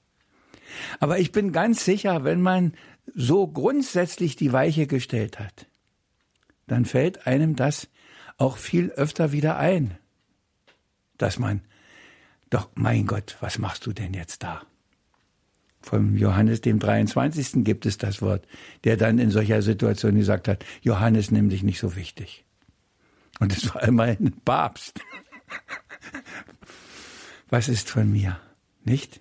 Aber 1.01 1.19
ich 1.19 1.33
bin 1.33 1.53
ganz 1.53 1.85
sicher, 1.85 2.23
wenn 2.23 2.41
man 2.41 2.75
so 3.13 3.49
grundsätzlich 3.49 4.37
die 4.37 4.53
Weiche 4.53 4.87
gestellt 4.87 5.41
hat, 5.41 5.67
dann 6.69 6.85
fällt 6.85 7.27
einem 7.27 7.57
das 7.57 7.89
auch 8.39 8.57
viel 8.57 8.91
öfter 8.93 9.33
wieder 9.33 9.59
ein, 9.59 9.99
dass 11.19 11.41
man, 11.41 11.63
doch 12.51 12.71
mein 12.75 13.07
Gott, 13.07 13.37
was 13.41 13.59
machst 13.59 13.85
du 13.85 13.93
denn 13.93 14.15
jetzt 14.15 14.45
da? 14.45 14.63
Vom 15.85 16.17
Johannes 16.17 16.61
dem 16.61 16.79
23. 16.79 17.65
gibt 17.65 17.87
es 17.87 17.99
das 17.99 18.23
Wort, 18.23 18.47
der 18.85 18.97
dann 18.97 19.19
in 19.19 19.31
solcher 19.31 19.61
Situation 19.63 20.15
gesagt 20.15 20.49
hat, 20.49 20.65
Johannes, 20.83 21.31
nimm 21.31 21.51
dich 21.51 21.63
nicht 21.63 21.79
so 21.79 21.95
wichtig. 21.95 22.45
Und 23.41 23.57
es 23.57 23.75
war 23.75 23.83
immerhin 23.83 24.29
ein 24.29 24.41
Papst. 24.45 25.01
Was 27.51 27.69
ist 27.69 27.91
von 27.91 28.11
mir? 28.11 28.41
Nicht? 28.85 29.21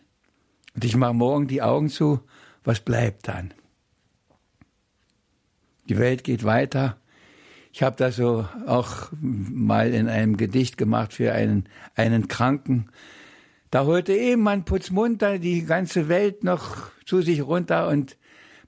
Und 0.75 0.85
ich 0.85 0.95
mache 0.95 1.13
morgen 1.13 1.47
die 1.47 1.61
Augen 1.61 1.89
zu, 1.89 2.21
was 2.63 2.79
bleibt 2.79 3.27
dann? 3.27 3.53
Die 5.89 5.97
Welt 5.97 6.23
geht 6.23 6.43
weiter. 6.43 6.97
Ich 7.73 7.83
habe 7.83 7.95
das 7.97 8.15
so 8.15 8.47
auch 8.67 9.11
mal 9.19 9.93
in 9.93 10.07
einem 10.07 10.37
Gedicht 10.37 10.77
gemacht 10.77 11.13
für 11.13 11.33
einen, 11.33 11.67
einen 11.95 12.27
Kranken, 12.27 12.89
da 13.73 13.85
holte 13.85 14.13
eben 14.13 14.43
man 14.43 14.65
putzmunter 14.65 15.39
die 15.39 15.65
ganze 15.65 16.07
Welt 16.07 16.43
noch 16.43 16.91
zu 17.05 17.23
sich 17.23 17.41
runter 17.41 17.87
und 17.87 18.17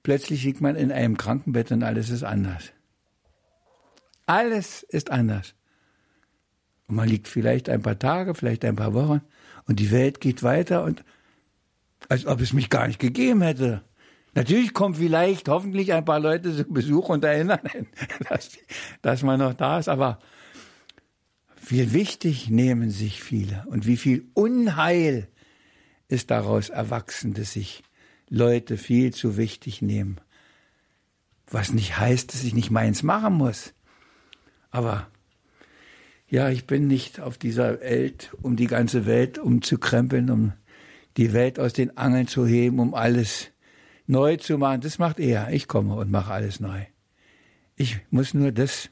plötzlich 0.02 0.44
liegt 0.44 0.62
man 0.62 0.76
in 0.76 0.92
einem 0.92 1.16
Krankenbett 1.16 1.72
und 1.72 1.84
alles 1.84 2.10
ist 2.10 2.24
anders. 2.24 2.72
Alles 4.26 4.82
ist 4.82 5.12
anders. 5.12 5.54
Und 6.88 6.96
man 6.96 7.08
liegt 7.08 7.28
vielleicht 7.28 7.70
ein 7.70 7.84
paar 7.84 8.00
Tage, 8.00 8.34
vielleicht 8.34 8.66
ein 8.66 8.78
paar 8.78 8.96
Wochen 8.96 9.22
und 9.68 9.80
die 9.80 9.92
Welt 9.92 10.22
geht 10.22 10.42
weiter 10.42 10.84
und 10.84 11.04
als 12.10 12.26
ob 12.26 12.42
es 12.42 12.52
mich 12.52 12.72
gar 12.72 12.88
nicht 12.88 12.98
gegeben 12.98 13.44
hätte. 13.44 13.84
Natürlich 14.34 14.74
kommen 14.74 14.96
vielleicht 14.96 15.50
hoffentlich 15.50 15.94
ein 15.94 16.04
paar 16.04 16.20
Leute 16.20 16.56
zu 16.56 16.64
Besuch 16.64 17.10
und 17.10 17.24
erinnern, 17.24 17.60
dass, 18.30 18.58
dass 19.04 19.22
man 19.22 19.38
noch 19.38 19.54
da 19.54 19.78
ist, 19.78 19.88
aber 19.88 20.18
wie 21.70 21.94
wichtig 21.94 22.50
nehmen 22.50 22.92
sich 22.92 23.22
viele 23.22 23.66
und 23.68 23.86
wie 23.86 23.98
viel 23.98 24.26
Unheil 24.34 25.28
ist 26.08 26.32
daraus 26.32 26.70
erwachsen, 26.70 27.34
dass 27.34 27.54
sich 27.54 27.84
Leute 28.30 28.78
viel 28.78 29.14
zu 29.14 29.38
wichtig 29.38 29.82
nehmen. 29.82 30.18
Was 31.48 31.74
nicht 31.74 31.98
heißt, 31.98 32.34
dass 32.34 32.44
ich 32.44 32.54
nicht 32.54 32.72
meins 32.72 33.04
machen 33.04 33.36
muss. 33.36 33.74
Aber 34.72 35.08
ja, 36.28 36.50
ich 36.50 36.66
bin 36.66 36.88
nicht 36.88 37.20
auf 37.20 37.38
dieser 37.38 37.80
Welt, 37.82 38.32
um 38.42 38.56
die 38.56 38.68
ganze 38.68 39.06
Welt 39.06 39.38
umzukrempeln, 39.38 40.30
um 40.30 40.54
die 41.18 41.34
Welt 41.34 41.60
aus 41.60 41.74
den 41.74 41.98
Angeln 41.98 42.28
zu 42.28 42.46
heben, 42.46 42.80
um 42.80 42.94
alles 42.94 43.52
neu 44.08 44.38
zu 44.38 44.58
machen. 44.58 44.82
Das 44.82 44.98
macht 44.98 45.20
er. 45.20 45.52
Ich 45.52 45.68
komme 45.68 45.96
und 45.96 46.12
mache 46.12 46.34
alles 46.34 46.60
neu. 46.60 46.86
Ich 47.76 48.00
muss 48.10 48.34
nur 48.34 48.52
das 48.52 48.90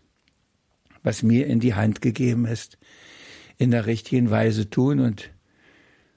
was 1.04 1.22
mir 1.22 1.48
in 1.48 1.60
die 1.60 1.76
Hand 1.76 2.02
gegeben 2.02 2.46
ist, 2.46 2.78
in 3.58 3.72
der 3.72 3.86
richtigen 3.86 4.32
Weise 4.32 4.70
tun. 4.70 5.00
Und 5.00 5.30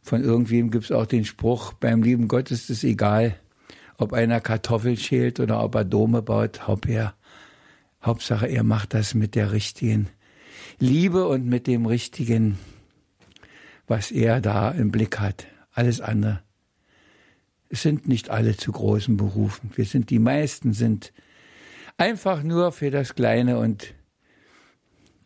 von 0.03 0.23
irgendwem 0.23 0.71
gibt 0.71 0.85
es 0.85 0.93
auch 0.93 1.07
den 1.07 1.25
Spruch, 1.25 1.73
beim 1.75 2.03
lieben 2.03 2.29
Gott 2.29 2.51
ist 2.51 2.71
es 2.71 2.85
egal, 2.85 3.37
ob 3.99 4.13
einer 4.13 4.41
Kartoffel 4.41 4.97
schält 4.97 5.41
oder 5.41 5.63
ob 5.63 5.75
er 5.75 5.85
Dome 5.85 6.23
baut, 6.23 6.69
ob 6.69 6.89
er, 6.89 7.15
Hauptsache 8.03 8.47
er 8.47 8.63
macht 8.63 8.95
das 8.95 9.15
mit 9.15 9.35
der 9.35 9.53
richtigen 9.53 10.09
Liebe 10.79 11.27
und 11.27 11.47
mit 11.47 11.67
dem 11.67 11.87
richtigen, 11.87 12.59
was 13.87 14.11
er 14.11 14.41
da 14.41 14.71
im 14.71 14.91
Blick 14.91 15.19
hat. 15.19 15.47
Alles 15.73 16.01
andere. 16.01 16.43
Es 17.69 17.83
sind 17.83 18.07
nicht 18.07 18.31
alle 18.31 18.57
zu 18.57 18.73
großen 18.73 19.17
Berufen. 19.17 19.71
Wir 19.75 19.85
sind, 19.85 20.11
die 20.11 20.19
meisten 20.19 20.73
sind 20.73 21.13
einfach 21.97 22.43
nur 22.43 22.73
für 22.73 22.91
das 22.91 23.15
Kleine 23.15 23.59
und 23.59 23.95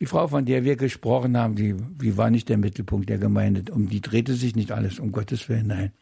die 0.00 0.06
Frau, 0.06 0.26
von 0.28 0.46
der 0.46 0.64
wir 0.64 0.76
gesprochen 0.76 1.36
haben, 1.36 1.54
die, 1.54 1.74
die 1.74 2.16
war 2.16 2.30
nicht 2.30 2.48
der 2.48 2.56
Mittelpunkt 2.56 3.10
der 3.10 3.18
Gemeinde. 3.18 3.70
Um 3.70 3.88
die 3.88 4.00
drehte 4.00 4.32
sich 4.32 4.56
nicht 4.56 4.72
alles, 4.72 4.98
um 4.98 5.12
Gottes 5.12 5.48
Willen, 5.48 5.66
nein. 5.66 5.92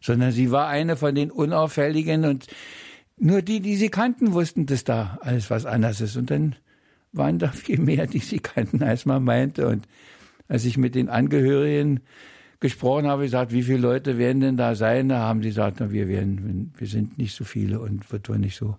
Sondern 0.00 0.32
sie 0.32 0.50
war 0.50 0.68
eine 0.68 0.96
von 0.96 1.14
den 1.14 1.30
Unauffälligen 1.30 2.24
und 2.24 2.46
nur 3.16 3.42
die, 3.42 3.60
die 3.60 3.76
sie 3.76 3.88
kannten, 3.88 4.32
wussten, 4.32 4.66
dass 4.66 4.84
da 4.84 5.18
alles 5.22 5.50
was 5.50 5.66
anders 5.66 6.00
ist. 6.00 6.16
Und 6.16 6.30
dann 6.30 6.56
waren 7.12 7.38
da 7.38 7.48
viel 7.48 7.80
mehr, 7.80 8.06
die 8.06 8.18
sie 8.18 8.38
kannten, 8.38 8.82
als 8.82 9.06
man 9.06 9.24
meinte. 9.24 9.66
Und 9.66 9.88
Als 10.46 10.64
ich 10.64 10.76
mit 10.76 10.94
den 10.94 11.08
Angehörigen 11.08 12.00
gesprochen 12.60 13.06
habe, 13.06 13.24
gesagt, 13.24 13.52
wie 13.52 13.62
viele 13.62 13.78
Leute 13.78 14.18
werden 14.18 14.40
denn 14.40 14.56
da 14.56 14.74
sein? 14.74 15.08
Da 15.08 15.20
haben 15.20 15.42
sie 15.42 15.48
gesagt, 15.48 15.78
na, 15.80 15.90
wir 15.90 16.08
werden, 16.08 16.72
wir 16.76 16.86
sind 16.86 17.18
nicht 17.18 17.34
so 17.34 17.44
viele 17.44 17.80
und 17.80 18.10
wird 18.12 18.28
wohl 18.28 18.38
nicht 18.38 18.56
so. 18.56 18.76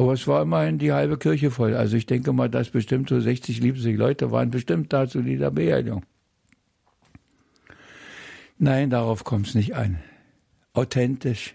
Aber 0.00 0.14
es 0.14 0.26
war 0.26 0.40
immerhin 0.40 0.78
die 0.78 0.92
halbe 0.92 1.18
Kirche 1.18 1.50
voll. 1.50 1.74
Also 1.74 1.94
ich 1.94 2.06
denke 2.06 2.32
mal, 2.32 2.48
dass 2.48 2.70
bestimmt 2.70 3.10
so 3.10 3.20
60, 3.20 3.60
70 3.60 3.98
Leute 3.98 4.30
waren 4.30 4.50
bestimmt 4.50 4.94
da 4.94 5.06
zu 5.06 5.20
dieser 5.20 5.50
Beerdigung. 5.50 6.06
Nein, 8.56 8.88
darauf 8.88 9.24
kommt 9.24 9.48
es 9.48 9.54
nicht 9.54 9.74
an. 9.74 10.00
Authentisch 10.72 11.54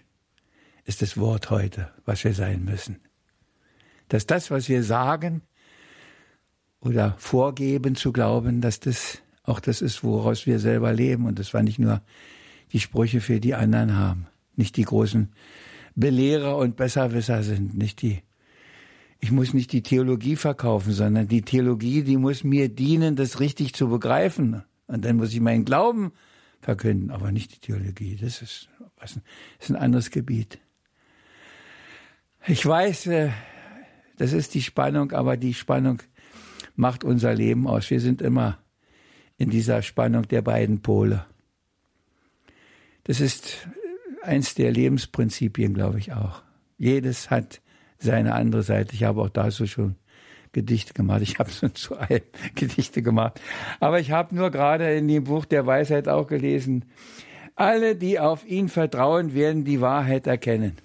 ist 0.84 1.02
das 1.02 1.18
Wort 1.18 1.50
heute, 1.50 1.90
was 2.04 2.22
wir 2.22 2.34
sein 2.34 2.62
müssen. 2.62 3.00
Dass 4.10 4.26
das, 4.26 4.48
was 4.52 4.68
wir 4.68 4.84
sagen 4.84 5.42
oder 6.78 7.16
vorgeben 7.18 7.96
zu 7.96 8.12
glauben, 8.12 8.60
dass 8.60 8.78
das 8.78 9.22
auch 9.42 9.58
das 9.58 9.82
ist, 9.82 10.04
woraus 10.04 10.46
wir 10.46 10.60
selber 10.60 10.92
leben. 10.92 11.26
Und 11.26 11.40
das 11.40 11.52
war 11.52 11.64
nicht 11.64 11.80
nur 11.80 12.00
die 12.70 12.78
Sprüche 12.78 13.20
für 13.20 13.40
die 13.40 13.56
anderen 13.56 13.96
haben, 13.96 14.28
nicht 14.54 14.76
die 14.76 14.84
großen 14.84 15.32
Belehrer 15.96 16.56
und 16.58 16.76
Besserwisser 16.76 17.42
sind, 17.42 17.76
nicht 17.76 18.02
die. 18.02 18.22
Ich 19.18 19.32
muss 19.32 19.54
nicht 19.54 19.72
die 19.72 19.82
Theologie 19.82 20.36
verkaufen, 20.36 20.92
sondern 20.92 21.28
die 21.28 21.42
Theologie, 21.42 22.02
die 22.02 22.16
muss 22.16 22.44
mir 22.44 22.68
dienen, 22.68 23.16
das 23.16 23.40
richtig 23.40 23.74
zu 23.74 23.88
begreifen. 23.88 24.62
Und 24.86 25.04
dann 25.04 25.16
muss 25.16 25.32
ich 25.32 25.40
meinen 25.40 25.64
Glauben 25.64 26.12
verkünden, 26.60 27.10
aber 27.10 27.32
nicht 27.32 27.54
die 27.54 27.60
Theologie. 27.60 28.16
Das 28.20 28.42
ist, 28.42 28.68
was, 28.98 29.18
ist 29.58 29.70
ein 29.70 29.76
anderes 29.76 30.10
Gebiet. 30.10 30.58
Ich 32.46 32.64
weiß, 32.64 33.06
äh, 33.06 33.30
das 34.18 34.32
ist 34.32 34.54
die 34.54 34.62
Spannung, 34.62 35.12
aber 35.12 35.36
die 35.36 35.54
Spannung 35.54 36.02
macht 36.74 37.04
unser 37.04 37.34
Leben 37.34 37.66
aus. 37.66 37.90
Wir 37.90 38.00
sind 38.00 38.22
immer 38.22 38.58
in 39.38 39.50
dieser 39.50 39.82
Spannung 39.82 40.28
der 40.28 40.42
beiden 40.42 40.80
Pole. 40.82 41.26
Das 43.04 43.20
ist 43.20 43.66
eins 44.22 44.54
der 44.54 44.72
Lebensprinzipien, 44.72 45.74
glaube 45.74 45.98
ich 45.98 46.12
auch. 46.12 46.42
Jedes 46.78 47.30
hat 47.30 47.60
seine 47.98 48.34
andere 48.34 48.62
Seite. 48.62 48.94
Ich 48.94 49.04
habe 49.04 49.20
auch 49.22 49.28
dazu 49.28 49.66
schon 49.66 49.96
Gedichte 50.52 50.94
gemacht. 50.94 51.22
Ich 51.22 51.38
habe 51.38 51.50
schon 51.50 51.74
zu 51.74 51.96
allem 51.96 52.22
Gedichte 52.54 53.02
gemacht. 53.02 53.40
Aber 53.80 54.00
ich 54.00 54.10
habe 54.10 54.34
nur 54.34 54.50
gerade 54.50 54.94
in 54.94 55.08
dem 55.08 55.24
Buch 55.24 55.44
der 55.44 55.66
Weisheit 55.66 56.08
auch 56.08 56.26
gelesen, 56.26 56.86
alle, 57.54 57.96
die 57.96 58.18
auf 58.18 58.46
ihn 58.46 58.68
vertrauen, 58.68 59.34
werden 59.34 59.64
die 59.64 59.80
Wahrheit 59.80 60.26
erkennen. 60.26 60.76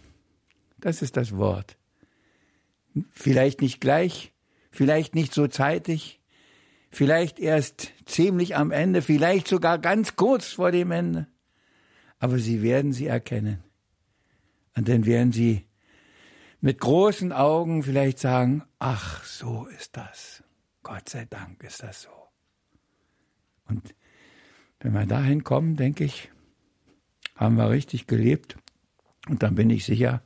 Das 0.79 1.01
ist 1.01 1.17
das 1.17 1.35
Wort. 1.35 1.77
Vielleicht 3.11 3.61
nicht 3.61 3.81
gleich, 3.81 4.33
vielleicht 4.71 5.15
nicht 5.15 5.33
so 5.33 5.47
zeitig, 5.47 6.21
vielleicht 6.89 7.39
erst 7.39 7.93
ziemlich 8.05 8.55
am 8.55 8.71
Ende, 8.71 9.01
vielleicht 9.01 9.47
sogar 9.47 9.79
ganz 9.79 10.15
kurz 10.15 10.47
vor 10.47 10.71
dem 10.71 10.91
Ende. 10.91 11.27
Aber 12.19 12.39
sie 12.39 12.61
werden 12.61 12.93
sie 12.93 13.07
erkennen. 13.07 13.63
Und 14.75 14.87
dann 14.87 15.05
werden 15.05 15.31
sie 15.31 15.65
mit 16.61 16.79
großen 16.79 17.31
Augen 17.31 17.83
vielleicht 17.83 18.19
sagen, 18.19 18.63
ach, 18.79 19.23
so 19.25 19.65
ist 19.65 19.97
das. 19.97 20.43
Gott 20.83 21.09
sei 21.09 21.25
Dank 21.25 21.63
ist 21.63 21.83
das 21.83 22.03
so. 22.03 22.09
Und 23.67 23.95
wenn 24.79 24.93
wir 24.93 25.05
dahin 25.05 25.43
kommen, 25.43 25.75
denke 25.75 26.03
ich, 26.03 26.31
haben 27.35 27.55
wir 27.57 27.69
richtig 27.69 28.07
gelebt. 28.07 28.57
Und 29.27 29.43
dann 29.43 29.55
bin 29.55 29.69
ich 29.69 29.85
sicher, 29.85 30.21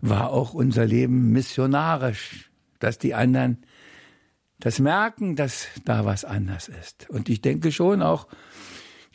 war 0.00 0.30
auch 0.30 0.52
unser 0.52 0.84
Leben 0.84 1.32
missionarisch, 1.32 2.50
dass 2.78 2.98
die 2.98 3.14
anderen 3.14 3.64
das 4.58 4.78
merken, 4.78 5.36
dass 5.36 5.68
da 5.84 6.04
was 6.04 6.24
anders 6.24 6.68
ist. 6.68 7.08
Und 7.10 7.28
ich 7.28 7.40
denke 7.40 7.72
schon 7.72 8.02
auch, 8.02 8.28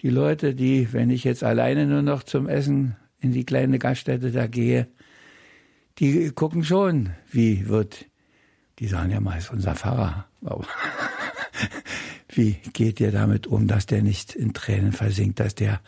die 0.02 0.10
Leute, 0.10 0.54
die, 0.54 0.92
wenn 0.94 1.10
ich 1.10 1.24
jetzt 1.24 1.44
alleine 1.44 1.86
nur 1.88 2.02
noch 2.02 2.24
zum 2.24 2.48
Essen 2.48 2.96
in 3.20 3.32
die 3.32 3.46
kleine 3.46 3.80
Gaststätte 3.80 4.32
da 4.32 4.48
gehe, 4.48 4.88
die 6.00 6.32
gucken 6.32 6.64
schon, 6.64 7.12
wie 7.32 7.68
wird, 7.68 8.06
die 8.80 8.88
sagen 8.88 9.12
ja 9.12 9.20
meist 9.20 9.52
unser 9.52 9.76
Pfarrer. 9.76 10.26
wie 12.30 12.54
geht 12.74 13.00
ihr 13.00 13.12
damit 13.12 13.48
um, 13.48 13.68
dass 13.68 13.88
der 13.88 14.04
nicht 14.04 14.36
in 14.36 14.54
Tränen 14.54 14.92
versinkt, 14.92 15.40
dass 15.40 15.56
der 15.56 15.82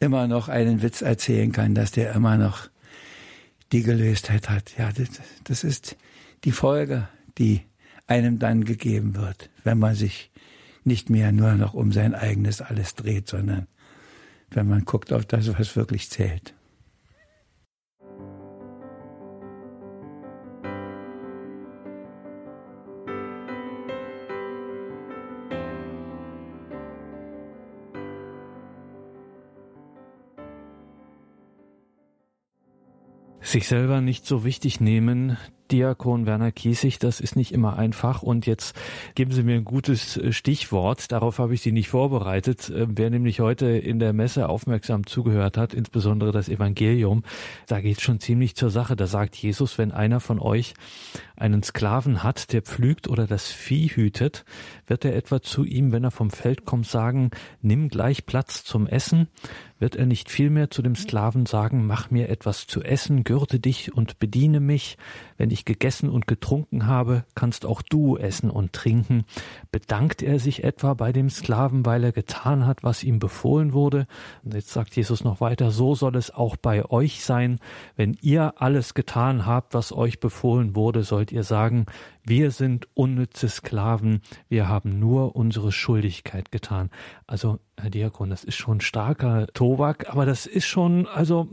immer 0.00 0.26
noch 0.26 0.48
einen 0.48 0.82
Witz 0.82 1.00
erzählen 1.00 1.52
kann, 1.52 1.74
dass 1.74 1.92
der 1.92 2.12
immer 2.12 2.36
noch 2.36 2.68
die 3.70 3.82
Gelöstheit 3.82 4.50
hat. 4.50 4.76
Ja, 4.76 4.90
das, 4.92 5.08
das 5.44 5.64
ist 5.64 5.96
die 6.44 6.52
Folge, 6.52 7.08
die 7.38 7.62
einem 8.06 8.38
dann 8.38 8.64
gegeben 8.64 9.14
wird, 9.14 9.48
wenn 9.64 9.78
man 9.78 9.94
sich 9.94 10.30
nicht 10.84 11.08
mehr 11.08 11.30
nur 11.30 11.54
noch 11.54 11.74
um 11.74 11.92
sein 11.92 12.14
eigenes 12.14 12.60
alles 12.60 12.96
dreht, 12.96 13.28
sondern 13.28 13.68
wenn 14.50 14.68
man 14.68 14.84
guckt 14.84 15.12
auf 15.12 15.24
das, 15.24 15.56
was 15.56 15.76
wirklich 15.76 16.10
zählt. 16.10 16.52
Sich 33.52 33.68
selber 33.68 34.00
nicht 34.00 34.26
so 34.26 34.44
wichtig 34.44 34.80
nehmen, 34.80 35.36
Diakon 35.72 36.26
Werner 36.26 36.52
Kiesig, 36.52 36.98
das 36.98 37.18
ist 37.18 37.34
nicht 37.34 37.50
immer 37.50 37.78
einfach. 37.78 38.22
Und 38.22 38.44
jetzt 38.44 38.76
geben 39.14 39.32
Sie 39.32 39.42
mir 39.42 39.56
ein 39.56 39.64
gutes 39.64 40.18
äh, 40.18 40.30
Stichwort. 40.32 41.10
Darauf 41.10 41.38
habe 41.38 41.54
ich 41.54 41.62
Sie 41.62 41.72
nicht 41.72 41.88
vorbereitet. 41.88 42.68
Äh, 42.68 42.86
wer 42.90 43.08
nämlich 43.08 43.40
heute 43.40 43.66
in 43.66 43.98
der 43.98 44.12
Messe 44.12 44.50
aufmerksam 44.50 45.06
zugehört 45.06 45.56
hat, 45.56 45.72
insbesondere 45.72 46.30
das 46.30 46.50
Evangelium, 46.50 47.24
da 47.66 47.80
geht 47.80 47.96
es 47.96 48.02
schon 48.02 48.20
ziemlich 48.20 48.54
zur 48.54 48.68
Sache. 48.70 48.96
Da 48.96 49.06
sagt 49.06 49.34
Jesus, 49.34 49.78
wenn 49.78 49.92
einer 49.92 50.20
von 50.20 50.38
euch 50.38 50.74
einen 51.36 51.62
Sklaven 51.62 52.22
hat, 52.22 52.52
der 52.52 52.62
pflügt 52.62 53.08
oder 53.08 53.26
das 53.26 53.50
Vieh 53.50 53.88
hütet, 53.88 54.44
wird 54.86 55.04
er 55.04 55.16
etwa 55.16 55.40
zu 55.40 55.64
ihm, 55.64 55.90
wenn 55.90 56.04
er 56.04 56.10
vom 56.10 56.30
Feld 56.30 56.66
kommt, 56.66 56.86
sagen, 56.86 57.30
nimm 57.62 57.88
gleich 57.88 58.26
Platz 58.26 58.62
zum 58.62 58.86
Essen? 58.86 59.28
Wird 59.78 59.96
er 59.96 60.06
nicht 60.06 60.30
vielmehr 60.30 60.70
zu 60.70 60.80
dem 60.80 60.94
Sklaven 60.94 61.44
sagen, 61.44 61.84
mach 61.84 62.12
mir 62.12 62.28
etwas 62.28 62.68
zu 62.68 62.82
essen, 62.82 63.24
gürte 63.24 63.58
dich 63.58 63.92
und 63.92 64.20
bediene 64.20 64.60
mich? 64.60 64.96
Wenn 65.38 65.50
ich 65.50 65.61
gegessen 65.64 66.08
und 66.08 66.26
getrunken 66.26 66.86
habe, 66.86 67.24
kannst 67.34 67.66
auch 67.66 67.82
du 67.82 68.16
essen 68.16 68.50
und 68.50 68.72
trinken. 68.72 69.24
Bedankt 69.70 70.22
er 70.22 70.38
sich 70.38 70.64
etwa 70.64 70.94
bei 70.94 71.12
dem 71.12 71.30
Sklaven, 71.30 71.84
weil 71.86 72.04
er 72.04 72.12
getan 72.12 72.66
hat, 72.66 72.82
was 72.82 73.04
ihm 73.04 73.18
befohlen 73.18 73.72
wurde? 73.72 74.06
Und 74.44 74.54
jetzt 74.54 74.70
sagt 74.70 74.96
Jesus 74.96 75.24
noch 75.24 75.40
weiter, 75.40 75.70
so 75.70 75.94
soll 75.94 76.16
es 76.16 76.32
auch 76.32 76.56
bei 76.56 76.84
euch 76.90 77.24
sein. 77.24 77.58
Wenn 77.96 78.16
ihr 78.20 78.54
alles 78.56 78.94
getan 78.94 79.46
habt, 79.46 79.74
was 79.74 79.92
euch 79.92 80.20
befohlen 80.20 80.76
wurde, 80.76 81.02
sollt 81.02 81.32
ihr 81.32 81.44
sagen, 81.44 81.86
wir 82.24 82.52
sind 82.52 82.86
unnütze 82.94 83.48
Sklaven, 83.48 84.22
wir 84.48 84.68
haben 84.68 84.98
nur 84.98 85.34
unsere 85.34 85.72
Schuldigkeit 85.72 86.52
getan. 86.52 86.90
Also, 87.26 87.58
Herr 87.76 87.90
Diakon, 87.90 88.30
das 88.30 88.44
ist 88.44 88.56
schon 88.56 88.80
starker 88.80 89.48
Tobak, 89.54 90.08
aber 90.08 90.24
das 90.24 90.46
ist 90.46 90.66
schon, 90.66 91.06
also, 91.08 91.48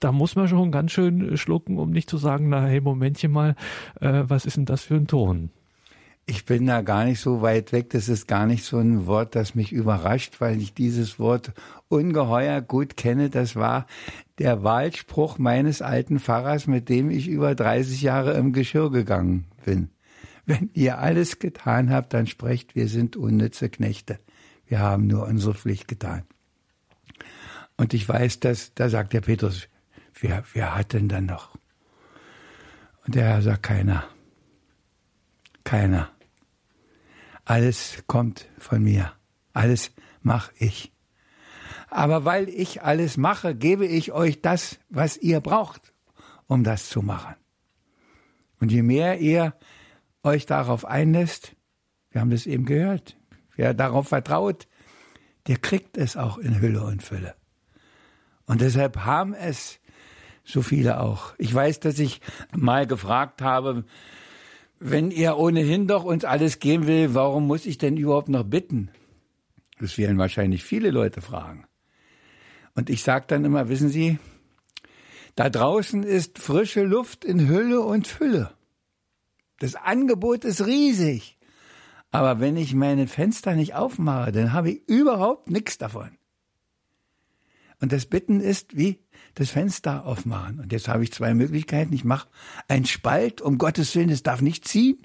da 0.00 0.12
muss 0.12 0.36
man 0.36 0.48
schon 0.48 0.70
ganz 0.70 0.92
schön 0.92 1.36
schlucken, 1.36 1.78
um 1.78 1.90
nicht 1.90 2.10
zu 2.10 2.18
sagen, 2.18 2.50
na, 2.50 2.66
hey, 2.66 2.80
Momentchen 2.80 3.32
mal, 3.32 3.56
äh, 4.00 4.24
was 4.26 4.44
ist 4.44 4.56
denn 4.58 4.66
das 4.66 4.82
für 4.82 4.96
ein 4.96 5.06
Ton? 5.06 5.50
Ich 6.26 6.46
bin 6.46 6.66
da 6.66 6.80
gar 6.80 7.04
nicht 7.04 7.20
so 7.20 7.42
weit 7.42 7.72
weg. 7.72 7.90
Das 7.90 8.08
ist 8.08 8.26
gar 8.26 8.46
nicht 8.46 8.64
so 8.64 8.78
ein 8.78 9.06
Wort, 9.06 9.34
das 9.34 9.54
mich 9.54 9.72
überrascht, 9.72 10.40
weil 10.40 10.58
ich 10.58 10.72
dieses 10.72 11.18
Wort 11.18 11.52
ungeheuer 11.88 12.62
gut 12.62 12.96
kenne. 12.96 13.28
Das 13.28 13.56
war 13.56 13.86
der 14.38 14.62
Wahlspruch 14.62 15.36
meines 15.36 15.82
alten 15.82 16.18
Pfarrers, 16.18 16.66
mit 16.66 16.88
dem 16.88 17.10
ich 17.10 17.28
über 17.28 17.54
30 17.54 18.00
Jahre 18.00 18.32
im 18.34 18.54
Geschirr 18.54 18.90
gegangen 18.90 19.44
bin. 19.64 19.90
Wenn 20.46 20.70
ihr 20.74 20.98
alles 20.98 21.38
getan 21.38 21.90
habt, 21.90 22.12
dann 22.12 22.26
sprecht, 22.26 22.74
wir 22.74 22.88
sind 22.88 23.16
unnütze 23.16 23.68
Knechte. 23.70 24.18
Wir 24.66 24.78
haben 24.78 25.06
nur 25.06 25.26
unsere 25.26 25.54
Pflicht 25.54 25.88
getan. 25.88 26.24
Und 27.76 27.94
ich 27.94 28.08
weiß, 28.08 28.40
dass, 28.40 28.74
da 28.74 28.88
sagt 28.88 29.12
der 29.12 29.22
Petrus, 29.22 29.68
wer, 30.20 30.44
wer 30.52 30.74
hat 30.74 30.92
denn 30.92 31.08
dann 31.08 31.26
noch? 31.26 31.56
Und 33.06 33.14
der 33.14 33.24
Herr 33.24 33.42
sagt, 33.42 33.62
keiner. 33.62 34.08
Keiner. 35.64 36.10
Alles 37.44 38.04
kommt 38.06 38.46
von 38.58 38.82
mir. 38.82 39.12
Alles 39.52 39.92
mach 40.22 40.50
ich. 40.58 40.92
Aber 41.90 42.24
weil 42.24 42.48
ich 42.48 42.82
alles 42.82 43.16
mache, 43.16 43.54
gebe 43.54 43.86
ich 43.86 44.12
euch 44.12 44.40
das, 44.40 44.78
was 44.88 45.16
ihr 45.16 45.40
braucht, 45.40 45.92
um 46.46 46.64
das 46.64 46.88
zu 46.88 47.02
machen. 47.02 47.34
Und 48.64 48.72
je 48.72 48.82
mehr 48.82 49.20
ihr 49.20 49.52
euch 50.22 50.46
darauf 50.46 50.86
einlässt, 50.86 51.54
wir 52.10 52.22
haben 52.22 52.30
das 52.30 52.46
eben 52.46 52.64
gehört, 52.64 53.14
wer 53.56 53.74
darauf 53.74 54.08
vertraut, 54.08 54.68
der 55.48 55.58
kriegt 55.58 55.98
es 55.98 56.16
auch 56.16 56.38
in 56.38 56.62
Hülle 56.62 56.82
und 56.82 57.02
Fülle. 57.02 57.34
Und 58.46 58.62
deshalb 58.62 59.04
haben 59.04 59.34
es 59.34 59.80
so 60.44 60.62
viele 60.62 61.00
auch. 61.00 61.34
Ich 61.36 61.54
weiß, 61.54 61.80
dass 61.80 61.98
ich 61.98 62.22
mal 62.56 62.86
gefragt 62.86 63.42
habe, 63.42 63.84
wenn 64.80 65.10
ihr 65.10 65.36
ohnehin 65.36 65.86
doch 65.86 66.04
uns 66.04 66.24
alles 66.24 66.58
geben 66.58 66.86
will, 66.86 67.12
warum 67.12 67.46
muss 67.46 67.66
ich 67.66 67.76
denn 67.76 67.98
überhaupt 67.98 68.30
noch 68.30 68.44
bitten? 68.44 68.88
Das 69.78 69.98
werden 69.98 70.16
wahrscheinlich 70.16 70.64
viele 70.64 70.90
Leute 70.90 71.20
fragen. 71.20 71.66
Und 72.74 72.88
ich 72.88 73.02
sage 73.02 73.26
dann 73.28 73.44
immer, 73.44 73.68
wissen 73.68 73.90
Sie, 73.90 74.18
da 75.34 75.50
draußen 75.50 76.02
ist 76.02 76.38
frische 76.38 76.82
Luft 76.82 77.24
in 77.24 77.48
Hülle 77.48 77.80
und 77.80 78.06
Fülle. 78.06 78.52
Das 79.58 79.74
Angebot 79.74 80.44
ist 80.44 80.66
riesig. 80.66 81.38
Aber 82.10 82.38
wenn 82.38 82.56
ich 82.56 82.74
meine 82.74 83.08
Fenster 83.08 83.54
nicht 83.54 83.74
aufmache, 83.74 84.30
dann 84.30 84.52
habe 84.52 84.70
ich 84.70 84.88
überhaupt 84.88 85.50
nichts 85.50 85.78
davon. 85.78 86.16
Und 87.80 87.92
das 87.92 88.06
Bitten 88.06 88.40
ist 88.40 88.76
wie 88.76 89.00
das 89.34 89.50
Fenster 89.50 90.06
aufmachen. 90.06 90.60
Und 90.60 90.72
jetzt 90.72 90.86
habe 90.86 91.02
ich 91.02 91.12
zwei 91.12 91.34
Möglichkeiten. 91.34 91.92
Ich 91.92 92.04
mache 92.04 92.28
einen 92.68 92.84
Spalt, 92.84 93.40
um 93.40 93.58
Gottes 93.58 93.94
Willen, 93.96 94.10
es 94.10 94.22
darf 94.22 94.40
nicht 94.42 94.66
ziehen. 94.66 95.04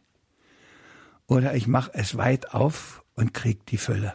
Oder 1.26 1.56
ich 1.56 1.68
mache 1.68 1.92
es 1.94 2.16
weit 2.16 2.54
auf 2.54 3.04
und 3.16 3.34
krieg 3.34 3.66
die 3.66 3.78
Fülle. 3.78 4.14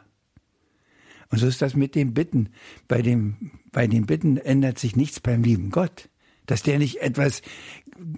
Und 1.34 1.40
so 1.40 1.48
ist 1.48 1.60
das 1.62 1.74
mit 1.74 1.96
dem 1.96 2.14
Bitten. 2.14 2.50
Bei 2.86 3.02
dem, 3.02 3.50
bei 3.72 3.88
den 3.88 4.06
Bitten 4.06 4.36
ändert 4.36 4.78
sich 4.78 4.94
nichts 4.94 5.18
beim 5.18 5.42
lieben 5.42 5.70
Gott. 5.70 6.08
Dass 6.46 6.62
der 6.62 6.78
nicht 6.78 7.02
etwas 7.02 7.42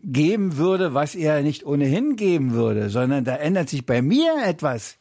geben 0.02 0.58
würde, 0.58 0.92
was 0.92 1.14
er 1.14 1.40
nicht 1.40 1.64
ohnehin 1.64 2.16
geben 2.16 2.52
würde, 2.52 2.90
sondern 2.90 3.24
da 3.24 3.34
ändert 3.34 3.70
sich 3.70 3.86
bei 3.86 4.02
mir 4.02 4.34
etwas. 4.44 4.98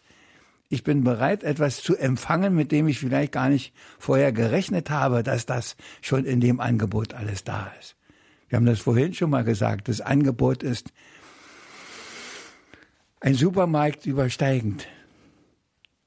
Ich 0.69 0.85
bin 0.85 1.03
bereit, 1.03 1.43
etwas 1.43 1.83
zu 1.83 1.97
empfangen, 1.97 2.55
mit 2.55 2.71
dem 2.71 2.87
ich 2.87 2.99
vielleicht 2.99 3.33
gar 3.33 3.49
nicht 3.49 3.73
vorher 3.99 4.31
gerechnet 4.31 4.89
habe, 4.89 5.21
dass 5.21 5.45
das 5.45 5.75
schon 5.99 6.23
in 6.23 6.39
dem 6.39 6.61
Angebot 6.61 7.13
alles 7.13 7.43
da 7.43 7.69
ist. 7.81 7.97
Wir 8.47 8.55
haben 8.55 8.65
das 8.65 8.79
vorhin 8.79 9.13
schon 9.13 9.29
mal 9.29 9.43
gesagt. 9.43 9.89
Das 9.89 9.99
Angebot 9.99 10.63
ist 10.63 10.93
ein 13.19 13.33
Supermarkt 13.33 14.05
übersteigend. 14.05 14.87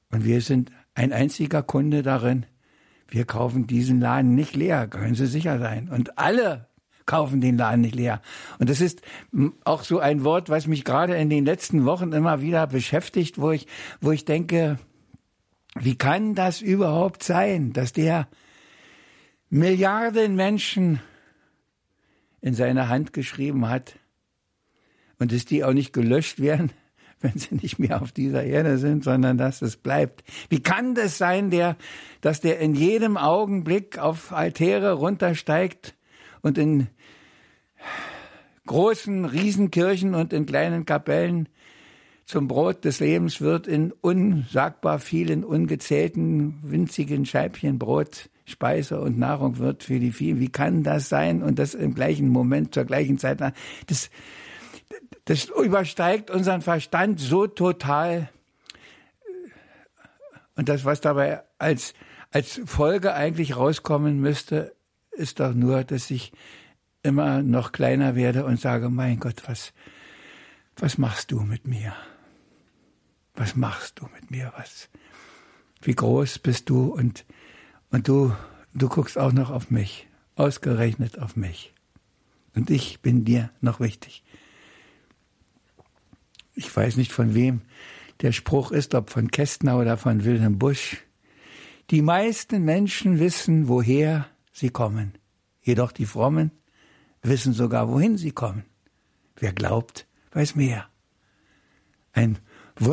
Und 0.09 0.25
wir 0.25 0.41
sind 0.41 0.71
ein 0.99 1.13
einziger 1.13 1.63
Kunde 1.63 2.03
darin. 2.03 2.45
Wir 3.07 3.23
kaufen 3.23 3.67
diesen 3.67 4.01
Laden 4.01 4.35
nicht 4.35 4.53
leer, 4.53 4.85
können 4.87 5.15
Sie 5.15 5.27
sicher 5.27 5.57
sein. 5.57 5.87
Und 5.87 6.17
alle 6.17 6.67
kaufen 7.05 7.39
den 7.39 7.57
Laden 7.57 7.79
nicht 7.81 7.95
leer. 7.95 8.21
Und 8.59 8.69
das 8.69 8.81
ist 8.81 9.01
auch 9.63 9.83
so 9.83 9.99
ein 9.99 10.25
Wort, 10.25 10.49
was 10.49 10.67
mich 10.67 10.83
gerade 10.83 11.15
in 11.15 11.29
den 11.29 11.45
letzten 11.45 11.85
Wochen 11.85 12.11
immer 12.11 12.41
wieder 12.41 12.67
beschäftigt, 12.67 13.39
wo 13.39 13.51
ich, 13.51 13.65
wo 14.01 14.11
ich 14.11 14.25
denke, 14.25 14.77
wie 15.79 15.95
kann 15.95 16.35
das 16.35 16.59
überhaupt 16.59 17.23
sein, 17.23 17.71
dass 17.71 17.93
der 17.93 18.27
Milliarden 19.49 20.35
Menschen 20.35 20.99
in 22.41 22.53
seine 22.53 22.89
Hand 22.89 23.13
geschrieben 23.13 23.69
hat 23.69 23.97
und 25.17 25.31
dass 25.31 25.45
die 25.45 25.63
auch 25.63 25.73
nicht 25.73 25.93
gelöscht 25.93 26.41
werden, 26.41 26.71
wenn 27.21 27.37
sie 27.37 27.55
nicht 27.55 27.79
mehr 27.79 28.01
auf 28.01 28.11
dieser 28.11 28.43
Erde 28.43 28.77
sind, 28.77 29.03
sondern 29.03 29.37
dass 29.37 29.61
es 29.61 29.77
bleibt. 29.77 30.23
Wie 30.49 30.61
kann 30.61 30.95
das 30.95 31.17
sein, 31.17 31.49
der, 31.49 31.75
dass 32.21 32.39
der 32.39 32.59
in 32.59 32.75
jedem 32.75 33.17
Augenblick 33.17 33.97
auf 33.97 34.31
Altäre 34.31 34.93
runtersteigt 34.93 35.95
und 36.41 36.57
in 36.57 36.87
großen 38.65 39.25
Riesenkirchen 39.25 40.15
und 40.15 40.31
in 40.31 40.45
kleinen 40.45 40.85
Kapellen 40.85 41.49
zum 42.25 42.47
Brot 42.47 42.85
des 42.85 42.99
Lebens 42.99 43.41
wird 43.41 43.65
in 43.65 43.91
unsagbar 43.91 44.99
vielen, 44.99 45.43
ungezählten, 45.43 46.59
winzigen 46.61 47.25
Scheibchen 47.25 47.79
Brot 47.79 48.29
Speise 48.45 48.99
und 48.99 49.17
Nahrung 49.17 49.57
wird 49.57 49.83
für 49.83 49.99
die 49.99 50.11
vielen. 50.11 50.39
Wie 50.39 50.49
kann 50.49 50.83
das 50.83 51.09
sein? 51.09 51.43
Und 51.43 51.59
das 51.59 51.73
im 51.73 51.93
gleichen 51.93 52.29
Moment, 52.29 52.73
zur 52.73 52.85
gleichen 52.85 53.17
Zeit. 53.17 53.39
Das, 53.87 54.09
das 55.25 55.45
übersteigt 55.45 56.31
unseren 56.31 56.61
Verstand 56.61 57.19
so 57.19 57.47
total. 57.47 58.29
Und 60.55 60.69
das, 60.69 60.85
was 60.85 61.01
dabei 61.01 61.43
als, 61.57 61.93
als 62.31 62.61
Folge 62.65 63.13
eigentlich 63.13 63.55
rauskommen 63.55 64.19
müsste, 64.19 64.75
ist 65.11 65.39
doch 65.39 65.53
nur, 65.53 65.83
dass 65.83 66.09
ich 66.11 66.31
immer 67.03 67.41
noch 67.41 67.71
kleiner 67.71 68.15
werde 68.15 68.45
und 68.45 68.59
sage, 68.59 68.89
mein 68.89 69.19
Gott, 69.19 69.43
was, 69.47 69.73
was 70.77 70.97
machst 70.97 71.31
du 71.31 71.41
mit 71.41 71.67
mir? 71.67 71.93
Was 73.35 73.55
machst 73.55 73.99
du 73.99 74.07
mit 74.13 74.31
mir? 74.31 74.51
Was, 74.57 74.89
wie 75.81 75.95
groß 75.95 76.39
bist 76.39 76.69
du? 76.69 76.87
Und, 76.87 77.25
und 77.89 78.07
du, 78.07 78.35
du 78.73 78.89
guckst 78.89 79.17
auch 79.17 79.31
noch 79.31 79.49
auf 79.49 79.71
mich, 79.71 80.07
ausgerechnet 80.35 81.19
auf 81.19 81.35
mich. 81.35 81.73
Und 82.55 82.69
ich 82.69 83.01
bin 83.01 83.23
dir 83.23 83.51
noch 83.61 83.79
wichtig. 83.79 84.23
Ich 86.59 86.75
weiß 86.75 86.97
nicht 86.97 87.13
von 87.13 87.35
wem 87.35 87.61
der 88.19 88.33
Spruch 88.33 88.73
ist, 88.73 88.93
ob 88.93 89.11
von 89.11 89.31
Kästner 89.31 89.79
oder 89.79 89.95
von 89.95 90.25
Wilhelm 90.25 90.59
Busch. 90.59 90.97
Die 91.89 92.01
meisten 92.01 92.65
Menschen 92.65 93.17
wissen, 93.17 93.69
woher 93.69 94.27
sie 94.51 94.69
kommen. 94.69 95.13
Jedoch 95.61 95.93
die 95.93 96.05
Frommen 96.05 96.51
wissen 97.21 97.53
sogar, 97.53 97.87
wohin 97.89 98.17
sie 98.17 98.31
kommen. 98.31 98.65
Wer 99.37 99.53
glaubt, 99.53 100.05
weiß 100.33 100.55
mehr. 100.55 100.89
Ein, 102.11 102.39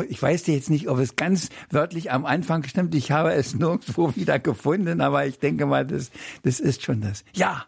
ich 0.07 0.21
weiß 0.21 0.47
jetzt 0.47 0.69
nicht, 0.69 0.87
ob 0.87 0.99
es 0.99 1.17
ganz 1.17 1.49
wörtlich 1.69 2.09
am 2.09 2.25
Anfang 2.25 2.63
stimmt. 2.63 2.95
Ich 2.95 3.11
habe 3.11 3.33
es 3.33 3.53
nirgendwo 3.53 4.15
wieder 4.15 4.39
gefunden, 4.39 5.01
aber 5.01 5.25
ich 5.25 5.39
denke 5.39 5.65
mal, 5.65 5.85
das, 5.85 6.09
das 6.43 6.61
ist 6.61 6.83
schon 6.83 7.01
das. 7.01 7.25
Ja, 7.33 7.65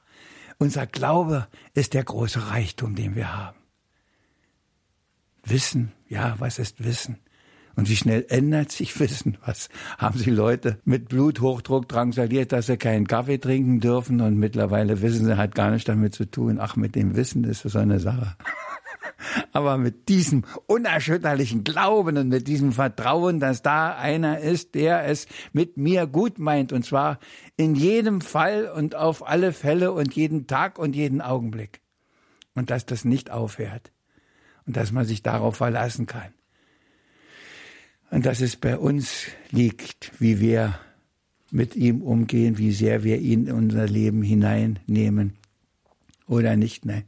unser 0.60 0.88
Glaube 0.88 1.50
ist 1.74 1.93
der 1.93 2.06
große 2.06 2.52
Reichtum, 2.52 2.95
den 2.95 3.16
wir 3.18 3.36
haben. 3.36 3.59
Wissen, 5.50 5.91
ja, 6.08 6.36
was 6.39 6.60
ist 6.60 6.84
Wissen? 6.84 7.18
Und 7.76 7.89
wie 7.89 7.95
schnell 7.95 8.26
ändert 8.28 8.72
sich 8.72 9.00
Wissen? 9.00 9.38
Was 9.45 9.70
haben 9.97 10.20
Sie 10.20 10.32
Leute 10.32 10.80
mit 10.84 11.08
Bluthochdruck 11.08 11.88
drangsaliert, 11.88 12.52
dass 12.52 12.66
sie 12.66 12.76
keinen 12.78 13.08
Kaffee 13.08 13.38
trinken 13.38 13.80
dürfen 13.80 14.20
und 14.20 14.38
mittlerweile 14.38 15.02
wissen 15.02 15.26
sie 15.26 15.38
halt 15.38 15.56
gar 15.56 15.72
nicht 15.72 15.88
damit 15.88 16.14
zu 16.14 16.26
tun. 16.30 16.60
Ach, 16.60 16.76
mit 16.76 16.95
dem 16.95 17.16
Wissen 17.16 17.45
ist 17.45 17.62
so 17.62 17.80
eine 17.80 18.00
Sache. 18.00 18.36
Aber 19.54 19.78
mit 19.78 20.10
diesem 20.10 20.43
unerschütterlichen 20.68 21.64
Glauben 21.64 22.18
und 22.18 22.28
mit 22.28 22.47
diesem 22.47 22.74
Vertrauen, 22.74 23.39
dass 23.39 23.62
da 23.62 23.95
einer 23.95 24.39
ist, 24.39 24.76
der 24.76 25.06
es 25.06 25.28
mit 25.54 25.78
mir 25.78 26.06
gut 26.06 26.38
meint, 26.38 26.74
und 26.74 26.86
zwar 26.86 27.18
in 27.56 27.76
jedem 27.76 28.22
Fall 28.22 28.70
und 28.76 28.95
auf 28.95 29.26
alle 29.26 29.54
Fälle 29.54 29.93
und 29.93 30.14
jeden 30.16 30.47
Tag 30.47 30.80
und 30.80 30.95
jeden 30.95 31.22
Augenblick. 31.22 31.82
Und 32.56 32.72
dass 32.72 32.86
das 32.86 33.06
nicht 33.06 33.32
aufhört. 33.32 33.91
Und 34.66 34.78
dass 34.78 34.91
man 34.91 35.05
sich 35.05 35.24
darauf 35.24 35.57
verlassen 35.57 36.05
kann 36.05 36.32
und 38.12 38.26
dass 38.26 38.41
es 38.41 38.55
bei 38.55 38.78
uns 38.78 39.28
liegt, 39.51 40.12
wie 40.20 40.39
wir 40.39 40.80
mit 41.51 41.76
ihm 41.76 42.01
umgehen, 42.01 42.57
wie 42.57 42.72
sehr 42.72 43.03
wir 43.03 43.20
ihn 43.20 43.47
in 43.47 43.53
unser 43.53 43.88
Leben 43.88 44.22
hineinnehmen 44.22 45.38
oder 46.28 46.55
nicht. 46.55 46.86
Nein. 46.86 47.03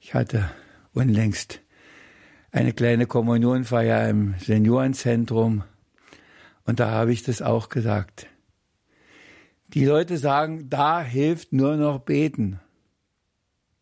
Ich 0.00 0.14
hatte 0.14 0.50
unlängst 0.92 1.60
eine 2.50 2.72
kleine 2.72 3.06
Kommunionfeier 3.06 4.08
im 4.08 4.34
Seniorenzentrum 4.38 5.64
und 6.64 6.80
da 6.80 6.90
habe 6.90 7.12
ich 7.12 7.22
das 7.22 7.42
auch 7.42 7.68
gesagt. 7.68 8.26
Die 9.68 9.84
Leute 9.84 10.16
sagen, 10.16 10.68
da 10.70 11.02
hilft 11.02 11.52
nur 11.52 11.76
noch 11.76 12.00
beten. 12.00 12.60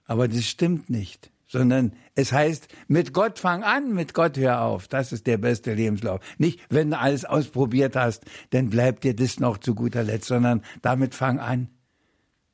Aber 0.06 0.28
das 0.28 0.44
stimmt 0.44 0.90
nicht 0.90 1.30
sondern 1.54 1.92
es 2.16 2.32
heißt, 2.32 2.66
mit 2.88 3.12
Gott 3.12 3.38
fang 3.38 3.62
an, 3.62 3.94
mit 3.94 4.12
Gott 4.12 4.36
hör 4.36 4.62
auf. 4.62 4.88
Das 4.88 5.12
ist 5.12 5.28
der 5.28 5.38
beste 5.38 5.72
Lebenslauf. 5.72 6.20
Nicht, 6.36 6.58
wenn 6.68 6.90
du 6.90 6.98
alles 6.98 7.24
ausprobiert 7.24 7.94
hast, 7.94 8.24
dann 8.50 8.70
bleibt 8.70 9.04
dir 9.04 9.14
das 9.14 9.38
noch 9.38 9.58
zu 9.58 9.76
guter 9.76 10.02
Letzt, 10.02 10.26
sondern 10.26 10.62
damit 10.82 11.14
fang 11.14 11.38
an. 11.38 11.68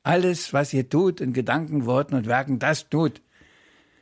Alles, 0.03 0.53
was 0.53 0.71
ihr 0.71 0.87
tut 0.87 1.19
in 1.19 1.33
Gedanken, 1.33 1.87
Worten 1.87 2.13
und 2.13 2.27
Werken, 2.27 2.59
das 2.59 2.89
tut. 2.89 3.23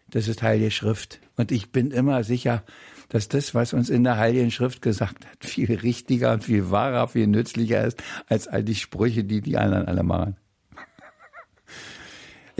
Das 0.09 0.27
ist 0.27 0.43
Heilige 0.43 0.71
Schrift. 0.71 1.21
Und 1.37 1.53
ich 1.53 1.71
bin 1.71 1.91
immer 1.91 2.25
sicher, 2.25 2.63
dass 3.07 3.29
das, 3.29 3.55
was 3.55 3.73
uns 3.73 3.89
in 3.89 4.03
der 4.03 4.17
Heiligen 4.17 4.51
Schrift 4.51 4.81
gesagt 4.81 5.25
hat, 5.25 5.45
viel 5.45 5.73
richtiger 5.75 6.33
und 6.33 6.43
viel 6.43 6.71
wahrer, 6.71 7.07
viel 7.07 7.27
nützlicher 7.27 7.85
ist, 7.85 8.03
als 8.27 8.49
all 8.49 8.65
die 8.65 8.75
Sprüche, 8.75 9.23
die 9.23 9.39
die 9.39 9.57
anderen 9.57 9.87
alle 9.87 10.03
machen. 10.03 10.35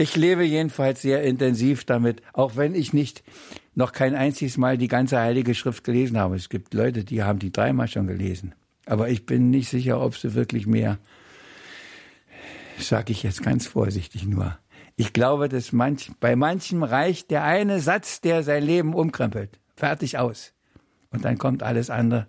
Ich 0.00 0.16
lebe 0.16 0.44
jedenfalls 0.44 1.02
sehr 1.02 1.22
intensiv 1.24 1.84
damit, 1.84 2.22
auch 2.32 2.56
wenn 2.56 2.74
ich 2.74 2.94
nicht 2.94 3.22
noch 3.74 3.92
kein 3.92 4.14
einziges 4.14 4.56
Mal 4.56 4.78
die 4.78 4.88
ganze 4.88 5.18
Heilige 5.18 5.54
Schrift 5.54 5.84
gelesen 5.84 6.16
habe. 6.16 6.36
Es 6.36 6.48
gibt 6.48 6.72
Leute, 6.72 7.04
die 7.04 7.22
haben 7.22 7.38
die 7.38 7.52
dreimal 7.52 7.86
schon 7.86 8.06
gelesen. 8.06 8.54
Aber 8.86 9.10
ich 9.10 9.26
bin 9.26 9.50
nicht 9.50 9.68
sicher, 9.68 10.00
ob 10.00 10.16
sie 10.16 10.32
wirklich 10.32 10.66
mehr, 10.66 10.96
sage 12.78 13.12
ich 13.12 13.22
jetzt 13.22 13.42
ganz 13.42 13.66
vorsichtig 13.66 14.24
nur. 14.24 14.58
Ich 14.96 15.12
glaube, 15.12 15.50
dass 15.50 15.70
manch, 15.70 16.10
bei 16.18 16.34
manchem 16.34 16.82
reicht 16.82 17.30
der 17.30 17.44
eine 17.44 17.78
Satz, 17.80 18.22
der 18.22 18.42
sein 18.42 18.62
Leben 18.62 18.94
umkrempelt. 18.94 19.60
Fertig 19.76 20.16
aus. 20.16 20.54
Und 21.10 21.26
dann 21.26 21.36
kommt 21.36 21.62
alles 21.62 21.90
andere, 21.90 22.26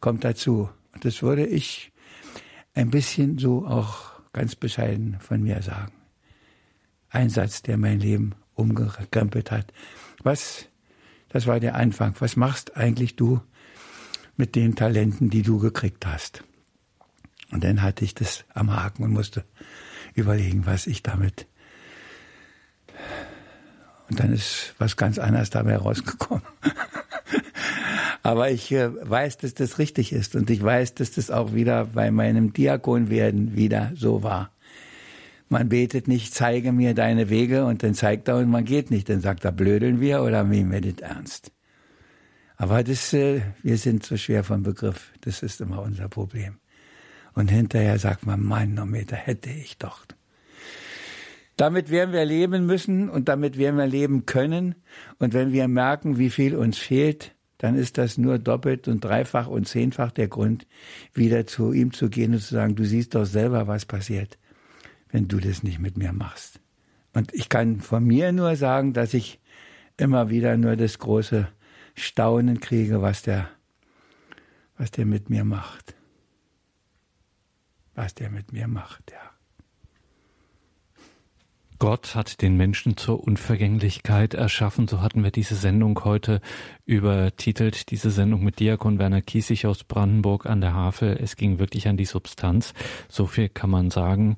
kommt 0.00 0.24
dazu. 0.24 0.68
Und 0.92 1.04
das 1.04 1.22
würde 1.22 1.46
ich 1.46 1.92
ein 2.74 2.90
bisschen 2.90 3.38
so 3.38 3.64
auch 3.64 4.10
ganz 4.32 4.56
bescheiden 4.56 5.18
von 5.20 5.40
mir 5.40 5.62
sagen. 5.62 5.92
Einsatz, 7.14 7.62
der 7.62 7.76
mein 7.76 8.00
Leben 8.00 8.32
umgekrempelt 8.54 9.50
hat. 9.50 9.72
Was, 10.22 10.66
das 11.28 11.46
war 11.46 11.60
der 11.60 11.74
Anfang. 11.74 12.14
Was 12.18 12.36
machst 12.36 12.76
eigentlich 12.76 13.16
du 13.16 13.40
mit 14.36 14.54
den 14.54 14.74
Talenten, 14.74 15.30
die 15.30 15.42
du 15.42 15.58
gekriegt 15.58 16.06
hast? 16.06 16.44
Und 17.50 17.64
dann 17.64 17.82
hatte 17.82 18.04
ich 18.04 18.14
das 18.14 18.44
am 18.52 18.74
Haken 18.74 19.04
und 19.04 19.12
musste 19.12 19.44
überlegen, 20.14 20.66
was 20.66 20.86
ich 20.86 21.02
damit. 21.02 21.46
Und 24.10 24.20
dann 24.20 24.32
ist 24.32 24.74
was 24.78 24.96
ganz 24.96 25.18
anderes 25.18 25.50
dabei 25.50 25.76
rausgekommen. 25.76 26.42
Aber 28.22 28.50
ich 28.50 28.72
äh, 28.72 28.90
weiß, 29.08 29.38
dass 29.38 29.54
das 29.54 29.78
richtig 29.78 30.12
ist 30.12 30.34
und 30.34 30.48
ich 30.48 30.62
weiß, 30.62 30.94
dass 30.94 31.12
das 31.12 31.30
auch 31.30 31.52
wieder 31.52 31.84
bei 31.84 32.10
meinem 32.10 32.52
Diakonwerden 32.52 33.54
wieder 33.54 33.92
so 33.94 34.22
war. 34.22 34.50
Man 35.48 35.68
betet 35.68 36.08
nicht, 36.08 36.34
zeige 36.34 36.72
mir 36.72 36.94
deine 36.94 37.28
Wege 37.28 37.64
und 37.66 37.82
dann 37.82 37.94
zeigt 37.94 38.28
er 38.28 38.38
und 38.38 38.50
man 38.50 38.64
geht 38.64 38.90
nicht. 38.90 39.08
Dann 39.08 39.20
sagt 39.20 39.44
er, 39.44 39.52
blödeln 39.52 40.00
wir 40.00 40.22
oder 40.22 40.44
nehmen 40.44 40.72
wir 40.72 40.80
das 40.80 41.00
ernst? 41.00 41.52
Aber 42.56 42.82
das, 42.82 43.12
äh, 43.12 43.42
wir 43.62 43.78
sind 43.78 44.04
so 44.04 44.16
schwer 44.16 44.44
vom 44.44 44.62
Begriff. 44.62 45.12
Das 45.20 45.42
ist 45.42 45.60
immer 45.60 45.82
unser 45.82 46.08
Problem. 46.08 46.58
Und 47.34 47.50
hinterher 47.50 47.98
sagt 47.98 48.26
man, 48.26 48.42
Manometer 48.42 49.16
hätte 49.16 49.50
ich 49.50 49.76
doch. 49.78 50.06
Damit 51.56 51.90
werden 51.90 52.12
wir 52.12 52.24
leben 52.24 52.66
müssen 52.66 53.08
und 53.08 53.28
damit 53.28 53.58
werden 53.58 53.76
wir 53.76 53.86
leben 53.86 54.26
können. 54.26 54.74
Und 55.18 55.34
wenn 55.34 55.52
wir 55.52 55.68
merken, 55.68 56.18
wie 56.18 56.30
viel 56.30 56.56
uns 56.56 56.78
fehlt, 56.78 57.34
dann 57.58 57.76
ist 57.76 57.96
das 57.98 58.18
nur 58.18 58.38
doppelt 58.38 58.88
und 58.88 59.04
dreifach 59.04 59.46
und 59.46 59.68
zehnfach 59.68 60.10
der 60.10 60.28
Grund, 60.28 60.66
wieder 61.12 61.46
zu 61.46 61.72
ihm 61.72 61.92
zu 61.92 62.10
gehen 62.10 62.34
und 62.34 62.40
zu 62.40 62.54
sagen, 62.54 62.74
du 62.74 62.84
siehst 62.84 63.14
doch 63.14 63.24
selber, 63.24 63.68
was 63.68 63.86
passiert, 63.86 64.36
wenn 65.14 65.28
du 65.28 65.38
das 65.38 65.62
nicht 65.62 65.78
mit 65.78 65.96
mir 65.96 66.12
machst. 66.12 66.60
Und 67.14 67.32
ich 67.32 67.48
kann 67.48 67.80
von 67.80 68.04
mir 68.04 68.32
nur 68.32 68.56
sagen, 68.56 68.92
dass 68.92 69.14
ich 69.14 69.40
immer 69.96 70.28
wieder 70.28 70.58
nur 70.58 70.76
das 70.76 70.98
große 70.98 71.48
Staunen 71.94 72.60
kriege, 72.60 73.00
was 73.00 73.22
der, 73.22 73.48
was 74.76 74.90
der 74.90 75.06
mit 75.06 75.30
mir 75.30 75.44
macht 75.44 75.94
was 77.94 78.14
der 78.14 78.30
mit 78.30 78.52
mir 78.52 78.68
macht, 78.68 79.12
ja. 79.12 79.18
Gott 81.80 82.14
hat 82.14 82.40
den 82.40 82.56
Menschen 82.56 82.96
zur 82.96 83.22
Unvergänglichkeit 83.22 84.32
erschaffen. 84.32 84.88
So 84.88 85.02
hatten 85.02 85.22
wir 85.22 85.32
diese 85.32 85.56
Sendung 85.56 86.02
heute 86.04 86.40
übertitelt, 86.86 87.90
diese 87.90 88.10
Sendung 88.10 88.42
mit 88.42 88.60
Diakon 88.60 88.98
Werner 88.98 89.20
Kiesig 89.20 89.66
aus 89.66 89.84
Brandenburg 89.84 90.46
an 90.46 90.60
der 90.60 90.72
Havel. 90.72 91.18
Es 91.20 91.36
ging 91.36 91.58
wirklich 91.58 91.88
an 91.88 91.96
die 91.96 92.04
Substanz. 92.04 92.74
So 93.08 93.26
viel 93.26 93.48
kann 93.48 93.70
man 93.70 93.90
sagen. 93.90 94.36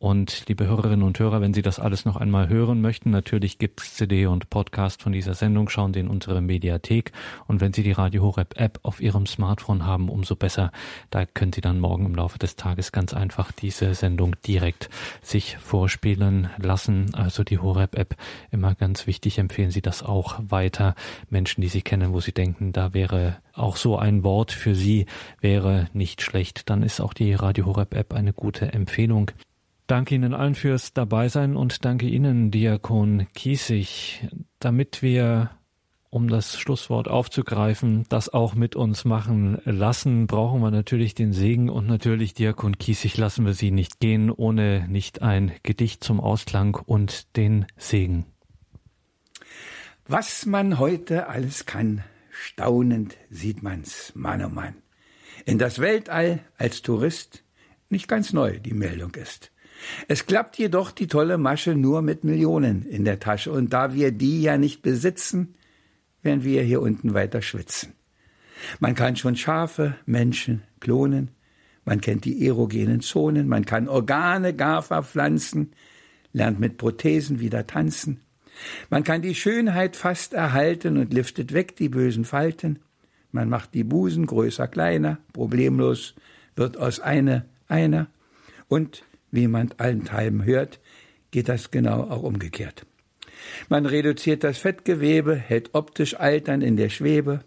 Und 0.00 0.44
liebe 0.46 0.64
Hörerinnen 0.64 1.02
und 1.02 1.18
Hörer, 1.18 1.40
wenn 1.40 1.52
Sie 1.52 1.62
das 1.62 1.80
alles 1.80 2.04
noch 2.04 2.14
einmal 2.14 2.48
hören 2.48 2.80
möchten, 2.80 3.10
natürlich 3.10 3.58
gibt 3.58 3.80
es 3.80 3.94
CD 3.94 4.26
und 4.26 4.48
Podcast 4.48 5.02
von 5.02 5.10
dieser 5.10 5.34
Sendung, 5.34 5.68
schauen 5.68 5.92
Sie 5.92 5.98
in 5.98 6.06
unsere 6.06 6.40
Mediathek. 6.40 7.10
Und 7.48 7.60
wenn 7.60 7.72
Sie 7.72 7.82
die 7.82 7.90
Radio 7.90 8.22
Horeb 8.22 8.54
App 8.60 8.78
auf 8.84 9.00
Ihrem 9.00 9.26
Smartphone 9.26 9.86
haben, 9.86 10.08
umso 10.08 10.36
besser. 10.36 10.70
Da 11.10 11.26
können 11.26 11.52
Sie 11.52 11.60
dann 11.60 11.80
morgen 11.80 12.06
im 12.06 12.14
Laufe 12.14 12.38
des 12.38 12.54
Tages 12.54 12.92
ganz 12.92 13.12
einfach 13.12 13.50
diese 13.50 13.92
Sendung 13.92 14.36
direkt 14.46 14.88
sich 15.20 15.56
vorspielen 15.56 16.48
lassen. 16.58 17.12
Also 17.16 17.42
die 17.42 17.58
Horeb 17.58 17.98
App 17.98 18.14
immer 18.52 18.76
ganz 18.76 19.08
wichtig. 19.08 19.38
Empfehlen 19.38 19.72
Sie 19.72 19.82
das 19.82 20.04
auch 20.04 20.38
weiter. 20.40 20.94
Menschen, 21.28 21.60
die 21.60 21.68
Sie 21.68 21.82
kennen, 21.82 22.12
wo 22.12 22.20
Sie 22.20 22.32
denken, 22.32 22.70
da 22.70 22.94
wäre 22.94 23.38
auch 23.52 23.74
so 23.74 23.98
ein 23.98 24.22
Wort 24.22 24.52
für 24.52 24.76
Sie 24.76 25.06
wäre 25.40 25.88
nicht 25.92 26.22
schlecht. 26.22 26.70
Dann 26.70 26.84
ist 26.84 27.00
auch 27.00 27.14
die 27.14 27.34
Radio 27.34 27.66
Horeb 27.66 27.94
App 27.94 28.14
eine 28.14 28.32
gute 28.32 28.72
Empfehlung. 28.72 29.32
Danke 29.88 30.14
Ihnen 30.16 30.34
allen 30.34 30.54
fürs 30.54 30.92
Dabeisein 30.92 31.56
und 31.56 31.82
danke 31.86 32.06
Ihnen, 32.06 32.50
Diakon 32.50 33.26
Kiesig, 33.32 34.28
damit 34.58 35.00
wir 35.00 35.50
um 36.10 36.28
das 36.28 36.58
Schlusswort 36.58 37.08
aufzugreifen, 37.08 38.04
das 38.10 38.28
auch 38.28 38.54
mit 38.54 38.76
uns 38.76 39.06
machen 39.06 39.62
lassen, 39.64 40.26
brauchen 40.26 40.60
wir 40.60 40.70
natürlich 40.70 41.14
den 41.14 41.32
Segen 41.32 41.70
und 41.70 41.86
natürlich, 41.86 42.34
Diakon 42.34 42.76
Kiesig, 42.76 43.16
lassen 43.16 43.46
wir 43.46 43.54
Sie 43.54 43.70
nicht 43.70 43.98
gehen, 43.98 44.30
ohne 44.30 44.86
nicht 44.88 45.22
ein 45.22 45.52
Gedicht 45.62 46.04
zum 46.04 46.20
Ausklang 46.20 46.74
und 46.74 47.34
den 47.38 47.64
Segen. 47.78 48.26
Was 50.06 50.44
man 50.44 50.78
heute 50.78 51.28
alles 51.28 51.64
kann, 51.64 52.04
staunend 52.30 53.16
sieht 53.30 53.62
man's, 53.62 54.12
Mann 54.14 54.44
oh 54.44 54.50
Mann. 54.50 54.74
In 55.46 55.56
das 55.56 55.78
Weltall 55.78 56.40
als 56.58 56.82
Tourist 56.82 57.42
nicht 57.88 58.06
ganz 58.06 58.34
neu 58.34 58.58
die 58.58 58.74
Meldung 58.74 59.14
ist. 59.14 59.50
Es 60.08 60.26
klappt 60.26 60.58
jedoch 60.58 60.90
die 60.90 61.06
tolle 61.06 61.38
Masche 61.38 61.74
nur 61.74 62.02
mit 62.02 62.24
Millionen 62.24 62.82
in 62.82 63.04
der 63.04 63.20
Tasche, 63.20 63.52
und 63.52 63.72
da 63.72 63.94
wir 63.94 64.12
die 64.12 64.42
ja 64.42 64.58
nicht 64.58 64.82
besitzen, 64.82 65.54
werden 66.22 66.44
wir 66.44 66.62
hier 66.62 66.80
unten 66.80 67.14
weiter 67.14 67.42
schwitzen. 67.42 67.94
Man 68.80 68.94
kann 68.94 69.16
schon 69.16 69.36
Schafe, 69.36 69.94
Menschen 70.04 70.62
klonen, 70.80 71.30
man 71.84 72.00
kennt 72.00 72.24
die 72.24 72.46
erogenen 72.46 73.00
Zonen, 73.00 73.48
man 73.48 73.64
kann 73.64 73.88
Organe 73.88 74.54
gar 74.54 74.82
verpflanzen, 74.82 75.72
lernt 76.32 76.60
mit 76.60 76.76
Prothesen 76.76 77.40
wieder 77.40 77.66
tanzen. 77.66 78.20
Man 78.90 79.04
kann 79.04 79.22
die 79.22 79.34
Schönheit 79.34 79.96
fast 79.96 80.34
erhalten 80.34 80.98
und 80.98 81.14
liftet 81.14 81.52
weg 81.52 81.76
die 81.76 81.88
bösen 81.88 82.24
Falten. 82.24 82.80
Man 83.30 83.48
macht 83.48 83.74
die 83.74 83.84
Busen 83.84 84.26
größer, 84.26 84.66
kleiner, 84.66 85.18
problemlos 85.32 86.14
wird 86.56 86.76
aus 86.76 86.98
eine 86.98 87.44
einer. 87.68 88.08
Und 88.66 89.04
wie 89.30 89.48
man 89.48 89.74
allenthalben 89.78 90.44
hört, 90.44 90.80
geht 91.30 91.48
das 91.48 91.70
genau 91.70 92.04
auch 92.04 92.22
umgekehrt. 92.22 92.86
Man 93.68 93.86
reduziert 93.86 94.44
das 94.44 94.58
Fettgewebe, 94.58 95.36
hält 95.36 95.74
optisch 95.74 96.18
Altern 96.18 96.62
in 96.62 96.76
der 96.76 96.88
Schwebe. 96.88 97.40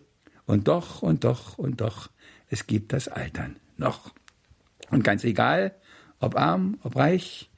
Und 0.46 0.68
doch 0.68 1.02
und 1.02 1.24
doch 1.24 1.58
und 1.58 1.82
doch, 1.82 2.10
es 2.50 2.68
gibt 2.68 2.94
das 2.94 3.08
Altern 3.08 3.58
noch. 3.78 4.14
Und 4.90 5.04
ganz 5.04 5.24
egal, 5.24 5.76
ob 6.20 6.36
arm, 6.36 6.78
ob 6.84 6.96
reich, 6.96 7.50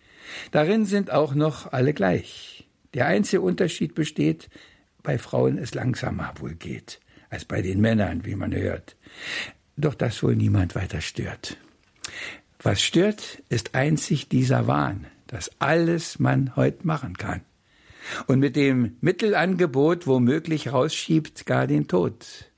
darin 0.52 0.86
sind 0.86 1.12
auch 1.12 1.34
noch 1.34 1.72
alle 1.72 1.94
gleich. 1.94 2.68
Der 2.94 3.08
einzige 3.08 3.42
Unterschied 3.42 3.96
besteht, 3.96 4.50
bei 5.02 5.18
Frauen 5.18 5.58
es 5.58 5.74
langsamer 5.74 6.34
wohl 6.40 6.54
geht, 6.54 7.00
als 7.30 7.46
bei 7.46 7.62
den 7.62 7.82
Männern, 7.82 8.26
wie 8.26 8.36
man 8.36 8.54
hört. 8.54 8.96
Doch 9.76 9.96
das 9.96 10.22
wohl 10.22 10.36
niemand 10.36 10.76
weiter 10.76 11.02
stört. 11.02 11.58
Was 12.64 12.82
stört, 12.82 13.44
ist 13.50 13.76
einzig 13.76 14.30
dieser 14.30 14.68
Wahn, 14.68 15.06
dass 15.28 15.52
alles 15.60 16.18
man 16.18 16.56
heute 16.56 16.88
machen 16.88 17.18
kann. 17.18 17.42
Und 18.28 18.40
mit 18.40 18.56
dem 18.56 18.96
Mittelangebot 19.02 20.08
womöglich 20.08 20.72
rausschiebt 20.72 21.46
gar 21.46 21.68
den 21.68 21.90
Tod. 21.90 22.52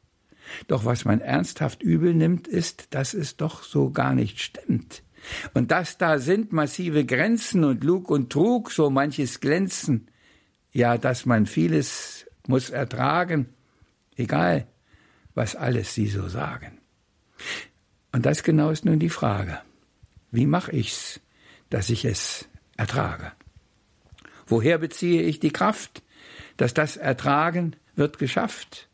Doch 0.67 0.85
was 0.85 1.05
man 1.05 1.21
ernsthaft 1.21 1.81
übel 1.81 2.13
nimmt, 2.13 2.47
ist, 2.47 2.93
dass 2.93 3.15
es 3.15 3.35
doch 3.35 3.63
so 3.63 3.89
gar 3.89 4.13
nicht 4.13 4.39
stimmt. 4.39 5.01
Und 5.55 5.71
dass 5.71 5.97
da 5.97 6.19
sind 6.19 6.53
massive 6.53 7.03
Grenzen 7.03 7.63
und 7.63 7.83
Lug 7.83 8.11
und 8.11 8.31
Trug, 8.31 8.71
so 8.71 8.91
manches 8.91 9.39
Glänzen. 9.39 10.07
Ja, 10.71 10.99
dass 10.99 11.25
man 11.25 11.47
vieles 11.47 12.27
muss 12.45 12.69
ertragen, 12.69 13.47
egal, 14.15 14.67
was 15.33 15.55
alles 15.55 15.95
sie 15.95 16.07
so 16.07 16.27
sagen. 16.27 16.79
Und 18.11 18.27
das 18.27 18.43
genau 18.43 18.69
ist 18.69 18.85
nun 18.85 18.99
die 18.99 19.09
Frage. 19.09 19.59
Wie 20.35 20.47
mache 20.47 20.71
ich's, 20.71 21.21
dass 21.69 21.89
ich 21.89 22.03
es 22.03 22.49
ertrage? 22.75 23.31
Woher 24.47 24.77
beziehe 24.77 25.21
ich 25.21 25.39
die 25.39 25.51
Kraft, 25.51 26.03
dass 26.57 26.73
das 26.73 26.97
Ertragen 26.97 27.75
wird 27.95 28.19
geschafft? 28.19 28.89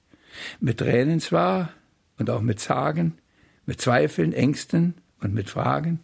Mit 0.60 0.78
Tränen 0.78 1.20
zwar 1.20 1.74
und 2.18 2.30
auch 2.30 2.42
mit 2.42 2.60
Zagen, 2.60 3.18
mit 3.66 3.82
Zweifeln, 3.82 4.34
Ängsten 4.34 4.94
und 5.20 5.34
mit 5.34 5.50
Fragen 5.50 6.04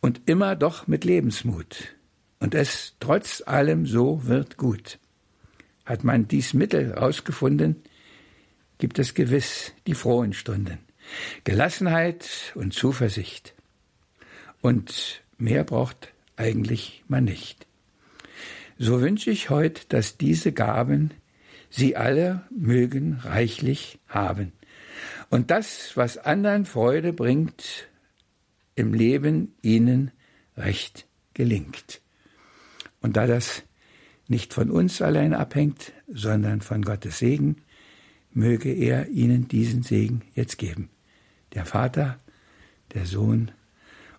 und 0.00 0.22
immer 0.26 0.56
doch 0.56 0.86
mit 0.86 1.04
Lebensmut. 1.04 1.94
Und 2.40 2.54
es 2.54 2.94
trotz 3.00 3.42
allem 3.46 3.86
so 3.86 4.26
wird 4.26 4.56
gut. 4.56 4.98
Hat 5.84 6.04
man 6.04 6.26
dies 6.26 6.54
Mittel 6.54 6.92
rausgefunden, 6.92 7.82
gibt 8.78 8.98
es 8.98 9.14
gewiss 9.14 9.72
die 9.86 9.94
frohen 9.94 10.32
Stunden, 10.32 10.78
Gelassenheit 11.44 12.52
und 12.56 12.74
Zuversicht. 12.74 13.55
Und 14.60 15.22
mehr 15.38 15.64
braucht 15.64 16.12
eigentlich 16.36 17.04
man 17.08 17.24
nicht. 17.24 17.66
So 18.78 19.00
wünsche 19.00 19.30
ich 19.30 19.50
heute, 19.50 19.82
dass 19.88 20.18
diese 20.18 20.52
Gaben 20.52 21.12
Sie 21.70 21.96
alle 21.96 22.44
mögen 22.50 23.14
reichlich 23.22 23.98
haben. 24.06 24.52
Und 25.30 25.50
das, 25.50 25.96
was 25.96 26.16
anderen 26.18 26.64
Freude 26.64 27.12
bringt, 27.12 27.88
im 28.74 28.94
Leben 28.94 29.54
ihnen 29.62 30.10
recht 30.56 31.06
gelingt. 31.34 32.00
Und 33.00 33.16
da 33.16 33.26
das 33.26 33.62
nicht 34.28 34.54
von 34.54 34.70
uns 34.70 35.02
allein 35.02 35.34
abhängt, 35.34 35.92
sondern 36.08 36.60
von 36.60 36.82
Gottes 36.82 37.18
Segen, 37.18 37.56
möge 38.32 38.70
er 38.72 39.08
ihnen 39.08 39.48
diesen 39.48 39.82
Segen 39.82 40.22
jetzt 40.34 40.58
geben. 40.58 40.90
Der 41.54 41.64
Vater, 41.64 42.18
der 42.94 43.06
Sohn 43.06 43.50